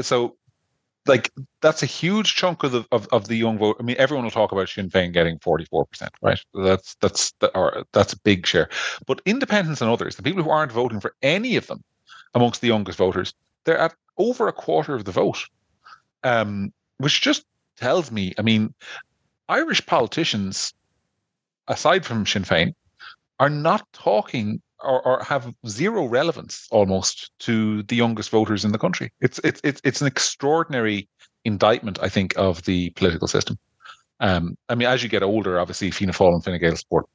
so, 0.01 0.38
like 1.07 1.31
that's 1.61 1.83
a 1.83 1.88
huge 1.88 2.36
chunk 2.36 2.63
of 2.63 2.71
the 2.71 2.83
of, 2.91 3.07
of 3.11 3.27
the 3.27 3.36
young 3.36 3.57
vote. 3.57 3.77
I 3.79 3.83
mean, 3.83 3.95
everyone 3.97 4.23
will 4.23 4.31
talk 4.31 4.51
about 4.51 4.69
Sinn 4.69 4.89
Féin 4.89 5.13
getting 5.13 5.39
forty 5.39 5.65
four 5.65 5.86
percent, 5.86 6.11
right? 6.21 6.39
That's 6.53 6.95
that's 6.95 7.33
or 7.55 7.86
that's 7.91 8.13
a 8.13 8.19
big 8.19 8.45
share. 8.45 8.69
But 9.05 9.21
independents 9.25 9.81
and 9.81 9.89
others, 9.89 10.15
the 10.15 10.23
people 10.23 10.43
who 10.43 10.49
aren't 10.49 10.71
voting 10.71 10.99
for 10.99 11.15
any 11.21 11.55
of 11.55 11.67
them, 11.67 11.83
amongst 12.36 12.61
the 12.61 12.67
youngest 12.67 12.97
voters, 12.97 13.33
they're 13.63 13.77
at 13.77 13.95
over 14.17 14.47
a 14.47 14.53
quarter 14.53 14.93
of 14.93 15.05
the 15.05 15.11
vote, 15.11 15.43
um, 16.23 16.71
which 16.97 17.21
just 17.21 17.45
tells 17.77 18.11
me. 18.11 18.33
I 18.38 18.41
mean, 18.41 18.73
Irish 19.49 19.86
politicians, 19.86 20.73
aside 21.67 22.05
from 22.05 22.25
Sinn 22.25 22.43
Féin, 22.43 22.73
are 23.39 23.49
not 23.49 23.88
talking 23.93 24.61
or, 24.83 25.01
or, 25.01 25.23
have 25.23 25.53
zero 25.67 26.05
relevance 26.05 26.67
almost 26.69 27.31
to 27.39 27.81
the 27.83 27.95
youngest 27.95 28.29
voters 28.29 28.65
in 28.65 28.71
the 28.71 28.77
country. 28.77 29.11
It's 29.21 29.39
it's 29.43 29.61
it's 29.63 29.81
it's 29.83 30.01
an 30.01 30.07
extraordinary 30.07 31.07
indictment, 31.43 31.97
I 32.01 32.09
think, 32.09 32.33
of 32.38 32.63
the 32.63 32.91
political 32.91 33.27
system. 33.27 33.57
Um, 34.19 34.57
I 34.69 34.75
mean, 34.75 34.88
as 34.88 35.01
you 35.01 35.09
get 35.09 35.23
older, 35.23 35.59
obviously 35.59 35.91
Fianna 35.91 36.13
Fáil 36.13 36.33
and 36.33 36.43
Fine 36.43 36.59
Gael 36.59 36.75
support 36.75 37.05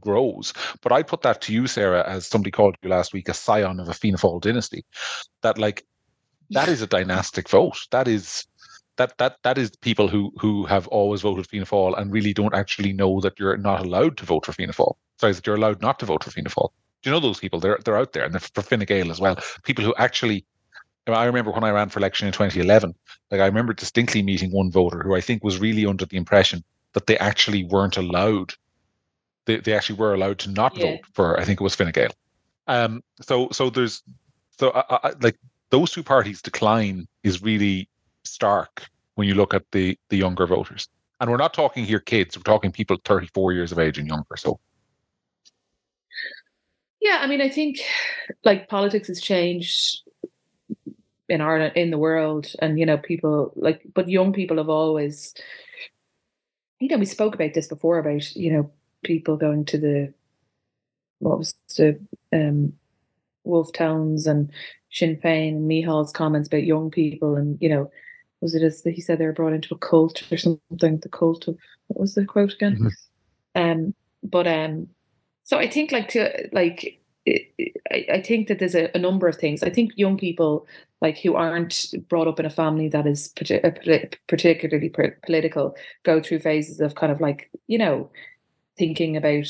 grows. 0.00 0.52
But 0.80 0.92
I 0.92 1.02
put 1.02 1.22
that 1.22 1.40
to 1.42 1.52
you, 1.52 1.66
Sarah, 1.66 2.08
as 2.08 2.26
somebody 2.26 2.50
called 2.50 2.76
you 2.82 2.90
last 2.90 3.12
week, 3.12 3.28
a 3.28 3.34
scion 3.34 3.80
of 3.80 3.88
a 3.88 3.94
Fianna 3.94 4.18
Fáil 4.18 4.40
dynasty. 4.40 4.84
That 5.42 5.58
like 5.58 5.84
that 6.50 6.68
is 6.68 6.82
a 6.82 6.86
dynastic 6.86 7.48
vote. 7.48 7.78
That 7.90 8.08
is 8.08 8.46
that 8.96 9.16
that 9.18 9.38
that 9.42 9.58
is 9.58 9.70
people 9.76 10.08
who 10.08 10.32
who 10.38 10.66
have 10.66 10.86
always 10.88 11.22
voted 11.22 11.46
Fianna 11.46 11.66
Fáil 11.66 11.98
and 11.98 12.12
really 12.12 12.32
don't 12.32 12.54
actually 12.54 12.92
know 12.92 13.20
that 13.20 13.38
you're 13.38 13.56
not 13.56 13.80
allowed 13.80 14.16
to 14.18 14.24
vote 14.24 14.46
for 14.46 14.52
Fianna 14.52 14.72
Fáil. 14.72 14.94
Sorry, 15.18 15.32
that 15.32 15.46
you're 15.46 15.56
allowed 15.56 15.80
not 15.80 15.98
to 16.00 16.06
vote 16.06 16.24
for 16.24 16.30
Fianna 16.30 16.50
Fáil. 16.50 16.70
Do 17.02 17.10
you 17.10 17.14
know 17.14 17.20
those 17.20 17.40
people? 17.40 17.60
They're 17.60 17.78
they're 17.84 17.98
out 17.98 18.12
there, 18.12 18.24
and 18.24 18.32
they're 18.32 18.40
for 18.40 18.62
Fine 18.62 18.80
Gael 18.80 19.10
as 19.10 19.20
well. 19.20 19.38
People 19.64 19.84
who 19.84 19.94
actually. 19.98 20.44
I 21.08 21.24
remember 21.24 21.50
when 21.50 21.64
I 21.64 21.70
ran 21.70 21.88
for 21.88 21.98
election 21.98 22.28
in 22.28 22.32
2011. 22.32 22.94
Like 23.32 23.40
I 23.40 23.46
remember 23.46 23.72
distinctly 23.72 24.22
meeting 24.22 24.52
one 24.52 24.70
voter 24.70 25.02
who 25.02 25.16
I 25.16 25.20
think 25.20 25.42
was 25.42 25.58
really 25.58 25.84
under 25.84 26.06
the 26.06 26.16
impression 26.16 26.62
that 26.92 27.08
they 27.08 27.18
actually 27.18 27.64
weren't 27.64 27.96
allowed. 27.96 28.54
They 29.46 29.56
they 29.56 29.74
actually 29.74 29.98
were 29.98 30.14
allowed 30.14 30.38
to 30.40 30.50
not 30.50 30.76
yeah. 30.76 30.86
vote 30.86 31.00
for. 31.12 31.40
I 31.40 31.44
think 31.44 31.60
it 31.60 31.64
was 31.64 31.74
Fine 31.74 31.92
Gael. 31.92 32.10
Um. 32.66 33.02
So 33.20 33.48
so 33.50 33.70
there's 33.70 34.02
so 34.58 34.70
I, 34.70 34.98
I, 35.08 35.12
like 35.20 35.36
those 35.70 35.90
two 35.90 36.02
parties' 36.02 36.42
decline 36.42 37.06
is 37.22 37.42
really 37.42 37.88
stark 38.24 38.84
when 39.14 39.26
you 39.26 39.34
look 39.34 39.54
at 39.54 39.64
the 39.72 39.98
the 40.10 40.16
younger 40.16 40.46
voters. 40.46 40.88
And 41.20 41.30
we're 41.30 41.36
not 41.36 41.54
talking 41.54 41.84
here 41.84 42.00
kids, 42.00 42.36
we're 42.36 42.42
talking 42.42 42.72
people 42.72 42.96
34 43.04 43.52
years 43.52 43.70
of 43.70 43.78
age 43.78 43.96
and 43.96 44.08
younger. 44.08 44.36
So 44.36 44.58
yeah, 47.02 47.18
I 47.20 47.26
mean, 47.26 47.40
I 47.40 47.48
think 47.48 47.80
like 48.44 48.68
politics 48.68 49.08
has 49.08 49.20
changed 49.20 50.02
in 51.28 51.40
Ireland, 51.40 51.72
in 51.74 51.90
the 51.90 51.98
world, 51.98 52.52
and 52.60 52.78
you 52.78 52.86
know, 52.86 52.96
people 52.96 53.52
like, 53.56 53.82
but 53.92 54.08
young 54.08 54.32
people 54.32 54.58
have 54.58 54.68
always, 54.68 55.34
you 56.78 56.88
know, 56.88 56.98
we 56.98 57.04
spoke 57.04 57.34
about 57.34 57.54
this 57.54 57.66
before 57.66 57.98
about 57.98 58.34
you 58.36 58.52
know 58.52 58.70
people 59.02 59.36
going 59.36 59.64
to 59.66 59.78
the 59.78 60.14
what 61.18 61.38
was 61.38 61.54
the 61.76 61.98
um 62.32 62.72
Wolfe 63.44 63.72
Tones 63.72 64.26
and 64.26 64.50
Sinn 64.90 65.16
Féin 65.16 65.56
and 65.56 65.70
Micheál's 65.70 66.12
comments 66.12 66.48
about 66.48 66.64
young 66.64 66.90
people 66.90 67.36
and 67.36 67.58
you 67.60 67.68
know 67.68 67.90
was 68.40 68.54
it 68.54 68.62
as 68.62 68.82
he 68.82 69.00
said 69.00 69.18
they 69.18 69.26
were 69.26 69.32
brought 69.32 69.52
into 69.52 69.74
a 69.74 69.78
cult 69.78 70.22
or 70.32 70.36
something 70.36 70.98
the 70.98 71.08
cult 71.08 71.48
of 71.48 71.58
what 71.88 72.00
was 72.00 72.14
the 72.14 72.24
quote 72.24 72.52
again 72.52 72.76
mm-hmm. 72.76 73.60
um 73.60 73.94
but 74.22 74.46
um 74.46 74.88
so 75.44 75.58
I 75.58 75.68
think 75.68 75.92
like 75.92 76.08
to 76.08 76.48
like 76.52 77.00
I, 77.28 78.06
I 78.14 78.20
think 78.20 78.48
that 78.48 78.58
there's 78.58 78.74
a, 78.74 78.90
a, 78.96 78.98
number 78.98 79.28
of 79.28 79.36
things. 79.36 79.62
I 79.62 79.70
think 79.70 79.92
young 79.96 80.16
people 80.16 80.66
like 81.00 81.18
who 81.18 81.34
aren't 81.34 81.94
brought 82.08 82.26
up 82.26 82.40
in 82.40 82.46
a 82.46 82.50
family 82.50 82.88
that 82.88 83.06
is 83.06 83.32
uh, 83.62 83.70
particularly 84.28 84.92
political 85.24 85.76
go 86.02 86.20
through 86.20 86.40
phases 86.40 86.80
of 86.80 86.94
kind 86.94 87.12
of 87.12 87.20
like 87.20 87.50
you 87.66 87.78
know 87.78 88.10
thinking 88.76 89.16
about 89.16 89.46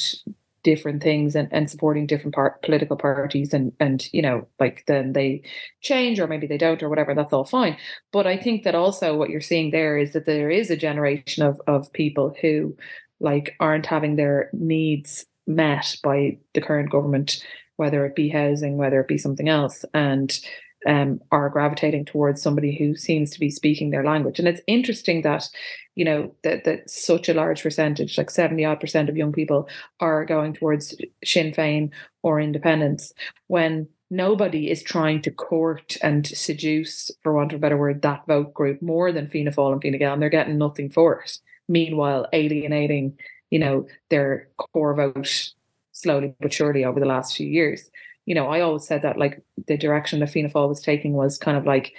different 0.62 1.02
things 1.02 1.34
and, 1.34 1.48
and 1.50 1.68
supporting 1.68 2.06
different 2.06 2.34
part, 2.34 2.62
political 2.62 2.96
parties 2.96 3.52
and 3.52 3.72
and 3.80 4.08
you 4.12 4.22
know 4.22 4.46
like 4.60 4.84
then 4.86 5.12
they 5.12 5.42
change 5.80 6.20
or 6.20 6.26
maybe 6.26 6.46
they 6.46 6.58
don't 6.58 6.82
or 6.82 6.88
whatever 6.88 7.14
that's 7.14 7.32
all 7.32 7.44
fine. 7.44 7.76
But 8.12 8.26
i 8.26 8.36
think 8.36 8.62
that 8.64 8.74
also 8.74 9.16
what 9.16 9.30
you're 9.30 9.40
seeing 9.40 9.70
there 9.70 9.98
is 9.98 10.12
that 10.12 10.26
there 10.26 10.50
is 10.50 10.70
a 10.70 10.76
generation 10.76 11.42
of 11.42 11.60
of 11.66 11.92
people 11.92 12.34
who 12.40 12.76
like 13.20 13.54
aren't 13.60 13.86
having 13.86 14.16
their 14.16 14.50
needs 14.52 15.26
met 15.46 15.96
by 16.02 16.38
the 16.54 16.60
current 16.60 16.90
government 16.90 17.44
whether 17.76 18.04
it 18.06 18.14
be 18.14 18.28
housing 18.28 18.76
whether 18.76 19.00
it 19.00 19.08
be 19.08 19.18
something 19.18 19.48
else. 19.48 19.84
And 19.94 20.38
um, 20.86 21.20
are 21.30 21.48
gravitating 21.48 22.04
towards 22.04 22.42
somebody 22.42 22.76
who 22.76 22.96
seems 22.96 23.30
to 23.30 23.40
be 23.40 23.50
speaking 23.50 23.90
their 23.90 24.04
language. 24.04 24.38
And 24.38 24.48
it's 24.48 24.60
interesting 24.66 25.22
that, 25.22 25.48
you 25.94 26.04
know, 26.04 26.34
that, 26.42 26.64
that 26.64 26.90
such 26.90 27.28
a 27.28 27.34
large 27.34 27.62
percentage, 27.62 28.18
like 28.18 28.30
70 28.30 28.64
odd 28.64 28.80
percent 28.80 29.08
of 29.08 29.16
young 29.16 29.32
people, 29.32 29.68
are 30.00 30.24
going 30.24 30.54
towards 30.54 30.96
Sinn 31.24 31.52
Féin 31.52 31.90
or 32.22 32.40
independence 32.40 33.12
when 33.46 33.88
nobody 34.10 34.70
is 34.70 34.82
trying 34.82 35.22
to 35.22 35.30
court 35.30 35.96
and 36.02 36.26
seduce, 36.26 37.10
for 37.22 37.32
want 37.32 37.52
of 37.52 37.56
a 37.56 37.60
better 37.60 37.76
word, 37.76 38.02
that 38.02 38.26
vote 38.26 38.52
group 38.52 38.82
more 38.82 39.12
than 39.12 39.28
Fianna 39.28 39.52
Fáil 39.52 39.72
and 39.72 39.82
Fine 39.82 39.98
Gael, 39.98 40.12
and 40.12 40.22
they're 40.22 40.28
getting 40.28 40.58
nothing 40.58 40.90
for 40.90 41.22
it. 41.22 41.38
Meanwhile, 41.68 42.26
alienating, 42.32 43.18
you 43.50 43.58
know, 43.58 43.86
their 44.10 44.48
core 44.58 44.94
vote 44.94 45.52
slowly 45.92 46.34
but 46.40 46.52
surely 46.52 46.84
over 46.84 46.98
the 46.98 47.06
last 47.06 47.36
few 47.36 47.46
years 47.46 47.90
you 48.26 48.34
know, 48.34 48.46
I 48.48 48.60
always 48.60 48.86
said 48.86 49.02
that 49.02 49.18
like 49.18 49.42
the 49.66 49.76
direction 49.76 50.20
that 50.20 50.30
Fianna 50.30 50.48
Fáil 50.48 50.68
was 50.68 50.80
taking 50.80 51.12
was 51.14 51.38
kind 51.38 51.56
of 51.56 51.66
like, 51.66 51.92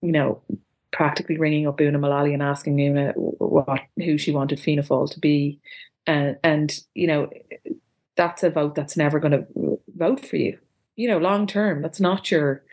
you 0.00 0.12
know, 0.12 0.42
practically 0.92 1.36
ringing 1.36 1.66
up 1.66 1.80
Una 1.80 1.98
Mullally 1.98 2.32
and 2.32 2.42
asking 2.42 2.78
Una 2.78 3.12
what 3.16 3.80
who 3.96 4.16
she 4.16 4.32
wanted 4.32 4.60
Fianna 4.60 4.82
Fáil 4.82 5.10
to 5.10 5.20
be, 5.20 5.60
and 6.06 6.38
and 6.42 6.78
you 6.94 7.06
know, 7.06 7.30
that's 8.16 8.42
a 8.42 8.50
vote 8.50 8.74
that's 8.74 8.96
never 8.96 9.18
going 9.20 9.32
to 9.32 9.78
vote 9.96 10.24
for 10.24 10.36
you. 10.36 10.58
You 10.96 11.08
know, 11.08 11.18
long 11.18 11.46
term, 11.46 11.82
that's 11.82 12.00
not 12.00 12.30
your. 12.30 12.64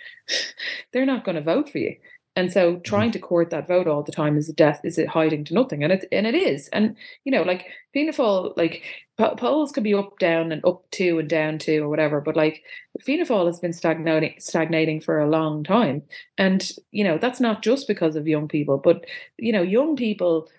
They're 0.94 1.06
not 1.06 1.26
going 1.26 1.36
to 1.36 1.42
vote 1.42 1.70
for 1.70 1.80
you. 1.80 1.96
And 2.36 2.52
so 2.52 2.74
mm-hmm. 2.74 2.82
trying 2.84 3.12
to 3.12 3.20
court 3.20 3.50
that 3.50 3.68
vote 3.68 3.88
all 3.88 4.04
the 4.04 4.12
time 4.12 4.38
is 4.38 4.48
a 4.48 4.54
death 4.54 4.82
is 4.84 4.98
it 4.98 5.08
hiding 5.08 5.44
to 5.46 5.54
nothing. 5.54 5.84
And 5.84 5.92
it 5.92 6.06
and 6.12 6.26
it 6.26 6.36
is. 6.36 6.70
And 6.70 6.96
you 7.26 7.32
know, 7.32 7.44
like 7.44 7.68
Fianna 7.94 8.14
Fáil, 8.14 8.54
like 8.56 8.84
polls 9.18 9.72
could 9.72 9.84
be 9.84 9.94
up, 9.94 10.18
down, 10.20 10.52
and 10.52 10.64
up 10.66 10.90
to 10.92 11.20
and 11.20 11.30
down 11.30 11.58
to 11.60 11.80
or 11.80 11.90
whatever, 11.90 12.22
but 12.22 12.36
like 12.36 12.64
Fianna 13.02 13.26
Fáil 13.26 13.48
has 13.48 13.60
been 13.60 13.74
stagnating 13.74 14.36
stagnating 14.40 15.02
for 15.02 15.20
a 15.20 15.30
long 15.30 15.64
time. 15.64 16.04
And, 16.38 16.70
you 16.92 17.04
know, 17.04 17.18
that's 17.18 17.40
not 17.40 17.62
just 17.62 17.88
because 17.88 18.16
of 18.16 18.28
young 18.28 18.48
people, 18.48 18.78
but 18.78 19.06
you 19.38 19.52
know, 19.52 19.62
young 19.62 19.96
people 19.96 20.50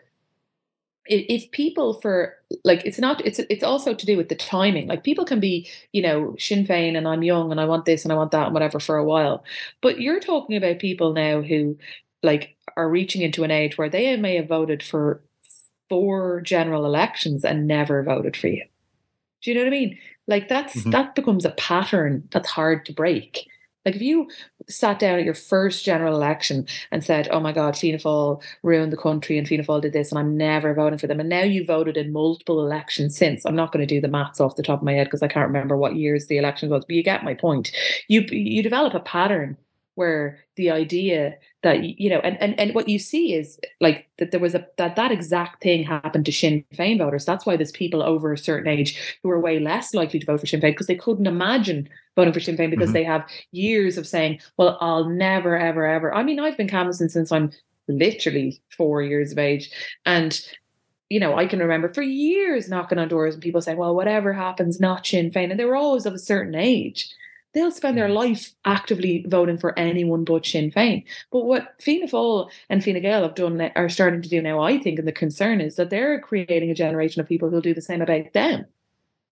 if 1.07 1.50
people 1.50 2.00
for 2.00 2.36
like 2.64 2.84
it's 2.84 2.98
not 2.98 3.24
it's 3.26 3.38
it's 3.38 3.64
also 3.64 3.94
to 3.94 4.07
do 4.07 4.16
with 4.16 4.28
the 4.28 4.34
timing. 4.34 4.86
Like 4.86 5.05
people 5.05 5.24
can 5.24 5.40
be 5.40 5.68
you 5.92 6.03
know 6.03 6.36
Sinn 6.38 6.66
Féin 6.66 6.96
and 6.96 7.09
I'm 7.09 7.22
young 7.22 7.50
and 7.50 7.61
I 7.61 7.64
want 7.64 7.84
this 7.84 8.05
and 8.05 8.12
I 8.12 8.16
want 8.16 8.30
that 8.32 8.46
and 8.46 8.55
whatever 8.55 8.78
for 8.78 8.96
a 8.96 9.05
while. 9.05 9.44
But 9.80 10.00
you're 10.00 10.20
talking 10.20 10.57
about 10.57 10.78
people 10.78 11.12
now 11.12 11.42
who 11.42 11.76
like 12.22 12.57
are 12.76 12.88
reaching 12.88 13.22
into 13.22 13.44
an 13.44 13.50
age 13.50 13.76
where 13.76 13.88
they 13.88 14.16
may 14.16 14.36
have 14.36 14.48
voted 14.48 14.82
for 14.82 15.20
four 15.88 16.40
general 16.40 16.86
elections 16.86 17.44
and 17.44 17.66
never 17.66 18.03
voted 18.03 18.36
for 18.36 18.48
you. 18.48 18.64
Do 19.42 19.50
you 19.50 19.57
know 19.57 19.62
what 19.62 19.68
I 19.68 19.78
mean? 19.78 19.98
Like 20.28 20.48
that's 20.48 20.76
mm-hmm. 20.76 20.90
that 20.90 21.14
becomes 21.14 21.44
a 21.44 21.50
pattern 21.50 22.28
that's 22.30 22.48
hard 22.48 22.86
to 22.86 22.92
break 22.92 23.48
like 23.85 23.97
if 23.97 24.03
you 24.03 24.28
sat 24.68 24.99
down 24.99 25.18
at 25.18 25.24
your 25.24 25.35
first 25.35 25.85
general 25.85 26.14
election 26.14 26.66
and 26.91 27.03
said, 27.05 27.28
"Oh 27.30 27.41
my 27.41 27.53
God, 27.53 27.76
Fianna 27.76 27.99
Fáil 27.99 28.43
ruined 28.62 28.93
the 28.93 28.97
country 28.97 29.39
and 29.39 29.47
Fianna 29.47 29.64
Fáil 29.64 29.83
did 29.83 29.93
this, 29.93 30.11
and 30.12 30.18
I'm 30.18 30.37
never 30.37 30.74
voting 30.74 30.99
for 30.99 31.07
them," 31.07 31.20
and 31.20 31.28
now 31.28 31.43
you 31.43 31.64
voted 31.64 31.97
in 31.97 32.12
multiple 32.12 32.64
elections 32.64 33.16
since. 33.16 33.45
I'm 33.45 33.57
not 33.57 33.72
going 33.72 33.87
to 33.87 33.95
do 33.95 34.01
the 34.01 34.09
maths 34.09 34.41
off 34.41 34.57
the 34.57 34.62
top 34.62 34.80
of 34.80 34.85
my 34.85 34.93
head 34.95 35.05
because 35.07 35.22
I 35.22 35.28
can't 35.28 35.47
remember 35.49 35.76
what 35.76 35.97
years 35.97 36.26
the 36.26 36.39
election 36.39 36.70
was, 36.70 36.85
but 36.85 36.95
you 36.97 37.03
get 37.03 37.24
my 37.24 37.35
point. 37.35 37.72
You 38.09 38.22
you 38.30 38.62
develop 38.62 38.95
a 38.95 39.01
pattern 39.01 39.57
where 39.95 40.38
the 40.57 40.70
idea 40.70 41.36
that 41.62 41.82
you 41.82 42.09
know 42.09 42.18
and, 42.20 42.40
and 42.40 42.59
and 42.59 42.74
what 42.74 42.88
you 42.88 42.99
see 42.99 43.34
is 43.34 43.61
like 43.80 44.09
that 44.18 44.30
there 44.30 44.40
was 44.40 44.55
a 44.55 44.66
that 44.78 44.97
that 44.97 45.12
exact 45.12 45.62
thing 45.62 45.84
happened 45.84 46.24
to 46.26 46.32
Sinn 46.32 46.64
Féin 46.74 46.99
voters 46.99 47.24
that's 47.24 47.45
why 47.45 47.57
there's 47.57 47.72
people 47.72 48.03
over 48.03 48.32
a 48.32 48.38
certain 48.38 48.68
age 48.68 49.18
who 49.22 49.30
are 49.30 49.40
way 49.40 49.59
less 49.59 49.95
likely 49.95 50.18
to 50.18 50.26
vote 50.26 50.40
for 50.40 50.47
Sinn 50.47 50.61
Féin 50.61 50.72
because 50.72 50.86
they 50.86 50.95
couldn't 50.95 51.26
imagine 51.26 51.88
voting 52.16 52.32
for 52.32 52.40
Sinn 52.40 52.57
Féin 52.57 52.70
because 52.70 52.88
mm-hmm. 52.88 52.95
they 52.95 53.05
have 53.05 53.26
years 53.53 53.99
of 53.99 54.07
saying 54.07 54.40
well 54.57 54.78
I'll 54.80 55.09
never 55.09 55.57
ever 55.57 55.86
ever 55.86 56.14
I 56.14 56.22
mean 56.22 56.40
I've 56.40 56.57
been 56.57 56.68
canvassing 56.68 57.09
since 57.09 57.30
I'm 57.30 57.51
literally 57.88 58.62
four 58.70 59.03
years 59.03 59.32
of 59.32 59.38
age 59.38 59.70
and 60.07 60.40
you 61.09 61.20
know, 61.20 61.36
I 61.36 61.45
can 61.45 61.59
remember 61.59 61.90
for 61.90 62.01
years 62.01 62.70
knocking 62.70 62.99
on 62.99 63.09
doors 63.09 63.34
and 63.34 63.43
people 63.43 63.61
saying, 63.61 63.76
well, 63.76 63.95
whatever 63.95 64.32
happens, 64.32 64.80
not 64.80 65.07
Sinn 65.07 65.30
Féin. 65.30 65.51
And 65.51 65.61
they 65.61 65.66
were 65.66 65.76
always 65.76 66.07
of 66.07 66.14
a 66.14 66.18
certain 66.18 66.55
age 66.55 67.14
they'll 67.55 67.70
spend 67.70 67.96
their 67.96 68.09
life 68.09 68.53
actively 68.64 69.24
voting 69.28 69.59
for 69.59 69.78
anyone 69.78 70.24
but 70.24 70.46
Sinn 70.46 70.70
Féin. 70.70 71.05
But 71.30 71.44
what 71.44 71.74
Fianna 71.80 72.07
Fáil 72.07 72.50
and 72.68 72.82
Fine 72.82 73.03
Gael 73.03 73.22
have 73.22 73.34
done 73.34 73.61
are 73.76 73.88
starting 73.88 74.22
to 74.22 74.28
do 74.28 74.40
now, 74.40 74.61
I 74.61 74.78
think, 74.78 74.98
and 74.98 75.07
the 75.07 75.12
concern 75.12 75.61
is 75.61 75.76
that 75.76 75.90
they're 75.90 76.20
creating 76.20 76.70
a 76.70 76.74
generation 76.74 77.20
of 77.20 77.28
people 77.28 77.50
who'll 77.50 77.61
do 77.61 77.74
the 77.74 77.82
same 77.82 78.03
about 78.03 78.32
them. 78.32 78.66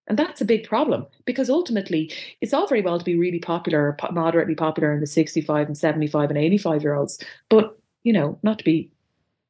And 0.07 0.19
that's 0.19 0.41
a 0.41 0.45
big 0.45 0.67
problem 0.67 1.07
because 1.25 1.49
ultimately 1.49 2.13
it's 2.41 2.53
all 2.53 2.67
very 2.67 2.83
well 2.83 2.99
to 2.99 3.05
be 3.05 3.17
really 3.17 3.39
popular, 3.39 3.97
or 4.03 4.13
moderately 4.13 4.55
popular 4.55 4.93
in 4.93 5.01
the 5.01 5.07
65 5.07 5.69
and 5.69 5.79
75 5.79 6.31
and 6.31 6.39
85 6.39 6.83
year 6.83 6.95
olds. 6.95 7.23
But, 7.49 7.79
you 8.03 8.13
know, 8.13 8.39
not 8.43 8.59
to 8.59 8.65
be 8.65 8.91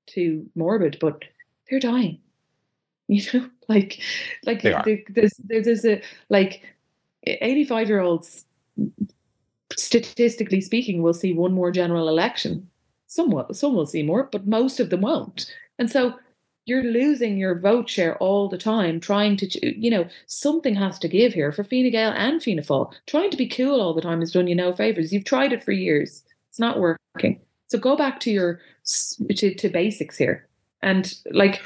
too 0.06 0.48
morbid, 0.54 0.98
but 1.00 1.24
they're 1.68 1.80
dying. 1.80 2.18
You 3.10 3.24
know, 3.34 3.50
like, 3.68 4.00
like 4.46 4.62
there's, 4.62 5.34
there's 5.42 5.84
a, 5.84 6.00
like, 6.28 6.62
85 7.24 7.88
year 7.88 7.98
olds 7.98 8.44
statistically 9.76 10.60
speaking, 10.60 11.02
we'll 11.02 11.12
see 11.14 11.32
one 11.32 11.52
more 11.52 11.70
general 11.70 12.08
election. 12.08 12.68
Somewhat, 13.06 13.56
some 13.56 13.74
will 13.74 13.86
see 13.86 14.02
more, 14.02 14.28
but 14.30 14.46
most 14.46 14.78
of 14.78 14.90
them 14.90 15.00
won't. 15.00 15.52
And 15.78 15.90
so 15.90 16.14
you're 16.66 16.84
losing 16.84 17.38
your 17.38 17.58
vote 17.58 17.88
share 17.88 18.16
all 18.18 18.48
the 18.48 18.58
time 18.58 19.00
trying 19.00 19.36
to 19.36 19.80
you 19.80 19.90
know 19.90 20.06
something 20.26 20.74
has 20.74 20.98
to 21.00 21.08
give 21.08 21.32
here 21.32 21.50
for 21.50 21.64
Fine 21.64 21.90
Gael 21.90 22.12
and 22.12 22.42
Fianna 22.42 22.62
Fáil. 22.62 22.92
Trying 23.06 23.30
to 23.30 23.36
be 23.36 23.48
cool 23.48 23.80
all 23.80 23.94
the 23.94 24.00
time 24.00 24.20
has 24.20 24.32
done 24.32 24.46
you 24.46 24.54
no 24.54 24.72
favors. 24.72 25.12
You've 25.12 25.24
tried 25.24 25.52
it 25.52 25.64
for 25.64 25.72
years. 25.72 26.22
It's 26.50 26.60
not 26.60 26.78
working. 26.78 27.40
So 27.66 27.78
go 27.78 27.96
back 27.96 28.20
to 28.20 28.30
your 28.30 28.60
to, 29.36 29.54
to 29.54 29.68
basics 29.68 30.16
here. 30.16 30.48
And 30.82 31.12
like 31.32 31.60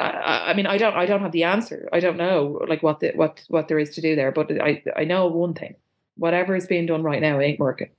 I, 0.00 0.50
I 0.50 0.54
mean 0.54 0.66
I 0.66 0.76
don't 0.78 0.94
I 0.94 1.06
don't 1.06 1.22
have 1.22 1.32
the 1.32 1.44
answer. 1.44 1.88
I 1.92 1.98
don't 1.98 2.16
know 2.16 2.60
like 2.68 2.82
what 2.82 3.00
the 3.00 3.12
what 3.16 3.42
what 3.48 3.66
there 3.66 3.78
is 3.78 3.94
to 3.96 4.00
do 4.00 4.14
there 4.14 4.30
but 4.30 4.52
I 4.62 4.82
I 4.96 5.04
know 5.04 5.26
one 5.26 5.54
thing 5.54 5.74
whatever 6.16 6.54
is 6.54 6.66
being 6.66 6.86
done 6.86 7.02
right 7.02 7.20
now 7.20 7.40
ain't 7.40 7.58
working 7.58 7.90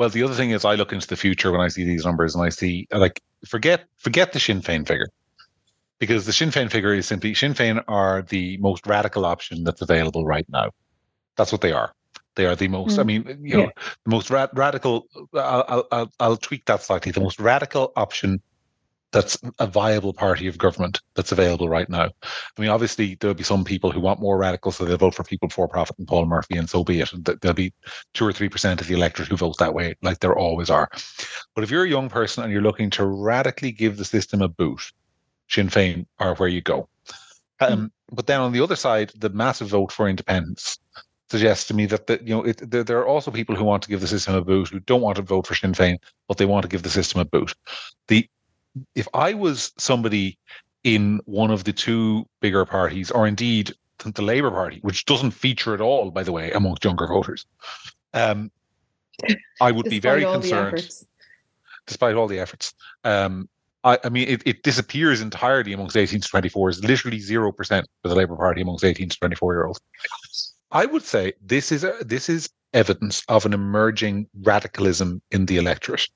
well, 0.00 0.08
the 0.08 0.22
other 0.22 0.32
thing 0.32 0.52
is, 0.52 0.64
I 0.64 0.76
look 0.76 0.94
into 0.94 1.06
the 1.06 1.14
future 1.14 1.52
when 1.52 1.60
I 1.60 1.68
see 1.68 1.84
these 1.84 2.06
numbers, 2.06 2.34
and 2.34 2.42
I 2.42 2.48
see 2.48 2.88
like 2.90 3.20
forget 3.46 3.84
forget 3.98 4.32
the 4.32 4.40
Sinn 4.40 4.62
Féin 4.62 4.88
figure, 4.88 5.10
because 5.98 6.24
the 6.24 6.32
Sinn 6.32 6.48
Féin 6.48 6.70
figure 6.70 6.94
is 6.94 7.06
simply 7.06 7.34
Sinn 7.34 7.52
Féin 7.52 7.84
are 7.86 8.22
the 8.22 8.56
most 8.62 8.86
radical 8.86 9.26
option 9.26 9.62
that's 9.62 9.82
available 9.82 10.24
right 10.24 10.46
now. 10.48 10.70
That's 11.36 11.52
what 11.52 11.60
they 11.60 11.72
are. 11.72 11.92
They 12.34 12.46
are 12.46 12.56
the 12.56 12.68
most. 12.68 12.96
Mm. 12.96 12.98
I 12.98 13.02
mean, 13.02 13.38
you 13.42 13.56
know, 13.58 13.62
yeah. 13.64 13.70
the 14.06 14.10
most 14.10 14.30
ra- 14.30 14.48
radical. 14.54 15.06
I'll, 15.34 15.86
I'll 15.92 16.10
I'll 16.18 16.36
tweak 16.38 16.64
that 16.64 16.82
slightly. 16.82 17.12
The 17.12 17.20
most 17.20 17.38
radical 17.38 17.92
option 17.94 18.40
that's 19.12 19.38
a 19.58 19.66
viable 19.66 20.12
party 20.12 20.46
of 20.46 20.58
government 20.58 21.00
that's 21.14 21.32
available 21.32 21.68
right 21.68 21.88
now. 21.88 22.10
I 22.22 22.60
mean, 22.60 22.70
obviously 22.70 23.16
there'll 23.16 23.34
be 23.34 23.42
some 23.42 23.64
people 23.64 23.90
who 23.90 24.00
want 24.00 24.20
more 24.20 24.38
radical, 24.38 24.70
so 24.70 24.84
they'll 24.84 24.96
vote 24.96 25.14
for 25.14 25.24
People 25.24 25.48
Before 25.48 25.68
Profit 25.68 25.98
and 25.98 26.06
Paul 26.06 26.26
Murphy, 26.26 26.56
and 26.56 26.68
so 26.68 26.84
be 26.84 27.00
it. 27.00 27.10
There'll 27.24 27.54
be 27.54 27.72
two 28.14 28.26
or 28.26 28.32
three 28.32 28.48
percent 28.48 28.80
of 28.80 28.86
the 28.86 28.94
electorate 28.94 29.28
who 29.28 29.36
vote 29.36 29.58
that 29.58 29.74
way, 29.74 29.96
like 30.02 30.20
there 30.20 30.36
always 30.36 30.70
are. 30.70 30.88
But 31.54 31.64
if 31.64 31.70
you're 31.70 31.84
a 31.84 31.88
young 31.88 32.08
person 32.08 32.44
and 32.44 32.52
you're 32.52 32.62
looking 32.62 32.90
to 32.90 33.06
radically 33.06 33.72
give 33.72 33.96
the 33.96 34.04
system 34.04 34.42
a 34.42 34.48
boot, 34.48 34.92
Sinn 35.48 35.68
Féin 35.68 36.06
are 36.18 36.36
where 36.36 36.48
you 36.48 36.60
go. 36.60 36.88
Um, 37.60 37.78
mm. 37.78 37.90
But 38.12 38.26
then 38.26 38.40
on 38.40 38.52
the 38.52 38.62
other 38.62 38.76
side, 38.76 39.12
the 39.16 39.28
massive 39.30 39.68
vote 39.68 39.92
for 39.92 40.08
independence 40.08 40.78
suggests 41.30 41.66
to 41.68 41.74
me 41.74 41.86
that 41.86 42.06
the, 42.06 42.20
you 42.24 42.34
know 42.34 42.42
it, 42.42 42.70
there, 42.70 42.82
there, 42.82 42.98
are 42.98 43.06
also 43.06 43.30
people 43.30 43.54
who 43.54 43.64
want 43.64 43.82
to 43.82 43.88
give 43.88 44.00
the 44.00 44.06
system 44.06 44.34
a 44.34 44.42
boot 44.42 44.68
who 44.68 44.80
don't 44.80 45.00
want 45.00 45.16
to 45.16 45.22
vote 45.22 45.46
for 45.46 45.54
Sinn 45.54 45.72
Féin, 45.72 45.98
but 46.26 46.38
they 46.38 46.46
want 46.46 46.62
to 46.62 46.68
give 46.68 46.82
the 46.82 46.90
system 46.90 47.20
a 47.20 47.24
boot. 47.24 47.54
The 48.08 48.28
if 48.94 49.08
I 49.14 49.34
was 49.34 49.72
somebody 49.78 50.38
in 50.84 51.20
one 51.24 51.50
of 51.50 51.64
the 51.64 51.72
two 51.72 52.26
bigger 52.40 52.64
parties, 52.64 53.10
or 53.10 53.26
indeed 53.26 53.72
the 53.98 54.22
Labour 54.22 54.50
Party, 54.50 54.78
which 54.82 55.04
doesn't 55.04 55.32
feature 55.32 55.74
at 55.74 55.80
all, 55.80 56.10
by 56.10 56.22
the 56.22 56.32
way, 56.32 56.50
amongst 56.52 56.84
younger 56.84 57.06
voters, 57.06 57.44
um, 58.14 58.50
I 59.60 59.70
would 59.70 59.86
be 59.86 60.00
very 60.00 60.22
concerned. 60.22 60.88
Despite 61.86 62.14
all 62.14 62.28
the 62.28 62.38
efforts, 62.38 62.72
um, 63.04 63.48
I, 63.82 63.98
I, 64.04 64.08
mean, 64.10 64.28
it, 64.28 64.42
it, 64.46 64.62
disappears 64.62 65.20
entirely 65.20 65.72
amongst 65.72 65.96
18 65.96 66.20
to 66.20 66.28
24s, 66.28 66.82
literally 66.86 67.18
0% 67.18 67.84
for 68.02 68.08
the 68.08 68.14
Labour 68.14 68.36
Party 68.36 68.60
amongst 68.60 68.84
18 68.84 69.08
to 69.08 69.18
24 69.18 69.54
year 69.54 69.66
olds. 69.66 69.80
I 70.70 70.86
would 70.86 71.02
say 71.02 71.32
this 71.44 71.72
is 71.72 71.82
a, 71.82 71.96
this 72.04 72.28
is 72.28 72.48
evidence 72.74 73.24
of 73.28 73.44
an 73.44 73.52
emerging 73.52 74.28
radicalism 74.42 75.20
in 75.30 75.46
the 75.46 75.56
electorate. 75.56 76.06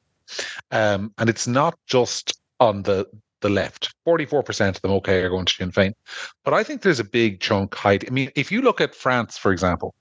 Um, 0.70 1.12
and 1.18 1.28
it's 1.28 1.46
not 1.46 1.76
just 1.86 2.38
on 2.64 2.82
the 2.82 3.06
the 3.40 3.50
left. 3.50 3.94
44% 4.08 4.76
of 4.76 4.80
them, 4.80 4.90
okay, 4.92 5.22
are 5.22 5.28
going 5.28 5.44
to 5.44 5.52
Sinn 5.52 5.70
Féin. 5.70 5.92
But 6.44 6.54
I 6.54 6.64
think 6.64 6.80
there's 6.80 6.98
a 6.98 7.04
big 7.04 7.40
chunk 7.40 7.74
hiding. 7.74 8.08
I 8.08 8.12
mean, 8.12 8.30
if 8.34 8.50
you 8.50 8.62
look 8.62 8.80
at 8.80 8.94
France, 8.94 9.36
for 9.36 9.52
example, 9.52 9.94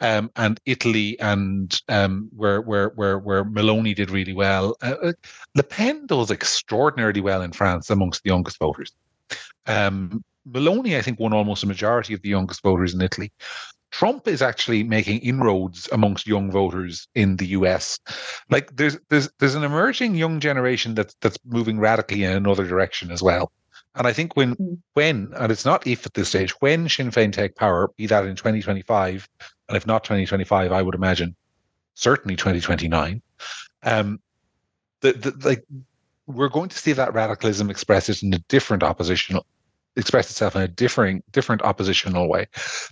um, 0.00 0.30
and 0.36 0.58
Italy 0.64 1.18
and 1.20 1.78
um, 1.88 2.28
where 2.34 2.60
where 2.62 2.88
where 2.90 3.18
where 3.18 3.44
Meloni 3.44 3.94
did 3.94 4.10
really 4.10 4.32
well, 4.32 4.76
uh, 4.82 4.94
uh, 5.02 5.12
Le 5.54 5.62
Pen 5.62 6.06
does 6.06 6.30
extraordinarily 6.30 7.20
well 7.20 7.42
in 7.42 7.52
France 7.52 7.90
amongst 7.90 8.22
the 8.24 8.30
youngest 8.30 8.58
voters. 8.58 8.92
Um, 9.66 10.24
Meloni, 10.50 10.96
I 10.96 11.02
think, 11.02 11.20
won 11.20 11.32
almost 11.32 11.64
a 11.64 11.66
majority 11.66 12.14
of 12.14 12.22
the 12.22 12.28
youngest 12.28 12.62
voters 12.62 12.94
in 12.94 13.02
Italy. 13.02 13.32
Trump 13.90 14.28
is 14.28 14.42
actually 14.42 14.82
making 14.82 15.20
inroads 15.20 15.88
amongst 15.92 16.26
young 16.26 16.50
voters 16.50 17.08
in 17.14 17.36
the 17.36 17.46
US. 17.48 17.98
Like 18.50 18.76
there's 18.76 18.98
there's 19.08 19.30
there's 19.38 19.54
an 19.54 19.64
emerging 19.64 20.16
young 20.16 20.40
generation 20.40 20.94
that's 20.94 21.14
that's 21.20 21.38
moving 21.44 21.78
radically 21.78 22.24
in 22.24 22.32
another 22.32 22.66
direction 22.66 23.10
as 23.10 23.22
well. 23.22 23.52
And 23.94 24.06
I 24.06 24.12
think 24.12 24.36
when 24.36 24.54
mm. 24.56 24.78
when 24.94 25.32
and 25.36 25.50
it's 25.50 25.64
not 25.64 25.86
if 25.86 26.04
at 26.06 26.14
this 26.14 26.28
stage, 26.28 26.52
when 26.60 26.88
Sinn 26.88 27.10
Féin 27.10 27.32
take 27.32 27.56
power, 27.56 27.90
be 27.96 28.06
that 28.06 28.26
in 28.26 28.36
2025, 28.36 29.28
and 29.68 29.76
if 29.76 29.86
not 29.86 30.04
2025, 30.04 30.72
I 30.72 30.82
would 30.82 30.94
imagine 30.94 31.34
certainly 31.94 32.36
2029. 32.36 33.22
Um, 33.82 34.20
the, 35.00 35.12
the 35.12 35.48
like 35.48 35.64
we're 36.26 36.48
going 36.48 36.68
to 36.68 36.78
see 36.78 36.92
that 36.92 37.14
radicalism 37.14 37.70
expressed 37.70 38.22
in 38.22 38.34
a 38.34 38.38
different 38.48 38.82
oppositional 38.82 39.46
express 39.96 40.30
itself 40.30 40.56
in 40.56 40.62
a 40.62 40.68
differing, 40.68 41.22
different 41.32 41.62
oppositional 41.62 42.28
way. 42.28 42.46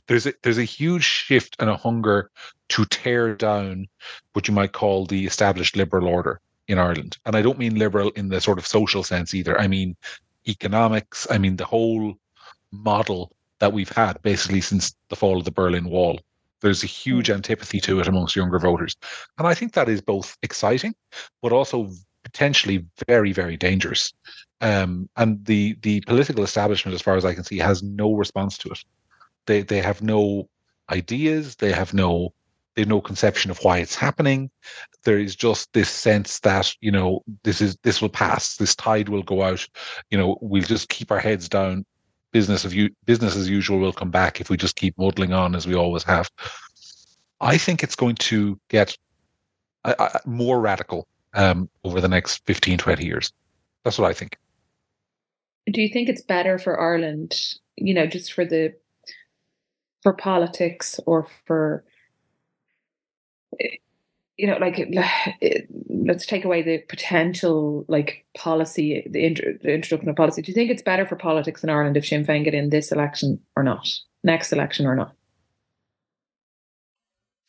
There's 0.06 0.26
a, 0.26 0.34
there's 0.42 0.58
a 0.58 0.64
huge 0.64 1.04
shift 1.04 1.56
and 1.58 1.70
a 1.70 1.76
hunger 1.76 2.30
to 2.70 2.84
tear 2.86 3.34
down 3.34 3.86
what 4.32 4.48
you 4.48 4.54
might 4.54 4.72
call 4.72 5.06
the 5.06 5.26
established 5.26 5.76
liberal 5.76 6.08
order 6.08 6.40
in 6.68 6.78
Ireland. 6.78 7.18
And 7.26 7.36
I 7.36 7.42
don't 7.42 7.58
mean 7.58 7.78
liberal 7.78 8.10
in 8.10 8.28
the 8.28 8.40
sort 8.40 8.58
of 8.58 8.66
social 8.66 9.02
sense 9.02 9.34
either. 9.34 9.60
I 9.60 9.68
mean 9.68 9.96
economics. 10.48 11.26
I 11.30 11.38
mean 11.38 11.56
the 11.56 11.64
whole 11.64 12.14
model 12.72 13.32
that 13.60 13.72
we've 13.72 13.90
had 13.90 14.20
basically 14.22 14.60
since 14.60 14.94
the 15.08 15.16
fall 15.16 15.38
of 15.38 15.44
the 15.44 15.50
Berlin 15.50 15.84
Wall. 15.84 16.20
There's 16.60 16.82
a 16.82 16.86
huge 16.86 17.26
hmm. 17.28 17.34
antipathy 17.34 17.80
to 17.80 18.00
it 18.00 18.08
amongst 18.08 18.36
younger 18.36 18.58
voters. 18.58 18.96
And 19.38 19.46
I 19.46 19.54
think 19.54 19.74
that 19.74 19.88
is 19.88 20.00
both 20.00 20.36
exciting, 20.42 20.94
but 21.42 21.52
also 21.52 21.90
potentially 22.22 22.84
very, 23.06 23.32
very 23.32 23.56
dangerous. 23.56 24.12
Um, 24.60 25.08
and 25.16 25.44
the 25.44 25.76
the 25.82 26.00
political 26.02 26.44
establishment, 26.44 26.94
as 26.94 27.02
far 27.02 27.16
as 27.16 27.24
I 27.24 27.34
can 27.34 27.44
see, 27.44 27.58
has 27.58 27.82
no 27.82 28.14
response 28.14 28.56
to 28.58 28.70
it. 28.70 28.84
They 29.46 29.62
they 29.62 29.80
have 29.80 30.02
no 30.02 30.48
ideas. 30.90 31.56
They 31.56 31.72
have 31.72 31.92
no 31.92 32.32
they 32.74 32.82
have 32.82 32.88
no 32.88 33.00
conception 33.00 33.50
of 33.50 33.58
why 33.62 33.78
it's 33.78 33.94
happening. 33.94 34.50
There 35.04 35.18
is 35.18 35.36
just 35.36 35.72
this 35.72 35.90
sense 35.90 36.40
that 36.40 36.74
you 36.80 36.90
know 36.90 37.22
this 37.42 37.60
is 37.60 37.76
this 37.82 38.00
will 38.00 38.08
pass. 38.08 38.56
This 38.56 38.74
tide 38.74 39.08
will 39.08 39.22
go 39.22 39.42
out. 39.42 39.66
You 40.10 40.18
know 40.18 40.38
we'll 40.40 40.62
just 40.62 40.88
keep 40.88 41.10
our 41.10 41.20
heads 41.20 41.48
down. 41.48 41.84
Business 42.32 42.64
of 42.64 42.74
you 42.74 42.90
business 43.04 43.36
as 43.36 43.48
usual 43.48 43.78
will 43.78 43.92
come 43.92 44.10
back 44.10 44.40
if 44.40 44.50
we 44.50 44.56
just 44.56 44.76
keep 44.76 44.98
muddling 44.98 45.32
on 45.32 45.54
as 45.54 45.66
we 45.66 45.74
always 45.74 46.02
have. 46.04 46.30
I 47.40 47.58
think 47.58 47.82
it's 47.82 47.96
going 47.96 48.16
to 48.16 48.58
get 48.68 48.96
uh, 49.84 49.94
uh 49.98 50.18
more 50.24 50.60
radical 50.60 51.06
um, 51.34 51.68
over 51.84 52.00
the 52.00 52.08
next 52.08 52.44
15, 52.46 52.78
20 52.78 53.04
years. 53.04 53.32
That's 53.84 53.98
what 53.98 54.08
I 54.08 54.14
think. 54.14 54.36
Do 55.70 55.80
you 55.80 55.88
think 55.88 56.08
it's 56.08 56.22
better 56.22 56.58
for 56.58 56.80
Ireland, 56.80 57.40
you 57.76 57.94
know, 57.94 58.06
just 58.06 58.32
for 58.32 58.44
the 58.44 58.74
for 60.02 60.12
politics 60.12 61.00
or 61.06 61.26
for 61.46 61.84
you 64.36 64.46
know, 64.46 64.56
like 64.58 64.88
let's 65.88 66.26
take 66.26 66.44
away 66.44 66.62
the 66.62 66.78
potential 66.88 67.84
like 67.88 68.24
policy, 68.36 69.06
the, 69.10 69.24
intro, 69.24 69.54
the 69.62 69.72
introduction 69.72 70.08
of 70.08 70.16
policy. 70.16 70.42
Do 70.42 70.50
you 70.50 70.54
think 70.54 70.70
it's 70.70 70.82
better 70.82 71.06
for 71.06 71.16
politics 71.16 71.62
in 71.62 71.70
Ireland 71.70 71.96
if 71.96 72.06
Sinn 72.06 72.26
Féin 72.26 72.44
get 72.44 72.54
in 72.54 72.70
this 72.70 72.92
election 72.92 73.40
or 73.56 73.62
not, 73.62 73.88
next 74.22 74.52
election 74.52 74.86
or 74.86 74.96
not? 74.96 75.14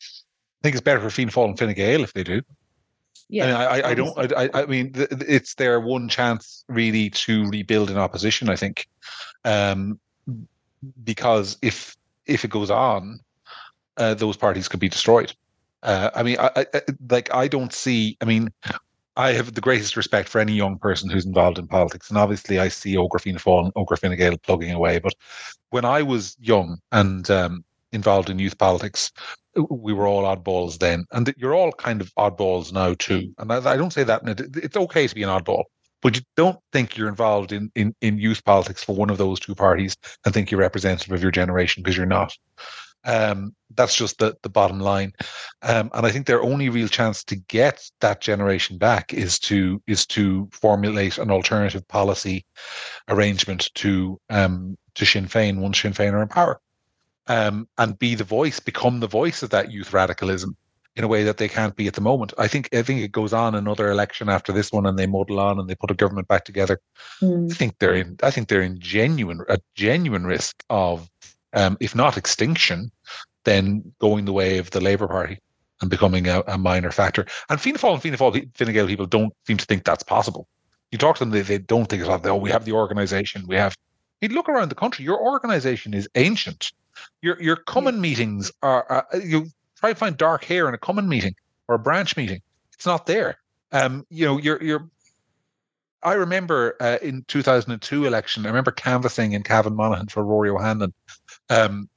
I 0.00 0.62
think 0.62 0.74
it's 0.74 0.82
better 0.82 1.00
for 1.00 1.10
Fianna 1.10 1.30
Fáil 1.30 1.48
and 1.48 1.58
Fine 1.58 1.74
Gael 1.74 2.02
if 2.02 2.12
they 2.12 2.24
do. 2.24 2.42
Yeah, 3.28 3.44
I, 3.44 3.48
mean, 3.48 3.56
I, 3.56 3.88
I, 3.88 3.94
don't. 3.94 4.32
I, 4.36 4.50
I 4.54 4.66
mean, 4.66 4.92
it's 4.94 5.54
their 5.54 5.80
one 5.80 6.08
chance 6.08 6.64
really 6.68 7.10
to 7.10 7.48
rebuild 7.48 7.90
an 7.90 7.98
opposition. 7.98 8.48
I 8.48 8.56
think, 8.56 8.88
um, 9.44 9.98
because 11.02 11.58
if 11.60 11.96
if 12.26 12.44
it 12.44 12.50
goes 12.50 12.70
on, 12.70 13.18
uh, 13.96 14.14
those 14.14 14.36
parties 14.36 14.68
could 14.68 14.80
be 14.80 14.88
destroyed. 14.88 15.32
Uh, 15.82 16.10
I 16.14 16.22
mean, 16.22 16.36
I, 16.38 16.66
I, 16.72 16.82
like 17.10 17.34
I 17.34 17.48
don't 17.48 17.72
see. 17.72 18.16
I 18.20 18.26
mean, 18.26 18.48
I 19.16 19.32
have 19.32 19.54
the 19.54 19.60
greatest 19.60 19.96
respect 19.96 20.28
for 20.28 20.40
any 20.40 20.52
young 20.52 20.78
person 20.78 21.10
who's 21.10 21.26
involved 21.26 21.58
in 21.58 21.66
politics, 21.66 22.10
and 22.10 22.18
obviously 22.18 22.58
I 22.58 22.68
see 22.68 22.94
Ógra 22.96 23.20
Fianna 23.20 23.38
Fáil 23.38 23.64
and 23.64 23.74
Ógra 23.74 23.98
Fine 23.98 24.16
Gael 24.16 24.38
plugging 24.38 24.72
away. 24.72 24.98
But 24.98 25.14
when 25.70 25.84
I 25.84 26.02
was 26.02 26.36
young 26.40 26.78
and 26.92 27.28
um, 27.30 27.64
involved 27.92 28.30
in 28.30 28.38
youth 28.38 28.58
politics, 28.58 29.12
we 29.70 29.92
were 29.92 30.06
all 30.06 30.24
oddballs 30.24 30.78
then, 30.78 31.04
and 31.12 31.32
you're 31.36 31.54
all 31.54 31.72
kind 31.72 32.00
of 32.00 32.12
oddballs 32.14 32.72
now 32.72 32.94
too. 32.94 33.32
And 33.38 33.52
I, 33.52 33.72
I 33.72 33.76
don't 33.76 33.92
say 33.92 34.04
that 34.04 34.22
it's 34.56 34.76
okay 34.76 35.06
to 35.06 35.14
be 35.14 35.22
an 35.22 35.28
oddball, 35.28 35.64
but 36.02 36.16
you 36.16 36.22
don't 36.36 36.58
think 36.72 36.96
you're 36.96 37.08
involved 37.08 37.52
in, 37.52 37.70
in 37.74 37.94
in 38.00 38.18
youth 38.18 38.44
politics 38.44 38.84
for 38.84 38.94
one 38.94 39.10
of 39.10 39.18
those 39.18 39.40
two 39.40 39.54
parties 39.54 39.96
and 40.24 40.32
think 40.32 40.50
you're 40.50 40.60
representative 40.60 41.12
of 41.12 41.22
your 41.22 41.30
generation 41.30 41.82
because 41.82 41.96
you're 41.96 42.06
not. 42.06 42.36
Um, 43.04 43.54
that's 43.76 43.94
just 43.94 44.18
the, 44.18 44.36
the 44.42 44.48
bottom 44.48 44.80
line. 44.80 45.12
Um, 45.62 45.90
and 45.94 46.04
I 46.04 46.10
think 46.10 46.26
their 46.26 46.42
only 46.42 46.68
real 46.68 46.88
chance 46.88 47.22
to 47.24 47.36
get 47.36 47.88
that 48.00 48.20
generation 48.20 48.78
back 48.78 49.14
is 49.14 49.38
to 49.40 49.80
is 49.86 50.06
to 50.08 50.48
formulate 50.50 51.18
an 51.18 51.30
alternative 51.30 51.86
policy 51.86 52.44
arrangement 53.08 53.70
to 53.76 54.20
um, 54.28 54.76
to 54.96 55.04
Sinn 55.04 55.26
Féin 55.26 55.58
once 55.58 55.80
Sinn 55.80 55.92
Féin 55.92 56.12
are 56.14 56.22
in 56.22 56.28
power 56.28 56.60
um, 57.28 57.68
and 57.78 57.98
be 57.98 58.14
the 58.14 58.24
voice, 58.24 58.60
become 58.60 59.00
the 59.00 59.06
voice 59.06 59.42
of 59.42 59.50
that 59.50 59.70
youth 59.70 59.92
radicalism 59.92 60.56
in 60.96 61.04
a 61.04 61.08
way 61.08 61.24
that 61.24 61.36
they 61.36 61.48
can't 61.48 61.76
be 61.76 61.86
at 61.86 61.94
the 61.94 62.00
moment. 62.00 62.32
I 62.38 62.48
think 62.48 62.74
I 62.74 62.82
think 62.82 63.02
it 63.02 63.12
goes 63.12 63.32
on 63.32 63.54
another 63.54 63.90
election 63.90 64.28
after 64.28 64.52
this 64.52 64.72
one, 64.72 64.86
and 64.86 64.98
they 64.98 65.06
muddle 65.06 65.40
on 65.40 65.58
and 65.58 65.68
they 65.68 65.74
put 65.74 65.90
a 65.90 65.94
government 65.94 66.28
back 66.28 66.44
together. 66.44 66.80
Mm. 67.20 67.52
I 67.52 67.54
think 67.54 67.78
they're 67.78 67.94
in. 67.94 68.16
I 68.22 68.30
think 68.30 68.48
they're 68.48 68.62
in 68.62 68.80
genuine 68.80 69.42
a 69.48 69.58
genuine 69.74 70.24
risk 70.24 70.64
of, 70.70 71.10
um, 71.52 71.76
if 71.80 71.94
not 71.94 72.16
extinction, 72.16 72.90
then 73.44 73.92
going 74.00 74.24
the 74.24 74.32
way 74.32 74.58
of 74.58 74.70
the 74.70 74.80
Labour 74.80 75.06
Party 75.06 75.38
and 75.80 75.90
becoming 75.90 76.28
a, 76.28 76.42
a 76.46 76.56
minor 76.56 76.90
factor. 76.90 77.26
And 77.50 77.60
Fianna 77.60 77.78
Fáil 77.78 77.94
and 77.94 78.02
Fianna 78.02 78.16
Fáil 78.16 78.56
Fine 78.56 78.72
Gael 78.72 78.86
people 78.86 79.06
don't 79.06 79.32
seem 79.46 79.58
to 79.58 79.66
think 79.66 79.84
that's 79.84 80.02
possible. 80.02 80.48
You 80.90 80.98
talk 80.98 81.16
to 81.16 81.24
them, 81.24 81.30
they, 81.30 81.42
they 81.42 81.58
don't 81.58 81.86
think 81.86 82.00
it's 82.00 82.08
like, 82.08 82.26
oh, 82.26 82.36
we 82.36 82.50
have 82.50 82.64
the 82.64 82.72
organisation, 82.72 83.46
we 83.46 83.56
have. 83.56 83.76
You 84.20 84.28
look 84.28 84.48
around 84.48 84.70
the 84.70 84.74
country, 84.74 85.04
your 85.04 85.20
organisation 85.20 85.92
is 85.92 86.08
ancient. 86.14 86.72
Your 87.22 87.40
your 87.42 87.56
cumann 87.56 88.00
meetings 88.00 88.52
are, 88.62 89.06
are 89.12 89.20
you 89.20 89.48
try 89.76 89.90
to 89.92 89.98
find 89.98 90.16
dark 90.16 90.44
hair 90.44 90.68
in 90.68 90.74
a 90.74 90.78
cumann 90.78 91.08
meeting 91.08 91.34
or 91.68 91.76
a 91.76 91.78
branch 91.78 92.16
meeting. 92.16 92.40
It's 92.74 92.86
not 92.86 93.06
there. 93.06 93.38
Um, 93.72 94.06
you 94.10 94.26
know, 94.26 94.38
you're 94.38 94.62
you're. 94.62 94.90
I 96.02 96.12
remember 96.12 96.76
uh, 96.80 96.98
in 97.02 97.24
2002 97.26 98.06
election, 98.06 98.44
I 98.44 98.48
remember 98.48 98.70
canvassing 98.70 99.32
in 99.32 99.42
Cavan 99.42 99.74
Monaghan 99.74 100.06
for 100.06 100.22
Rory 100.22 100.50
O'Hanlon, 100.50 100.92
um, 101.50 101.88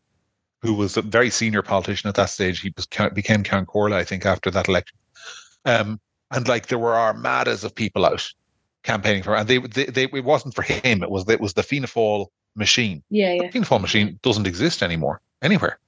who 0.61 0.73
was 0.73 0.97
a 0.97 1.01
very 1.01 1.29
senior 1.29 1.61
politician 1.61 2.07
at 2.07 2.15
that 2.15 2.29
stage. 2.29 2.61
He 2.61 2.73
was 2.75 2.87
became 3.13 3.43
Ceann 3.43 3.65
Comhairle, 3.65 3.93
I 3.93 4.03
think, 4.03 4.25
after 4.25 4.49
that 4.51 4.67
election. 4.67 4.97
Um, 5.65 5.99
and 6.31 6.47
like 6.47 6.67
there 6.67 6.79
were 6.79 6.95
armadas 6.95 7.63
of 7.63 7.75
people 7.75 8.05
out 8.05 8.27
campaigning 8.83 9.23
for, 9.23 9.35
and 9.35 9.47
they, 9.47 9.59
they, 9.59 9.85
they 9.85 10.03
it 10.03 10.23
wasn't 10.23 10.55
for 10.55 10.61
him. 10.61 11.03
It 11.03 11.11
was 11.11 11.29
it 11.29 11.41
was 11.41 11.53
the 11.53 11.63
Fianna 11.63 11.87
Fáil 11.87 12.27
machine. 12.55 13.03
Yeah, 13.09 13.33
yeah. 13.33 13.43
The 13.43 13.51
Fianna 13.51 13.65
Fáil 13.65 13.81
machine 13.81 14.19
doesn't 14.21 14.47
exist 14.47 14.83
anymore 14.83 15.21
anywhere. 15.41 15.79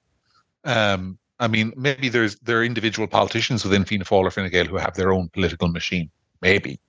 Um, 0.64 1.18
I 1.40 1.48
mean, 1.48 1.74
maybe 1.76 2.10
there's 2.10 2.36
there 2.38 2.60
are 2.60 2.64
individual 2.64 3.08
politicians 3.08 3.64
within 3.64 3.84
Fianna 3.84 4.06
Fáil 4.06 4.24
or 4.24 4.32
Fine 4.32 4.50
Gael 4.52 4.66
who 4.66 4.78
have 4.78 4.96
their 4.96 5.12
own 5.12 5.30
political 5.30 5.68
machine, 5.68 6.10
maybe. 6.42 6.80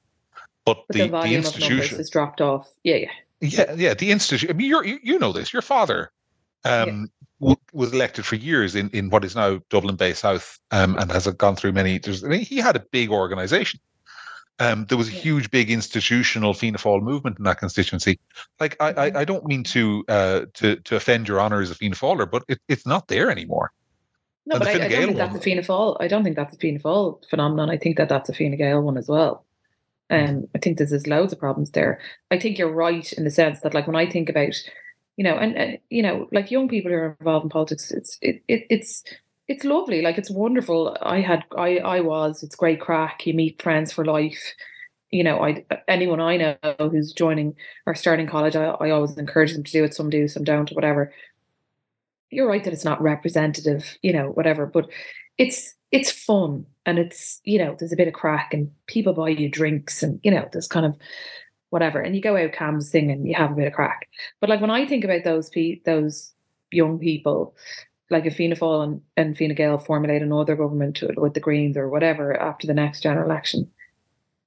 But, 0.65 0.85
but 0.89 0.95
the, 0.97 1.09
the, 1.09 1.21
the 1.23 1.35
institution 1.35 1.97
has 1.97 2.11
dropped 2.11 2.41
off. 2.41 2.71
Yeah, 2.85 2.97
yeah. 2.97 3.11
Yeah, 3.41 3.75
yeah. 3.75 3.95
The 3.95 4.13
institution. 4.13 4.51
I 4.51 4.53
mean, 4.53 4.69
you're, 4.69 4.85
you 4.85 4.99
you 5.03 5.19
know 5.19 5.33
this. 5.33 5.53
Your 5.53 5.63
father 5.63 6.13
um, 6.65 7.11
yeah. 7.41 7.47
w- 7.49 7.57
was 7.73 7.93
elected 7.93 8.25
for 8.25 8.37
years 8.37 8.77
in, 8.77 8.89
in 8.91 9.11
what 9.11 9.25
is 9.25 9.35
now 9.35 9.61
Dublin 9.71 9.97
Bay 9.97 10.13
South, 10.13 10.61
um, 10.71 10.97
and 10.99 11.11
has 11.11 11.27
gone 11.27 11.57
through 11.57 11.73
many. 11.73 11.99
There's, 11.99 12.23
I 12.23 12.29
mean, 12.29 12.41
he 12.41 12.59
had 12.59 12.77
a 12.77 12.87
big 12.93 13.11
organisation. 13.11 13.81
Um, 14.59 14.85
there 14.87 14.99
was 14.99 15.09
a 15.09 15.13
huge, 15.13 15.51
big 15.51 15.71
institutional 15.71 16.55
Fianna 16.55 16.79
Fáil 16.79 17.03
movement 17.03 17.39
in 17.39 17.45
that 17.45 17.59
constituency. 17.59 18.21
Like, 18.61 18.77
I, 18.81 18.93
I, 18.93 19.21
I 19.21 19.25
don't 19.25 19.45
mean 19.45 19.65
to 19.65 20.05
uh, 20.09 20.41
to 20.55 20.77
to 20.77 20.97
offend 20.97 21.27
your 21.27 21.41
honour 21.41 21.61
as 21.61 21.71
a 21.71 21.75
Fianna 21.75 21.97
Fáiler, 21.97 22.31
but 22.31 22.45
it, 22.49 22.61
it's 22.69 22.87
not 22.87 23.09
there 23.09 23.31
anymore. 23.31 23.73
No, 24.45 24.59
but 24.59 24.69
I, 24.69 24.73
I, 24.73 24.89
don't 24.89 25.07
think 25.07 25.17
that's 25.17 25.37
a 25.37 25.41
Fianna 25.41 25.63
Fáil. 25.63 25.97
I 26.01 26.09
don't 26.09 26.25
think 26.25 26.37
that's 26.37 26.55
a 26.55 26.59
Fianna 26.59 26.81
Fáil 26.81 27.25
phenomenon. 27.29 27.71
I 27.71 27.77
think 27.77 27.97
that 27.97 28.09
that's 28.09 28.29
a 28.29 28.33
Fianna 28.33 28.57
Gael 28.57 28.83
one 28.83 28.99
as 28.99 29.09
well. 29.09 29.45
Um, 30.11 30.49
I 30.55 30.59
think 30.59 30.77
there's, 30.77 30.91
there's 30.91 31.07
loads 31.07 31.33
of 31.33 31.39
problems 31.39 31.71
there. 31.71 32.01
I 32.31 32.39
think 32.39 32.59
you're 32.59 32.71
right 32.71 33.11
in 33.15 33.25
the 33.25 33.31
sense 33.31 33.61
that, 33.61 33.73
like, 33.73 33.87
when 33.87 33.97
I 33.97 34.11
think 34.11 34.29
about, 34.29 34.55
you 35.17 35.25
know, 35.25 35.37
and 35.37 35.57
uh, 35.57 35.77
you 35.91 36.03
know, 36.03 36.29
like 36.33 36.51
young 36.51 36.69
people 36.69 36.91
who 36.91 36.97
are 36.99 37.17
involved 37.19 37.45
in 37.45 37.51
politics, 37.51 37.91
it's 37.91 38.19
it, 38.21 38.43
it 38.49 38.67
it's 38.69 39.05
it's 39.49 39.65
lovely. 39.65 40.03
Like, 40.03 40.19
it's 40.19 40.31
wonderful. 40.31 40.97
I 41.03 41.21
had, 41.21 41.45
I 41.57 41.79
I 41.79 42.01
was. 42.01 42.43
It's 42.43 42.57
great 42.57 42.81
crack. 42.81 43.27
You 43.27 43.35
meet 43.35 43.61
friends 43.63 43.93
for 43.93 44.05
life. 44.05 44.55
You 45.11 45.25
know, 45.25 45.43
I 45.45 45.65
anyone 45.89 46.21
I 46.21 46.37
know 46.39 46.57
who's 46.79 47.13
joining 47.13 47.55
or 47.87 47.95
starting 47.95 48.27
college, 48.27 48.57
I, 48.57 48.65
I 48.65 48.91
always 48.91 49.19
encourage 49.19 49.53
them 49.53 49.65
to 49.65 49.73
do 49.73 49.85
it. 49.85 49.95
Some 49.95 50.09
do, 50.09 50.27
some 50.27 50.45
don't, 50.45 50.71
whatever 50.71 51.13
you're 52.33 52.49
right 52.49 52.65
that 52.65 52.73
it's 52.73 52.85
not 52.85 53.01
representative, 53.01 53.97
you 54.03 54.13
know, 54.13 54.31
whatever, 54.31 54.67
but 54.67 54.89
it's 55.39 55.75
it's 55.93 56.11
fun 56.11 56.67
and 56.87 56.99
it's 56.99 57.41
you 57.45 57.59
know 57.59 57.77
there's 57.79 57.93
a 57.93 57.97
bit 57.97 58.09
of 58.09 58.15
crack 58.15 58.53
and 58.53 58.71
people 58.87 59.13
buy 59.13 59.29
you 59.29 59.49
drinks 59.49 60.03
and 60.03 60.19
you 60.23 60.31
know 60.31 60.47
there's 60.53 60.69
kind 60.69 60.85
of 60.85 60.97
whatever 61.71 62.01
and 62.01 62.15
you 62.15 62.21
go 62.21 62.37
out 62.37 62.53
canvassing 62.53 63.11
and 63.11 63.27
you 63.27 63.35
have 63.35 63.53
a 63.53 63.55
bit 63.55 63.67
of 63.67 63.73
crack. 63.73 64.09
But 64.41 64.51
like 64.51 64.61
when 64.61 64.71
I 64.71 64.87
think 64.87 65.05
about 65.05 65.25
those 65.25 65.51
pe- 65.51 65.81
those 65.85 66.33
young 66.71 66.99
people, 66.99 67.55
like 68.13 68.27
if 68.27 68.37
Fianna 68.37 68.57
Fáil 68.57 68.85
and, 68.85 69.01
and 69.17 69.37
Fine 69.37 69.55
Gael 69.55 69.79
formulate 69.79 70.23
another 70.23 70.55
government 70.55 71.03
with 71.17 71.35
the 71.35 71.41
Greens 71.41 71.77
or 71.77 71.89
whatever 71.89 72.41
after 72.41 72.67
the 72.67 72.75
next 72.75 73.03
general 73.03 73.29
election, 73.29 73.71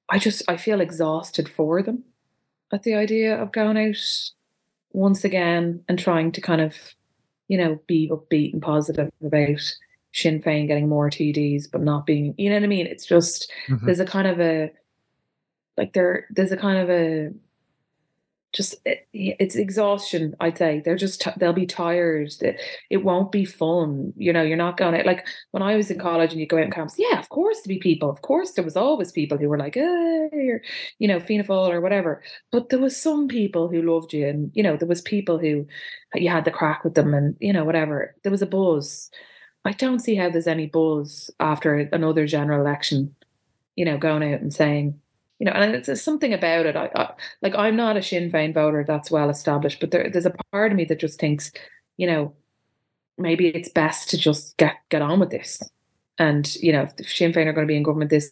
I 0.09 0.20
just 0.20 0.43
I 0.47 0.57
feel 0.57 0.82
exhausted 0.82 1.49
for 1.49 1.82
them 1.82 2.03
at 2.72 2.84
the 2.84 2.95
idea 2.95 3.36
of 3.36 3.51
going 3.51 3.78
out 3.78 4.32
once 4.93 5.26
again 5.26 5.84
and 5.89 5.99
trying 5.99 6.32
to 6.32 6.41
kind 6.41 6.61
of 6.61 6.76
you 7.47 7.57
know, 7.57 7.80
be 7.88 8.09
upbeat 8.09 8.53
and 8.53 8.61
positive 8.61 9.11
about 9.24 9.76
Sinn 10.13 10.41
Féin 10.41 10.68
getting 10.68 10.89
more 10.89 11.09
TDs, 11.09 11.66
but 11.72 11.82
not 11.82 12.05
being, 12.05 12.34
you 12.38 12.49
know 12.49 12.55
what 12.55 12.63
I 12.63 12.68
mean? 12.68 12.88
It's 12.88 13.05
just 13.05 13.51
mm-hmm. 13.68 13.86
there's 13.86 13.99
a 13.99 14.05
kind 14.05 14.28
of 14.28 14.39
a 14.39 14.72
like 15.78 15.93
there 15.93 16.26
there's 16.32 16.51
a 16.51 16.57
kind 16.57 16.78
of 16.80 16.89
a 16.89 17.32
just 18.56 18.76
eh, 18.86 18.95
it, 19.14 19.36
it's 19.39 19.56
exhaustion 19.56 20.36
i'd 20.39 20.58
say. 20.58 20.82
They're 20.84 20.95
just 20.95 21.22
t- 21.22 21.32
they'll 21.38 21.53
be 21.53 21.68
tired. 21.68 22.34
It, 22.41 22.60
it 22.89 23.03
won't 23.03 23.32
be 23.32 23.45
fun 23.45 24.14
you 24.18 24.34
know 24.34 24.41
you're 24.41 24.58
not 24.58 24.78
going 24.78 24.97
to 24.97 25.06
like 25.06 25.28
when 25.51 25.64
i 25.64 25.76
was 25.76 25.91
in 25.91 25.97
mm. 25.97 26.01
college 26.01 26.32
and 26.32 26.39
you 26.39 26.47
go 26.47 26.58
out 26.58 26.64
in 26.64 26.72
camps 26.72 26.95
yeah 26.97 27.20
of 27.20 27.30
course 27.30 27.62
to 27.62 27.70
be 27.70 27.78
people 27.78 28.10
of 28.10 28.22
course 28.22 28.53
there 28.53 28.64
was 28.64 28.78
always 28.78 29.12
people 29.12 29.38
who 29.38 29.49
were 29.49 29.58
like 29.58 29.76
hey, 29.76 30.30
or 30.34 30.62
you 30.99 31.08
know 31.08 31.20
Fianna 31.20 31.43
Fáil 31.43 31.70
or 31.70 31.82
whatever. 31.82 32.22
But 32.51 32.70
there 32.70 32.80
was 32.80 32.99
some 32.99 33.28
people 33.28 33.68
who 33.68 33.82
loved 33.82 34.14
you 34.14 34.28
and 34.28 34.51
you 34.53 34.64
know 34.64 34.78
there 34.78 34.88
was 34.88 35.01
people 35.01 35.38
who 35.38 35.66
uh, 36.16 36.20
you 36.20 36.30
had 36.30 36.45
the 36.45 36.51
crack 36.51 36.84
with 36.84 36.95
them 36.95 37.14
and 37.14 37.36
you 37.39 37.53
know 37.53 37.66
whatever. 37.66 38.16
There 38.24 38.32
was 38.32 38.41
a 38.41 38.47
buzz. 38.47 39.10
I 39.66 39.72
don't 39.72 39.99
see 39.99 40.16
how 40.16 40.30
there's 40.30 40.47
any 40.47 40.68
buzz 40.68 41.32
after 41.39 41.76
another 41.91 42.28
general 42.28 42.62
election 42.62 43.16
you 43.76 43.86
know 43.86 43.97
going 43.97 44.34
out 44.34 44.41
and 44.41 44.53
saying 44.53 44.99
you 45.39 45.45
know, 45.45 45.51
and 45.51 45.75
it's, 45.75 46.01
something 46.01 46.33
about 46.33 46.65
it. 46.65 46.75
I, 46.75 46.89
I, 46.95 47.13
like 47.41 47.55
I'm 47.55 47.75
not 47.75 47.97
a 47.97 48.03
Sinn 48.03 48.31
Féin 48.31 48.53
voter 48.53 48.86
that's 48.88 49.11
well 49.11 49.29
established, 49.29 49.79
but 49.79 49.91
there, 49.91 50.09
there's 50.09 50.25
a 50.25 50.36
part 50.51 50.71
of 50.71 50.77
me 50.77 50.86
that 50.86 50.99
just 50.99 51.19
thinks, 51.19 51.51
you 51.97 52.07
know, 52.07 52.33
maybe 53.17 53.47
it's 53.47 53.69
best 53.69 54.09
to 54.09 54.17
just 54.17 54.57
get 54.57 54.75
get 54.89 55.01
on 55.01 55.19
with 55.19 55.31
this. 55.31 55.61
And 56.17 56.53
you 56.55 56.71
know, 56.71 56.88
if 56.97 57.09
Sinn 57.09 57.33
Féin 57.33 57.47
are 57.47 57.53
going 57.53 57.67
to 57.67 57.71
be 57.71 57.77
in 57.77 57.83
government 57.83 58.09
this 58.09 58.31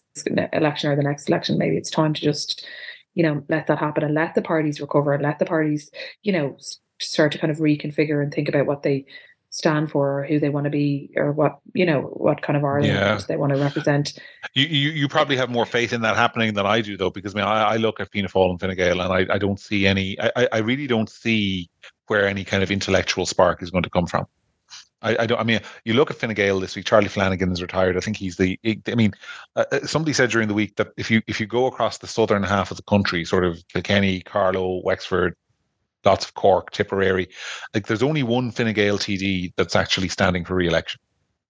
election 0.53 0.89
or 0.89 0.95
the 0.95 1.03
next 1.03 1.27
election, 1.27 1.57
maybe 1.57 1.77
it's 1.77 1.91
time 1.91 2.13
to 2.13 2.21
just, 2.21 2.65
you 3.13 3.23
know, 3.23 3.43
let 3.49 3.67
that 3.67 3.79
happen 3.79 4.03
and 4.03 4.13
let 4.13 4.35
the 4.35 4.41
parties 4.41 4.79
recover 4.79 5.13
and 5.13 5.23
let 5.23 5.39
the 5.39 5.45
parties, 5.45 5.91
you 6.21 6.31
know, 6.31 6.57
start 7.01 7.33
to 7.33 7.37
kind 7.37 7.51
of 7.51 7.57
reconfigure 7.57 8.23
and 8.23 8.33
think 8.33 8.47
about 8.47 8.65
what 8.65 8.83
they 8.83 9.05
stand 9.53 9.91
for 9.91 10.19
or 10.19 10.23
who 10.25 10.39
they 10.39 10.49
want 10.49 10.63
to 10.63 10.69
be 10.71 11.11
or 11.15 11.31
what 11.31 11.59
you 11.73 11.85
know 11.85 12.01
what 12.01 12.41
kind 12.41 12.57
of 12.57 12.63
Ireland 12.63 12.87
yeah. 12.87 13.19
they 13.27 13.37
want 13.37 13.53
to 13.53 13.59
represent. 13.59 14.19
You, 14.55 14.65
you 14.65 14.89
you 14.89 15.07
probably 15.07 15.37
have 15.37 15.51
more 15.51 15.67
faith 15.67 15.93
in 15.93 16.01
that 16.01 16.15
happening 16.15 16.55
than 16.55 16.65
I 16.65 16.81
do 16.81 16.97
though 16.97 17.11
because 17.11 17.35
I 17.35 17.37
mean 17.37 17.45
I, 17.45 17.73
I 17.73 17.77
look 17.77 17.99
at 17.99 18.11
Fianna 18.11 18.29
Fáil 18.29 18.49
and 18.49 18.59
Fine 18.59 18.75
Gael 18.75 18.99
and 18.99 19.13
I, 19.13 19.35
I 19.35 19.37
don't 19.37 19.59
see 19.59 19.85
any 19.85 20.17
I, 20.19 20.47
I 20.51 20.57
really 20.57 20.87
don't 20.87 21.09
see 21.09 21.69
where 22.07 22.27
any 22.27 22.43
kind 22.43 22.63
of 22.63 22.71
intellectual 22.71 23.27
spark 23.27 23.61
is 23.61 23.69
going 23.69 23.83
to 23.83 23.91
come 23.91 24.07
from. 24.07 24.25
I, 25.03 25.17
I, 25.19 25.25
don't. 25.25 25.39
I 25.39 25.43
mean, 25.43 25.59
you 25.83 25.93
look 25.93 26.09
at 26.09 26.17
Fine 26.17 26.33
Gael 26.33 26.59
this 26.59 26.75
week. 26.75 26.85
Charlie 26.85 27.09
Flanagan 27.09 27.51
is 27.51 27.61
retired. 27.61 27.95
I 27.95 27.99
think 27.99 28.17
he's 28.17 28.37
the. 28.37 28.57
I 28.87 28.95
mean, 28.95 29.13
uh, 29.55 29.65
uh, 29.71 29.85
somebody 29.85 30.13
said 30.13 30.31
during 30.31 30.47
the 30.47 30.53
week 30.53 30.77
that 30.77 30.93
if 30.97 31.11
you 31.11 31.21
if 31.27 31.39
you 31.39 31.45
go 31.45 31.67
across 31.67 31.97
the 31.99 32.07
southern 32.07 32.41
half 32.41 32.71
of 32.71 32.77
the 32.77 32.83
country, 32.83 33.23
sort 33.25 33.43
of 33.43 33.61
Kilkenny, 33.67 34.21
Carlow, 34.21 34.81
Wexford, 34.83 35.35
lots 36.05 36.25
of 36.25 36.33
Cork, 36.33 36.71
Tipperary. 36.71 37.27
Like 37.73 37.87
there's 37.87 38.03
only 38.03 38.23
one 38.23 38.51
Fine 38.51 38.73
Gael 38.73 38.97
TD 38.97 39.53
that's 39.55 39.75
actually 39.75 40.09
standing 40.09 40.45
for 40.45 40.55
re-election. 40.55 40.99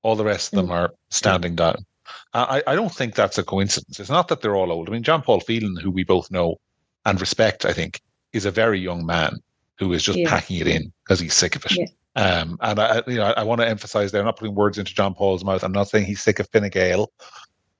All 0.01 0.15
the 0.15 0.25
rest 0.25 0.53
of 0.53 0.57
them 0.57 0.67
mm. 0.67 0.73
are 0.73 0.93
standing 1.09 1.55
down. 1.55 1.85
I, 2.33 2.63
I 2.67 2.75
don't 2.75 2.93
think 2.93 3.15
that's 3.15 3.37
a 3.37 3.43
coincidence. 3.43 3.99
It's 3.99 4.09
not 4.09 4.27
that 4.27 4.41
they're 4.41 4.55
all 4.55 4.71
old. 4.71 4.89
I 4.89 4.91
mean, 4.91 5.03
John 5.03 5.21
Paul 5.21 5.39
Phelan, 5.39 5.77
who 5.77 5.91
we 5.91 6.03
both 6.03 6.31
know 6.31 6.59
and 7.05 7.19
respect, 7.21 7.65
I 7.65 7.73
think, 7.73 8.01
is 8.33 8.45
a 8.45 8.51
very 8.51 8.79
young 8.79 9.05
man 9.05 9.37
who 9.77 9.93
is 9.93 10.03
just 10.03 10.19
yeah. 10.19 10.29
packing 10.29 10.57
it 10.57 10.67
in 10.67 10.91
because 11.03 11.19
he's 11.19 11.33
sick 11.33 11.55
of 11.55 11.65
it. 11.65 11.77
Yeah. 11.77 11.85
Um, 12.15 12.57
and 12.61 12.79
I, 12.79 13.01
you 13.07 13.15
know, 13.15 13.25
I, 13.25 13.41
I 13.41 13.43
want 13.43 13.61
to 13.61 13.67
emphasize 13.67 14.11
there, 14.11 14.21
I'm 14.21 14.25
not 14.25 14.37
putting 14.37 14.55
words 14.55 14.77
into 14.77 14.93
John 14.93 15.13
Paul's 15.13 15.43
mouth. 15.43 15.63
I'm 15.63 15.71
not 15.71 15.89
saying 15.89 16.05
he's 16.05 16.21
sick 16.21 16.39
of 16.39 16.47
Fine 16.49 16.69
Gael, 16.69 17.11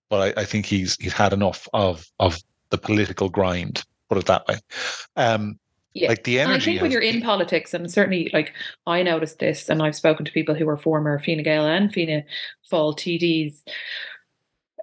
but 0.10 0.38
I, 0.38 0.42
I 0.42 0.46
think 0.46 0.66
he's 0.66 0.96
he's 1.00 1.14
had 1.14 1.34
enough 1.34 1.68
of 1.74 2.06
of 2.20 2.40
the 2.70 2.78
political 2.78 3.30
grind. 3.30 3.84
Put 4.10 4.18
it 4.18 4.26
that 4.26 4.48
way. 4.48 4.60
Um, 5.16 5.60
yeah. 5.94 6.10
Like 6.10 6.24
the 6.24 6.40
energy. 6.40 6.54
And 6.54 6.62
I 6.62 6.66
think 6.66 6.82
when 6.82 6.92
you're 6.92 7.02
in 7.02 7.22
politics, 7.22 7.74
and 7.74 7.92
certainly 7.92 8.32
like 8.34 8.54
I 8.88 9.04
noticed 9.04 9.40
this, 9.40 9.70
and 9.70 9.82
I've 9.82 9.96
spoken 9.96 10.26
to 10.26 10.32
people 10.32 10.56
who 10.56 10.66
were 10.66 10.78
former 10.78 11.20
Fine 11.20 11.44
Gael 11.44 11.68
and 11.68 11.94
Fianna 11.94 12.24
Fáil 12.72 12.98
TDs. 12.98 13.62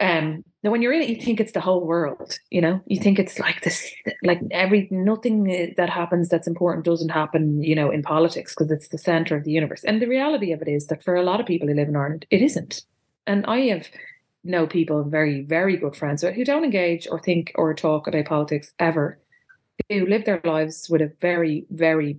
Um, 0.01 0.45
now 0.63 0.71
when 0.71 0.83
you're 0.83 0.93
in 0.93 1.03
it, 1.03 1.09
you 1.09 1.21
think 1.21 1.41
it's 1.41 1.53
the 1.53 1.61
whole 1.61 1.85
world. 1.85 2.39
You 2.51 2.61
know, 2.61 2.81
you 2.87 3.01
think 3.01 3.19
it's 3.19 3.41
like 3.41 3.63
this, 3.63 3.91
like 4.23 4.41
every 4.53 4.87
nothing 4.91 5.75
that 5.77 5.91
happens 5.91 6.29
that's 6.29 6.47
important 6.47 6.87
doesn't 6.87 7.11
happen. 7.11 7.61
You 7.63 7.75
know, 7.75 7.91
in 7.91 8.03
politics 8.03 8.55
because 8.55 8.71
it's 8.71 8.89
the 8.89 8.99
center 8.99 9.37
of 9.37 9.45
the 9.45 9.53
universe. 9.53 9.83
And 9.83 10.01
the 10.01 10.09
reality 10.09 10.53
of 10.53 10.63
it 10.63 10.69
is 10.69 10.87
that 10.87 11.03
for 11.03 11.17
a 11.17 11.25
lot 11.25 11.41
of 11.41 11.47
people 11.47 11.67
who 11.67 11.75
live 11.75 11.89
in 11.89 11.97
Ireland, 11.97 12.25
it 12.31 12.41
isn't. 12.41 12.85
And 13.27 13.45
I 13.47 13.59
have 13.69 13.89
know 14.45 14.67
people, 14.67 15.03
very 15.03 15.43
very 15.43 15.77
good 15.77 15.97
friends, 15.97 16.23
who 16.23 16.45
don't 16.45 16.65
engage 16.65 17.09
or 17.11 17.19
think 17.19 17.51
or 17.57 17.75
talk 17.75 18.07
about 18.07 18.27
politics 18.27 18.73
ever 18.79 19.19
who 19.89 20.07
live 20.07 20.25
their 20.25 20.41
lives 20.45 20.89
with 20.91 21.03
a 21.03 21.13
very, 21.21 21.67
very 21.71 22.19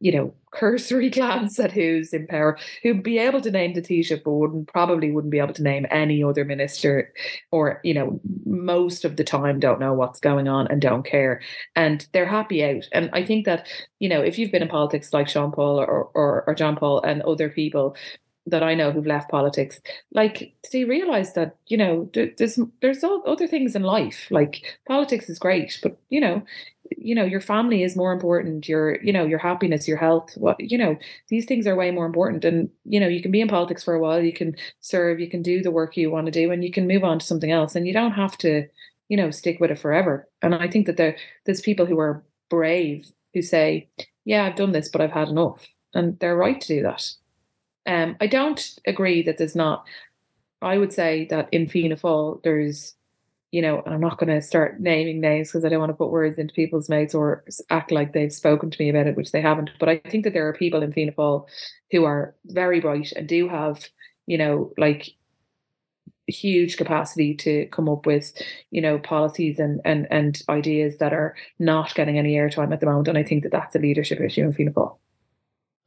you 0.00 0.12
know, 0.12 0.32
cursory 0.52 1.10
glance 1.18 1.58
at 1.58 1.72
who's 1.72 2.12
in 2.12 2.26
power, 2.26 2.58
who'd 2.82 3.02
be 3.02 3.18
able 3.18 3.40
to 3.40 3.50
name 3.50 3.74
the 3.74 3.82
Taoiseach, 3.82 4.22
but 4.24 4.30
wouldn't 4.30 4.68
probably 4.68 5.10
wouldn't 5.10 5.30
be 5.32 5.38
able 5.38 5.54
to 5.54 5.62
name 5.62 5.86
any 5.90 6.22
other 6.22 6.44
minister, 6.44 7.12
or 7.50 7.80
you 7.82 7.94
know, 7.94 8.20
most 8.44 9.04
of 9.04 9.16
the 9.16 9.24
time 9.24 9.60
don't 9.60 9.80
know 9.80 9.92
what's 9.92 10.20
going 10.20 10.48
on 10.48 10.66
and 10.68 10.80
don't 10.80 11.04
care, 11.04 11.40
and 11.74 12.06
they're 12.12 12.26
happy 12.26 12.64
out. 12.64 12.88
And 12.92 13.10
I 13.12 13.24
think 13.24 13.44
that 13.46 13.66
you 13.98 14.08
know, 14.08 14.22
if 14.22 14.38
you've 14.38 14.52
been 14.52 14.62
in 14.62 14.68
politics 14.68 15.12
like 15.12 15.28
Sean 15.28 15.52
Paul 15.52 15.80
or 15.80 16.04
or, 16.14 16.44
or 16.46 16.54
John 16.54 16.76
Paul 16.76 17.02
and 17.02 17.22
other 17.22 17.48
people, 17.48 17.96
that 18.50 18.62
I 18.62 18.74
know 18.74 18.90
who've 18.90 19.06
left 19.06 19.30
politics, 19.30 19.80
like 20.12 20.54
they 20.72 20.84
realize 20.84 21.34
that 21.34 21.56
you 21.66 21.76
know 21.76 22.10
there's 22.14 22.58
there's 22.80 23.04
other 23.04 23.46
things 23.46 23.74
in 23.74 23.82
life. 23.82 24.26
Like 24.30 24.78
politics 24.86 25.28
is 25.28 25.38
great, 25.38 25.78
but 25.82 25.98
you 26.10 26.20
know, 26.20 26.42
you 26.96 27.14
know 27.14 27.24
your 27.24 27.40
family 27.40 27.82
is 27.82 27.96
more 27.96 28.12
important. 28.12 28.68
Your 28.68 29.02
you 29.02 29.12
know 29.12 29.24
your 29.24 29.38
happiness, 29.38 29.88
your 29.88 29.96
health. 29.96 30.32
What 30.36 30.56
you 30.58 30.78
know 30.78 30.96
these 31.28 31.44
things 31.44 31.66
are 31.66 31.76
way 31.76 31.90
more 31.90 32.06
important. 32.06 32.44
And 32.44 32.70
you 32.84 33.00
know 33.00 33.08
you 33.08 33.22
can 33.22 33.30
be 33.30 33.40
in 33.40 33.48
politics 33.48 33.84
for 33.84 33.94
a 33.94 34.00
while. 34.00 34.20
You 34.20 34.32
can 34.32 34.56
serve. 34.80 35.20
You 35.20 35.30
can 35.30 35.42
do 35.42 35.62
the 35.62 35.70
work 35.70 35.96
you 35.96 36.10
want 36.10 36.26
to 36.26 36.32
do, 36.32 36.50
and 36.50 36.64
you 36.64 36.72
can 36.72 36.86
move 36.86 37.04
on 37.04 37.18
to 37.18 37.26
something 37.26 37.52
else. 37.52 37.74
And 37.74 37.86
you 37.86 37.92
don't 37.92 38.12
have 38.12 38.36
to 38.38 38.66
you 39.08 39.16
know 39.16 39.30
stick 39.30 39.60
with 39.60 39.70
it 39.70 39.78
forever. 39.78 40.28
And 40.42 40.54
I 40.54 40.68
think 40.68 40.86
that 40.86 40.96
there 40.96 41.16
there's 41.46 41.60
people 41.60 41.86
who 41.86 41.98
are 41.98 42.24
brave 42.50 43.10
who 43.34 43.42
say, 43.42 43.88
yeah, 44.24 44.44
I've 44.44 44.56
done 44.56 44.72
this, 44.72 44.88
but 44.88 45.00
I've 45.00 45.12
had 45.12 45.28
enough, 45.28 45.66
and 45.94 46.18
they're 46.18 46.36
right 46.36 46.60
to 46.60 46.68
do 46.68 46.82
that. 46.82 47.10
Um, 47.88 48.16
I 48.20 48.26
don't 48.26 48.78
agree 48.86 49.22
that 49.22 49.38
there's 49.38 49.56
not. 49.56 49.86
I 50.60 50.76
would 50.76 50.92
say 50.92 51.26
that 51.30 51.48
in 51.52 51.68
Fianna 51.68 51.96
Fáil, 51.96 52.42
there's, 52.42 52.94
you 53.50 53.62
know, 53.62 53.82
I'm 53.86 54.00
not 54.00 54.18
going 54.18 54.28
to 54.28 54.42
start 54.42 54.78
naming 54.78 55.20
names 55.20 55.48
because 55.48 55.64
I 55.64 55.70
don't 55.70 55.78
want 55.80 55.90
to 55.90 55.96
put 55.96 56.10
words 56.10 56.38
into 56.38 56.52
people's 56.52 56.90
mouths 56.90 57.14
or 57.14 57.44
act 57.70 57.90
like 57.90 58.12
they've 58.12 58.32
spoken 58.32 58.70
to 58.70 58.82
me 58.82 58.90
about 58.90 59.06
it, 59.06 59.16
which 59.16 59.32
they 59.32 59.40
haven't. 59.40 59.70
But 59.80 59.88
I 59.88 59.98
think 60.10 60.24
that 60.24 60.34
there 60.34 60.46
are 60.46 60.52
people 60.52 60.82
in 60.82 60.92
Fianna 60.92 61.12
Fáil 61.12 61.46
who 61.90 62.04
are 62.04 62.34
very 62.44 62.80
bright 62.80 63.12
and 63.12 63.26
do 63.26 63.48
have, 63.48 63.88
you 64.26 64.36
know, 64.36 64.72
like 64.76 65.14
huge 66.26 66.76
capacity 66.76 67.34
to 67.34 67.64
come 67.68 67.88
up 67.88 68.04
with 68.04 68.34
you 68.70 68.82
know 68.82 68.98
policies 68.98 69.58
and 69.58 69.80
and 69.86 70.06
and 70.10 70.42
ideas 70.50 70.98
that 70.98 71.14
are 71.14 71.34
not 71.58 71.94
getting 71.94 72.18
any 72.18 72.34
airtime 72.34 72.70
at 72.70 72.80
the 72.80 72.86
moment 72.86 73.08
and 73.08 73.16
i 73.16 73.22
think 73.22 73.42
that 73.42 73.50
that's 73.50 73.74
a 73.74 73.78
leadership 73.78 74.20
issue 74.20 74.42
in 74.42 74.52
Fianna 74.52 74.72
Fáil. 74.72 74.98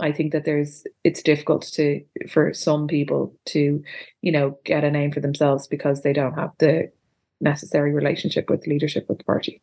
I 0.02 0.12
think 0.12 0.34
that 0.34 0.46
there's 0.46 0.84
it's 1.04 1.22
difficult 1.22 1.64
to 1.74 2.04
for 2.30 2.54
some 2.54 2.88
people 2.88 3.34
to, 3.48 3.84
you 4.22 4.32
know, 4.32 4.58
get 4.66 4.84
a 4.84 4.92
name 4.92 5.12
for 5.12 5.20
themselves 5.20 5.68
because 5.68 6.02
they 6.02 6.14
don't 6.14 6.34
have 6.34 6.52
the 6.58 6.92
necessary 7.40 7.94
relationship 7.94 8.50
with 8.50 8.68
leadership 8.68 9.08
with 9.08 9.20
the 9.20 9.24
party. 9.24 9.62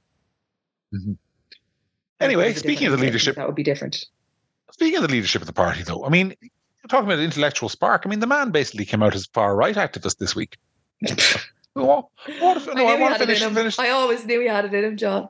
Mm-hmm. 0.95 1.13
Anyway, 2.21 2.53
speaking 2.55 2.87
of 2.87 2.93
the 2.93 3.05
leadership, 3.05 3.37
that 3.37 3.47
would 3.47 3.55
be 3.55 3.63
different. 3.63 4.05
Speaking 4.73 4.97
of 4.97 5.03
the 5.03 5.13
leadership 5.13 5.43
of 5.43 5.47
the 5.47 5.53
party, 5.53 5.83
though, 5.83 6.05
I 6.05 6.09
mean, 6.09 6.35
talking 6.89 7.07
about 7.07 7.21
intellectual 7.21 7.69
spark. 7.69 8.03
I 8.05 8.09
mean, 8.09 8.21
the 8.21 8.27
man 8.27 8.51
basically 8.51 8.85
came 8.85 9.03
out 9.03 9.15
as 9.15 9.27
far 9.27 9.55
right 9.55 9.75
activist 9.75 10.19
this 10.19 10.35
week. 10.35 10.57
what, 11.75 12.07
what 12.41 12.57
if, 12.57 12.75
no, 12.75 12.87
I, 12.87 13.15
I, 13.15 13.19
finish, 13.19 13.43
finish. 13.43 13.79
I 13.79 13.91
always 13.91 14.25
knew 14.25 14.41
he 14.41 14.47
had 14.47 14.65
it 14.65 14.75
in 14.75 14.85
him, 14.85 14.97
John. 14.97 15.29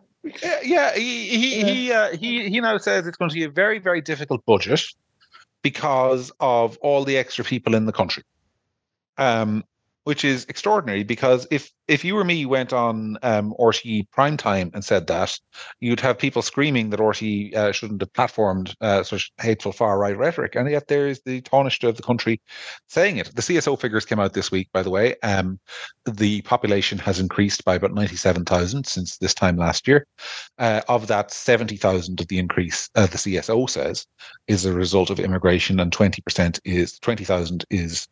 Yeah, 0.63 0.95
he 0.95 1.29
he 1.29 1.61
yeah. 1.61 1.67
he, 1.67 1.93
uh, 1.93 2.17
he 2.17 2.49
he 2.49 2.61
now 2.61 2.79
says 2.79 3.07
it's 3.07 3.17
going 3.17 3.31
to 3.31 3.35
be 3.35 3.45
a 3.45 3.51
very 3.51 3.79
very 3.79 4.01
difficult 4.01 4.45
budget 4.47 4.83
because 5.63 6.33
of 6.41 6.77
all 6.79 7.05
the 7.05 7.17
extra 7.17 7.45
people 7.45 7.75
in 7.75 7.87
the 7.87 7.93
country. 7.93 8.23
Um, 9.17 9.65
which 10.09 10.25
is 10.25 10.47
extraordinary 10.49 11.03
because 11.03 11.47
if 11.51 11.71
if 11.87 12.03
you 12.03 12.17
or 12.17 12.25
me 12.25 12.47
went 12.47 12.73
on 12.73 13.19
um, 13.23 13.55
RTE 13.61 14.11
prime 14.11 14.39
time 14.39 14.71
and 14.73 14.83
said 14.83 15.07
that, 15.09 15.39
you'd 15.81 16.01
have 16.01 16.17
people 16.17 16.41
screaming 16.41 16.89
that 16.89 16.99
RTE 16.99 17.55
uh, 17.55 17.73
shouldn't 17.73 18.01
have 18.01 18.13
platformed 18.15 18.75
uh, 18.81 19.03
such 19.03 19.31
hateful 19.39 19.71
far 19.71 19.99
right 19.99 20.17
rhetoric, 20.17 20.55
and 20.55 20.71
yet 20.71 20.89
there 20.89 21.09
is 21.09 21.21
the 21.27 21.43
Taoiseach 21.43 21.87
of 21.87 21.97
the 21.97 22.03
country 22.03 22.41
saying 22.87 23.19
it. 23.19 23.35
The 23.35 23.43
CSO 23.43 23.79
figures 23.79 24.07
came 24.07 24.19
out 24.19 24.33
this 24.33 24.51
week, 24.51 24.71
by 24.73 24.83
the 24.83 24.89
way. 24.89 25.15
Um, 25.23 25.61
the 26.07 26.41
population 26.41 26.97
has 27.01 27.21
increased 27.21 27.63
by 27.67 27.75
about 27.75 27.93
ninety 27.93 28.17
seven 28.17 28.47
thousand 28.47 28.87
since 28.87 29.19
this 29.19 29.35
time 29.35 29.59
last 29.59 29.87
year. 29.87 30.07
Uh, 30.59 30.81
of 30.89 31.09
that, 31.09 31.33
seventy 31.33 31.77
thousand 31.77 32.19
of 32.23 32.29
the 32.29 32.39
increase, 32.39 32.89
uh, 32.95 33.05
the 33.05 33.19
CSO 33.19 33.69
says, 33.69 34.07
is 34.47 34.65
a 34.65 34.73
result 34.73 35.11
of 35.11 35.21
immigration, 35.21 35.79
and 35.79 35.93
twenty 35.93 36.23
percent 36.23 36.61
is 36.65 36.99
twenty 36.99 37.25
thousand 37.25 37.67
is 37.69 38.09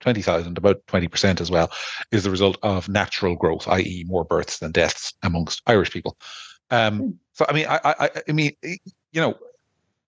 20,000, 0.00 0.58
about 0.58 0.84
20% 0.86 1.40
as 1.40 1.50
well, 1.50 1.70
is 2.12 2.24
the 2.24 2.30
result 2.30 2.58
of 2.62 2.88
natural 2.88 3.36
growth, 3.36 3.66
i.e., 3.68 4.04
more 4.06 4.24
births 4.24 4.58
than 4.58 4.72
deaths 4.72 5.14
amongst 5.22 5.62
Irish 5.66 5.90
people. 5.90 6.16
Um, 6.70 7.00
mm. 7.00 7.14
So, 7.32 7.46
I 7.48 7.52
mean, 7.52 7.66
I, 7.68 7.80
I, 7.84 8.10
I 8.28 8.32
mean, 8.32 8.52
you 8.62 9.20
know, 9.20 9.38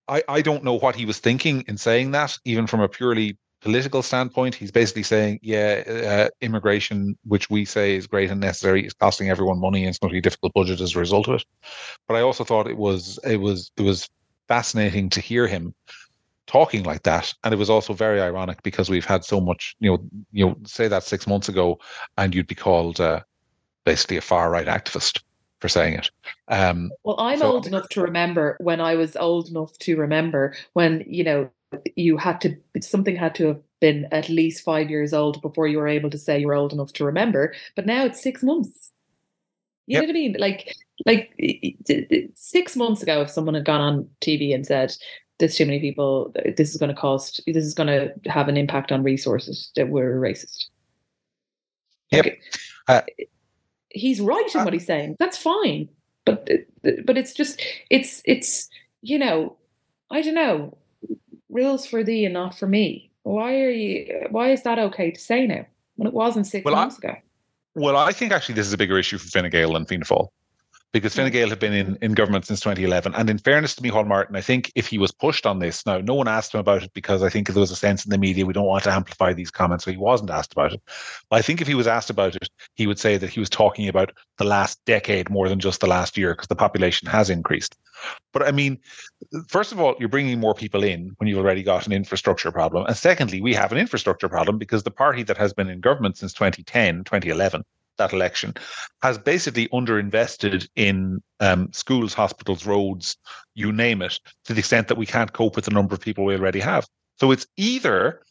I, 0.07 0.23
I 0.27 0.41
don't 0.41 0.63
know 0.63 0.73
what 0.73 0.95
he 0.95 1.05
was 1.05 1.19
thinking 1.19 1.63
in 1.67 1.77
saying 1.77 2.11
that, 2.11 2.37
even 2.45 2.67
from 2.67 2.81
a 2.81 2.89
purely 2.89 3.37
political 3.61 4.01
standpoint. 4.01 4.55
He's 4.55 4.71
basically 4.71 5.03
saying, 5.03 5.39
yeah, 5.41 5.83
uh, 5.87 6.29
immigration, 6.41 7.17
which 7.25 7.49
we 7.49 7.63
say 7.65 7.95
is 7.95 8.07
great 8.07 8.29
and 8.29 8.41
necessary, 8.41 8.85
is 8.85 8.93
costing 8.93 9.29
everyone 9.29 9.59
money, 9.59 9.81
and 9.83 9.89
it's 9.89 9.99
going 9.99 10.09
to 10.09 10.13
be 10.13 10.19
a 10.19 10.21
difficult 10.21 10.53
budget 10.53 10.81
as 10.81 10.95
a 10.95 10.99
result 10.99 11.27
of 11.27 11.35
it. 11.35 11.45
But 12.07 12.17
I 12.17 12.21
also 12.21 12.43
thought 12.43 12.67
it 12.67 12.77
was 12.77 13.19
it 13.23 13.37
was 13.37 13.71
it 13.77 13.83
was 13.83 14.09
fascinating 14.47 15.09
to 15.11 15.21
hear 15.21 15.47
him 15.47 15.73
talking 16.51 16.83
like 16.83 17.03
that. 17.03 17.33
And 17.43 17.53
it 17.53 17.57
was 17.57 17.69
also 17.69 17.93
very 17.93 18.21
ironic 18.21 18.61
because 18.61 18.89
we've 18.89 19.05
had 19.05 19.23
so 19.23 19.39
much, 19.39 19.75
you 19.79 19.89
know, 19.89 20.03
you 20.31 20.45
know, 20.45 20.57
say 20.65 20.87
that 20.89 21.03
six 21.03 21.25
months 21.25 21.47
ago, 21.47 21.79
and 22.17 22.35
you'd 22.35 22.47
be 22.47 22.55
called 22.55 22.99
uh, 22.99 23.21
basically 23.85 24.17
a 24.17 24.21
far 24.21 24.51
right 24.51 24.67
activist 24.67 25.21
for 25.59 25.69
saying 25.69 25.95
it. 25.95 26.11
Um, 26.49 26.91
well, 27.03 27.19
I'm 27.19 27.39
so, 27.39 27.51
old 27.51 27.67
enough 27.67 27.87
to 27.89 28.01
remember 28.01 28.57
when 28.59 28.81
I 28.81 28.95
was 28.95 29.15
old 29.15 29.47
enough 29.49 29.77
to 29.79 29.95
remember 29.95 30.53
when 30.73 31.05
you 31.07 31.23
know 31.23 31.49
you 31.95 32.17
had 32.17 32.41
to 32.41 32.57
something 32.81 33.15
had 33.15 33.35
to 33.35 33.47
have 33.47 33.61
been 33.79 34.07
at 34.11 34.27
least 34.27 34.63
five 34.63 34.89
years 34.89 35.13
old 35.13 35.41
before 35.41 35.67
you 35.67 35.77
were 35.77 35.87
able 35.87 36.09
to 36.09 36.17
say 36.17 36.39
you're 36.39 36.53
old 36.53 36.73
enough 36.73 36.91
to 36.93 37.05
remember. 37.05 37.53
But 37.75 37.85
now 37.85 38.03
it's 38.03 38.21
six 38.21 38.43
months. 38.43 38.91
You 39.87 39.95
yep. 39.95 40.01
know 40.01 40.07
what 40.07 40.11
I 40.11 40.13
mean? 40.13 40.35
Like, 40.37 40.75
like 41.05 41.33
six 42.35 42.75
months 42.75 43.01
ago, 43.01 43.21
if 43.21 43.29
someone 43.29 43.55
had 43.55 43.65
gone 43.65 43.81
on 43.81 44.09
TV 44.21 44.53
and 44.53 44.65
said, 44.65 44.95
there's 45.41 45.55
too 45.55 45.65
many 45.65 45.79
people. 45.79 46.33
This 46.55 46.69
is 46.69 46.77
going 46.77 46.93
to 46.93 46.99
cost. 46.99 47.41
This 47.45 47.65
is 47.65 47.73
going 47.73 47.87
to 47.87 48.13
have 48.29 48.47
an 48.47 48.55
impact 48.55 48.91
on 48.91 49.03
resources 49.03 49.71
that 49.75 49.89
were 49.89 50.21
racist. 50.21 50.67
Yep. 52.11 52.25
Like, 52.25 52.39
uh, 52.87 53.01
he's 53.89 54.21
right 54.21 54.47
in 54.53 54.61
uh, 54.61 54.63
what 54.63 54.73
he's 54.73 54.85
saying. 54.85 55.17
That's 55.19 55.37
fine, 55.37 55.89
but 56.25 56.47
but 57.05 57.17
it's 57.17 57.33
just 57.33 57.61
it's 57.89 58.21
it's 58.25 58.69
you 59.01 59.17
know 59.17 59.57
I 60.11 60.21
don't 60.21 60.35
know 60.35 60.77
rules 61.49 61.85
for 61.85 62.03
thee 62.03 62.23
and 62.25 62.33
not 62.33 62.57
for 62.57 62.67
me. 62.67 63.11
Why 63.23 63.61
are 63.61 63.71
you? 63.71 64.27
Why 64.29 64.51
is 64.51 64.63
that 64.63 64.77
okay 64.79 65.11
to 65.11 65.19
say 65.19 65.47
now 65.47 65.65
when 65.95 66.07
it 66.07 66.13
wasn't 66.13 66.47
six 66.47 66.63
well, 66.63 66.75
months 66.75 66.99
I, 67.03 67.07
ago? 67.07 67.17
Well, 67.73 67.97
I 67.97 68.11
think 68.11 68.31
actually 68.31 68.55
this 68.55 68.67
is 68.67 68.73
a 68.73 68.77
bigger 68.77 68.97
issue 68.97 69.17
for 69.17 69.27
Fine 69.27 69.49
Gael 69.49 69.73
than 69.73 69.85
Fianna 69.85 70.05
Fáil 70.05 70.29
because 70.93 71.15
Fine 71.15 71.31
Gael 71.31 71.49
have 71.49 71.59
been 71.59 71.73
in, 71.73 71.97
in 72.01 72.13
government 72.13 72.45
since 72.45 72.59
2011. 72.59 73.15
And 73.15 73.29
in 73.29 73.37
fairness 73.37 73.75
to 73.75 73.81
Micheál 73.81 74.07
Martin, 74.07 74.35
I 74.35 74.41
think 74.41 74.71
if 74.75 74.87
he 74.87 74.97
was 74.97 75.11
pushed 75.11 75.45
on 75.45 75.59
this, 75.59 75.85
now 75.85 75.99
no 75.99 76.13
one 76.13 76.27
asked 76.27 76.53
him 76.53 76.59
about 76.59 76.83
it 76.83 76.93
because 76.93 77.23
I 77.23 77.29
think 77.29 77.47
there 77.47 77.59
was 77.59 77.71
a 77.71 77.75
sense 77.75 78.05
in 78.05 78.09
the 78.09 78.17
media 78.17 78.45
we 78.45 78.53
don't 78.53 78.65
want 78.65 78.83
to 78.83 78.91
amplify 78.91 79.33
these 79.33 79.51
comments, 79.51 79.85
so 79.85 79.91
he 79.91 79.97
wasn't 79.97 80.31
asked 80.31 80.51
about 80.51 80.73
it. 80.73 80.81
But 81.29 81.37
I 81.37 81.41
think 81.41 81.61
if 81.61 81.67
he 81.67 81.75
was 81.75 81.87
asked 81.87 82.09
about 82.09 82.35
it, 82.35 82.49
he 82.75 82.87
would 82.87 82.99
say 82.99 83.17
that 83.17 83.29
he 83.29 83.39
was 83.39 83.49
talking 83.49 83.87
about 83.87 84.11
the 84.37 84.43
last 84.43 84.83
decade 84.85 85.29
more 85.29 85.47
than 85.47 85.59
just 85.59 85.79
the 85.79 85.87
last 85.87 86.17
year 86.17 86.33
because 86.33 86.47
the 86.47 86.55
population 86.55 87.07
has 87.07 87.29
increased. 87.29 87.77
But 88.33 88.43
I 88.43 88.51
mean, 88.51 88.79
first 89.47 89.71
of 89.71 89.79
all, 89.79 89.95
you're 89.99 90.09
bringing 90.09 90.39
more 90.39 90.55
people 90.55 90.83
in 90.83 91.13
when 91.17 91.27
you've 91.27 91.37
already 91.37 91.63
got 91.63 91.85
an 91.85 91.93
infrastructure 91.93 92.51
problem. 92.51 92.85
And 92.85 92.97
secondly, 92.97 93.39
we 93.41 93.53
have 93.53 93.71
an 93.71 93.77
infrastructure 93.77 94.27
problem 94.27 94.57
because 94.57 94.83
the 94.83 94.91
party 94.91 95.23
that 95.23 95.37
has 95.37 95.53
been 95.53 95.69
in 95.69 95.79
government 95.79 96.17
since 96.17 96.33
2010, 96.33 97.03
2011, 97.03 97.63
that 98.01 98.13
election 98.13 98.53
has 99.01 99.17
basically 99.17 99.67
underinvested 99.69 100.67
in 100.75 101.21
um, 101.39 101.71
schools, 101.71 102.13
hospitals, 102.13 102.65
roads, 102.65 103.15
you 103.53 103.71
name 103.71 104.01
it, 104.01 104.19
to 104.45 104.53
the 104.53 104.59
extent 104.59 104.87
that 104.87 104.97
we 104.97 105.05
can't 105.05 105.33
cope 105.33 105.55
with 105.55 105.65
the 105.65 105.71
number 105.71 105.93
of 105.93 106.01
people 106.01 106.25
we 106.25 106.35
already 106.35 106.59
have. 106.59 106.87
So 107.19 107.31
it's 107.31 107.45
either 107.57 108.23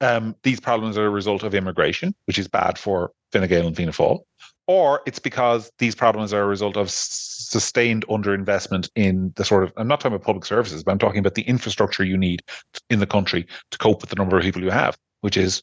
um, 0.00 0.36
these 0.42 0.60
problems 0.60 0.98
are 0.98 1.06
a 1.06 1.10
result 1.10 1.42
of 1.42 1.54
immigration, 1.54 2.14
which 2.26 2.38
is 2.38 2.48
bad 2.48 2.78
for 2.78 3.12
Fine 3.32 3.48
Gael 3.48 3.66
and 3.66 3.76
Fianna 3.76 3.92
Fáil, 3.92 4.20
or 4.66 5.00
it's 5.06 5.18
because 5.18 5.70
these 5.78 5.94
problems 5.94 6.34
are 6.34 6.42
a 6.42 6.46
result 6.46 6.76
of 6.76 6.90
sustained 6.90 8.06
underinvestment 8.08 8.90
in 8.94 9.32
the 9.36 9.44
sort 9.44 9.64
of 9.64 9.72
I'm 9.78 9.88
not 9.88 10.00
talking 10.00 10.14
about 10.14 10.26
public 10.26 10.44
services, 10.44 10.84
but 10.84 10.92
I'm 10.92 10.98
talking 10.98 11.20
about 11.20 11.34
the 11.34 11.42
infrastructure 11.42 12.04
you 12.04 12.18
need 12.18 12.42
in 12.90 12.98
the 12.98 13.06
country 13.06 13.46
to 13.70 13.78
cope 13.78 14.02
with 14.02 14.10
the 14.10 14.16
number 14.16 14.36
of 14.36 14.42
people 14.42 14.62
you 14.62 14.70
have, 14.70 14.98
which 15.22 15.36
is 15.38 15.62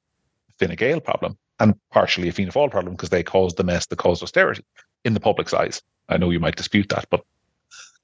Fine 0.59 0.75
Gael 0.75 0.99
problem 0.99 1.37
and 1.63 1.75
partially 1.91 2.27
a 2.27 2.31
Fianna 2.31 2.51
Fáil 2.51 2.69
problem 2.69 2.93
because 2.93 3.09
they 3.09 3.23
caused 3.23 3.55
the 3.55 3.63
mess 3.63 3.85
that 3.85 3.95
caused 3.95 4.21
austerity 4.21 4.63
in 5.05 5.13
the 5.13 5.19
public's 5.19 5.53
eyes. 5.53 5.81
I 6.09 6.17
know 6.17 6.29
you 6.29 6.39
might 6.39 6.57
dispute 6.57 6.89
that, 6.89 7.05
but 7.09 7.23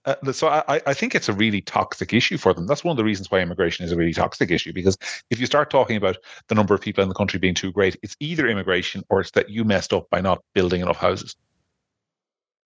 uh, 0.05 0.31
so 0.31 0.47
I, 0.47 0.81
I 0.87 0.93
think 0.93 1.13
it's 1.13 1.27
a 1.27 1.33
really 1.33 1.59
toxic 1.59 2.13
issue 2.13 2.37
for 2.37 2.53
them. 2.53 2.65
That's 2.65 2.85
one 2.85 2.91
of 2.91 2.97
the 2.97 3.03
reasons 3.03 3.29
why 3.29 3.39
immigration 3.39 3.85
is 3.85 3.91
a 3.91 3.97
really 3.97 4.13
toxic 4.13 4.49
issue 4.49 4.71
because 4.71 4.97
if 5.29 5.41
you 5.41 5.45
start 5.45 5.69
talking 5.69 5.97
about 5.97 6.17
the 6.47 6.55
number 6.55 6.73
of 6.73 6.79
people 6.79 7.03
in 7.03 7.09
the 7.09 7.15
country 7.15 7.37
being 7.37 7.53
too 7.53 7.73
great, 7.73 7.97
it's 8.01 8.15
either 8.21 8.47
immigration 8.47 9.03
or 9.09 9.19
it's 9.19 9.31
that 9.31 9.49
you 9.49 9.65
messed 9.65 9.91
up 9.91 10.09
by 10.09 10.21
not 10.21 10.41
building 10.53 10.81
enough 10.81 10.97
houses. 10.97 11.35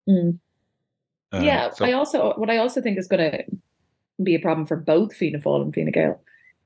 Mm. 0.08 0.38
Um, 1.32 1.44
yeah, 1.44 1.70
so. 1.70 1.86
I 1.86 1.94
also 1.94 2.34
what 2.36 2.50
I 2.50 2.58
also 2.58 2.82
think 2.82 2.98
is 2.98 3.08
going 3.08 3.32
to 3.32 3.44
be 4.22 4.36
a 4.36 4.40
problem 4.40 4.68
for 4.68 4.76
both 4.76 5.16
Fianna 5.16 5.40
Fáil 5.40 5.62
and 5.62 5.74
Fine 5.74 5.92
Gael 5.92 6.22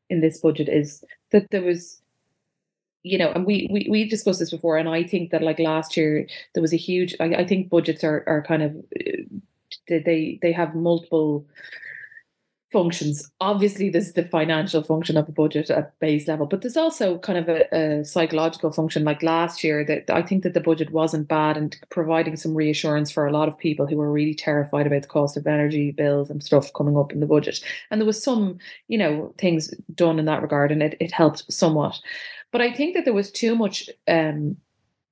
in 0.09 0.21
this 0.21 0.39
budget 0.39 0.69
is 0.69 1.03
that 1.31 1.51
there 1.51 1.61
was 1.61 2.01
you 3.11 3.17
know, 3.17 3.31
and 3.31 3.45
we, 3.45 3.67
we 3.71 3.87
we 3.89 4.07
discussed 4.07 4.39
this 4.39 4.51
before, 4.51 4.77
and 4.77 4.89
I 4.89 5.03
think 5.03 5.31
that 5.31 5.41
like 5.41 5.59
last 5.59 5.97
year 5.97 6.27
there 6.53 6.61
was 6.61 6.73
a 6.73 6.77
huge. 6.77 7.15
I, 7.19 7.25
I 7.25 7.47
think 7.47 7.69
budgets 7.69 8.03
are 8.03 8.23
are 8.27 8.43
kind 8.43 8.63
of 8.63 8.75
uh, 8.99 9.23
they 9.87 10.39
they 10.41 10.51
have 10.51 10.75
multiple 10.75 11.45
functions. 12.71 13.31
Obviously, 13.39 13.89
there's 13.89 14.13
the 14.13 14.25
financial 14.25 14.83
function 14.83 15.15
of 15.15 15.29
a 15.29 15.31
budget 15.31 15.69
at 15.69 15.97
base 15.99 16.27
level, 16.27 16.45
but 16.45 16.61
there's 16.61 16.77
also 16.77 17.17
kind 17.19 17.39
of 17.39 17.47
a, 17.47 17.75
a, 17.75 18.05
psychological 18.05 18.71
function. 18.71 19.03
Like 19.03 19.23
last 19.23 19.63
year, 19.63 19.85
that 19.85 20.09
I 20.09 20.21
think 20.21 20.43
that 20.43 20.53
the 20.53 20.59
budget 20.59 20.91
wasn't 20.91 21.27
bad 21.27 21.55
and 21.55 21.77
providing 21.89 22.35
some 22.35 22.53
reassurance 22.53 23.09
for 23.09 23.25
a 23.25 23.31
lot 23.31 23.47
of 23.47 23.57
people 23.57 23.87
who 23.87 23.97
were 23.97 24.11
really 24.11 24.35
terrified 24.35 24.85
about 24.85 25.03
the 25.03 25.07
cost 25.07 25.37
of 25.37 25.47
energy 25.47 25.91
bills 25.91 26.29
and 26.29 26.43
stuff 26.43 26.73
coming 26.73 26.97
up 26.97 27.13
in 27.13 27.21
the 27.21 27.25
budget. 27.25 27.61
And 27.89 28.01
there 28.01 28.05
was 28.05 28.21
some, 28.21 28.57
you 28.87 28.97
know, 28.97 29.33
things 29.37 29.73
done 29.95 30.19
in 30.19 30.25
that 30.25 30.41
regard, 30.41 30.71
and 30.71 30.83
it, 30.83 30.97
it 30.99 31.11
helped 31.11 31.51
somewhat. 31.51 31.99
But 32.51 32.61
I 32.61 32.71
think 32.71 32.95
that 32.95 33.05
there 33.05 33.13
was 33.13 33.31
too 33.31 33.55
much. 33.55 33.89
Um, 34.07 34.57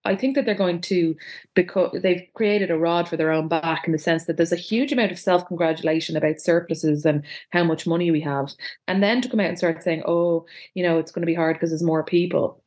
I 0.05 0.15
think 0.15 0.35
that 0.35 0.45
they're 0.45 0.55
going 0.55 0.81
to 0.81 1.15
because 1.53 1.99
they've 2.01 2.27
created 2.33 2.71
a 2.71 2.77
rod 2.77 3.09
for 3.09 3.17
their 3.17 3.31
own 3.31 3.47
back 3.47 3.85
in 3.85 3.91
the 3.91 3.99
sense 3.99 4.25
that 4.25 4.37
there's 4.37 4.51
a 4.51 4.57
huge 4.57 4.91
amount 4.91 5.11
of 5.11 5.19
self 5.19 5.45
congratulation 5.47 6.15
about 6.15 6.39
surpluses 6.39 7.05
and 7.05 7.23
how 7.49 7.63
much 7.63 7.87
money 7.87 8.11
we 8.11 8.21
have, 8.21 8.53
and 8.87 9.01
then 9.03 9.21
to 9.21 9.29
come 9.29 9.39
out 9.39 9.47
and 9.49 9.57
start 9.57 9.83
saying, 9.83 10.03
"Oh, 10.05 10.45
you 10.73 10.83
know, 10.83 10.99
it's 10.99 11.11
going 11.11 11.23
to 11.23 11.27
be 11.27 11.33
hard 11.33 11.55
because 11.55 11.71
there's 11.71 11.83
more 11.83 12.03
people." 12.03 12.61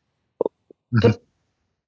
Mm-hmm. 0.95 1.09
But 1.09 1.23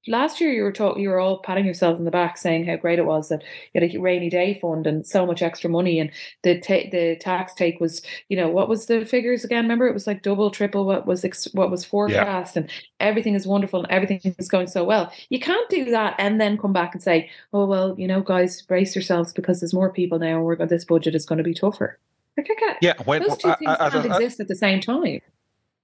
last 0.07 0.41
year 0.41 0.51
you 0.51 0.63
were 0.63 0.73
talking, 0.73 1.03
you 1.03 1.09
were 1.09 1.21
all 1.21 1.39
patting 1.39 1.65
yourselves 1.65 1.99
on 1.99 2.05
the 2.05 2.11
back, 2.11 2.39
saying 2.39 2.67
how 2.67 2.77
great 2.77 2.99
it 2.99 3.07
was 3.07 3.29
that 3.29 3.43
you 3.73 3.81
had 3.81 3.95
a 3.95 3.99
rainy 3.99 4.31
day 4.31 4.59
fund 4.61 4.87
and 4.87 5.07
so 5.07 5.27
much 5.27 5.43
extra 5.43 5.69
money, 5.69 5.99
and 5.99 6.11
the 6.43 6.59
ta- 6.61 6.89
the 6.91 7.17
tax 7.21 7.55
take 7.55 7.81
was, 7.81 8.03
you 8.29 8.37
know, 8.37 8.49
what 8.49 8.69
was 8.69 8.87
the 8.87 9.05
figures 9.05 9.45
again? 9.45 9.65
Remember, 9.65 9.87
it 9.87 9.95
was 9.95 10.07
like 10.07 10.23
double, 10.23 10.51
triple 10.51 10.85
what 10.85 11.07
was 11.07 11.25
ex- 11.25 11.53
what 11.53 11.71
was 11.71 11.85
forecast, 11.85 12.57
yeah. 12.57 12.63
and 12.63 12.71
everything 12.99 13.35
is 13.35 13.47
wonderful 13.47 13.83
and 13.83 13.91
everything 13.91 14.21
is 14.39 14.49
going 14.49 14.67
so 14.67 14.85
well. 14.85 15.13
You 15.29 15.41
can't 15.41 15.69
do 15.69 15.91
that 15.91 16.15
and 16.19 16.41
then 16.41 16.59
come 16.59 16.73
back 16.73 16.95
and 16.95 17.03
say, 17.03 17.31
oh 17.53 17.67
well, 17.67 17.95
you 17.99 18.07
know, 18.07 18.21
guys, 18.21 18.63
brace 18.63 18.95
yourselves 18.95 19.33
because 19.33 19.61
there's 19.61 19.75
more 19.75 19.93
people 19.93 20.19
now, 20.19 20.37
and 20.37 20.45
we're 20.45 20.57
this 20.67 20.85
budget 20.85 21.15
is 21.15 21.27
going 21.27 21.39
to 21.39 21.45
be 21.45 21.55
tougher. 21.55 21.99
Like, 22.37 22.49
yeah, 22.81 22.95
when, 23.05 23.23
those 23.23 23.37
two 23.37 23.53
things 23.59 23.77
can't 23.77 24.07
exist 24.07 24.41
at 24.41 24.49
the 24.49 24.55
same 24.55 24.81
time 24.81 25.21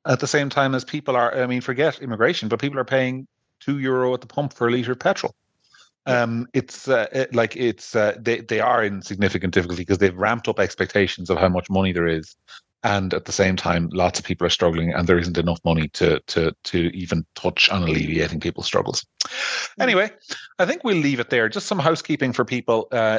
at 0.06 0.20
the 0.20 0.26
same 0.26 0.48
time 0.48 0.74
as 0.74 0.84
people 0.84 1.16
are 1.16 1.34
i 1.34 1.46
mean 1.46 1.60
forget 1.60 2.00
immigration 2.00 2.48
but 2.48 2.60
people 2.60 2.78
are 2.78 2.84
paying 2.84 3.26
two 3.60 3.78
euro 3.78 4.14
at 4.14 4.20
the 4.20 4.26
pump 4.26 4.52
for 4.52 4.68
a 4.68 4.70
liter 4.70 4.92
of 4.92 4.98
petrol. 4.98 5.34
Um, 6.06 6.46
it's 6.54 6.86
uh, 6.86 7.06
it, 7.12 7.34
like 7.34 7.56
it's 7.56 7.96
uh, 7.96 8.16
they 8.20 8.40
they 8.40 8.60
are 8.60 8.84
in 8.84 9.02
significant 9.02 9.52
difficulty 9.52 9.82
because 9.82 9.98
they've 9.98 10.16
ramped 10.16 10.46
up 10.46 10.60
expectations 10.60 11.30
of 11.30 11.38
how 11.38 11.48
much 11.48 11.68
money 11.68 11.92
there 11.92 12.06
is, 12.06 12.36
and 12.86 13.12
at 13.12 13.24
the 13.24 13.32
same 13.32 13.56
time, 13.56 13.88
lots 13.92 14.20
of 14.20 14.24
people 14.24 14.46
are 14.46 14.50
struggling, 14.50 14.94
and 14.94 15.08
there 15.08 15.18
isn't 15.18 15.36
enough 15.36 15.58
money 15.64 15.88
to 15.88 16.20
to 16.28 16.52
to 16.64 16.96
even 16.96 17.26
touch 17.34 17.68
on 17.68 17.82
alleviating 17.82 18.38
people's 18.38 18.66
struggles. 18.66 19.04
Mm. 19.24 19.82
Anyway, 19.82 20.10
I 20.60 20.66
think 20.66 20.84
we'll 20.84 20.96
leave 20.96 21.18
it 21.18 21.28
there. 21.28 21.48
Just 21.48 21.66
some 21.66 21.80
housekeeping 21.80 22.32
for 22.32 22.44
people 22.44 22.86
uh, 22.92 23.18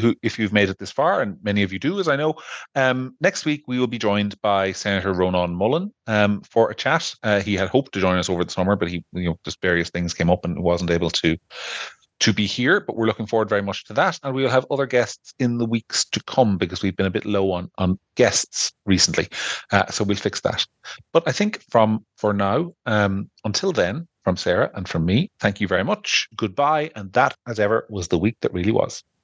who, 0.00 0.14
if 0.22 0.38
you've 0.38 0.52
made 0.52 0.68
it 0.68 0.78
this 0.78 0.92
far, 0.92 1.20
and 1.20 1.36
many 1.42 1.64
of 1.64 1.72
you 1.72 1.80
do, 1.80 1.98
as 1.98 2.06
I 2.06 2.14
know. 2.14 2.34
Um, 2.76 3.16
next 3.20 3.44
week 3.44 3.64
we 3.66 3.80
will 3.80 3.88
be 3.88 3.98
joined 3.98 4.40
by 4.40 4.70
Senator 4.70 5.12
Ronan 5.12 5.52
Mullen 5.52 5.92
um, 6.06 6.40
for 6.42 6.70
a 6.70 6.74
chat. 6.74 7.12
Uh, 7.24 7.40
he 7.40 7.54
had 7.56 7.68
hoped 7.68 7.92
to 7.94 8.00
join 8.00 8.18
us 8.18 8.30
over 8.30 8.44
the 8.44 8.52
summer, 8.52 8.76
but 8.76 8.88
he, 8.88 9.04
you 9.12 9.30
know, 9.30 9.38
just 9.44 9.60
various 9.60 9.90
things 9.90 10.14
came 10.14 10.30
up 10.30 10.44
and 10.44 10.62
wasn't 10.62 10.92
able 10.92 11.10
to 11.10 11.36
to 12.20 12.32
be 12.32 12.46
here, 12.46 12.80
but 12.80 12.96
we're 12.96 13.06
looking 13.06 13.26
forward 13.26 13.48
very 13.48 13.62
much 13.62 13.84
to 13.84 13.92
that. 13.94 14.18
And 14.22 14.34
we'll 14.34 14.50
have 14.50 14.66
other 14.70 14.86
guests 14.86 15.32
in 15.38 15.58
the 15.58 15.66
weeks 15.66 16.04
to 16.06 16.22
come 16.24 16.58
because 16.58 16.82
we've 16.82 16.96
been 16.96 17.06
a 17.06 17.10
bit 17.10 17.24
low 17.24 17.52
on, 17.52 17.70
on 17.78 17.98
guests 18.16 18.72
recently. 18.86 19.28
Uh, 19.72 19.86
so 19.86 20.04
we'll 20.04 20.16
fix 20.16 20.40
that. 20.40 20.66
But 21.12 21.22
I 21.26 21.32
think 21.32 21.62
from 21.70 22.04
for 22.16 22.32
now, 22.32 22.72
um, 22.86 23.30
until 23.44 23.72
then, 23.72 24.08
from 24.24 24.36
Sarah 24.36 24.70
and 24.74 24.88
from 24.88 25.06
me, 25.06 25.30
thank 25.40 25.60
you 25.60 25.68
very 25.68 25.84
much. 25.84 26.28
Goodbye. 26.36 26.90
And 26.94 27.12
that, 27.12 27.34
as 27.46 27.58
ever, 27.58 27.86
was 27.88 28.08
the 28.08 28.18
week 28.18 28.36
that 28.42 28.52
really 28.52 28.72
was. 28.72 29.02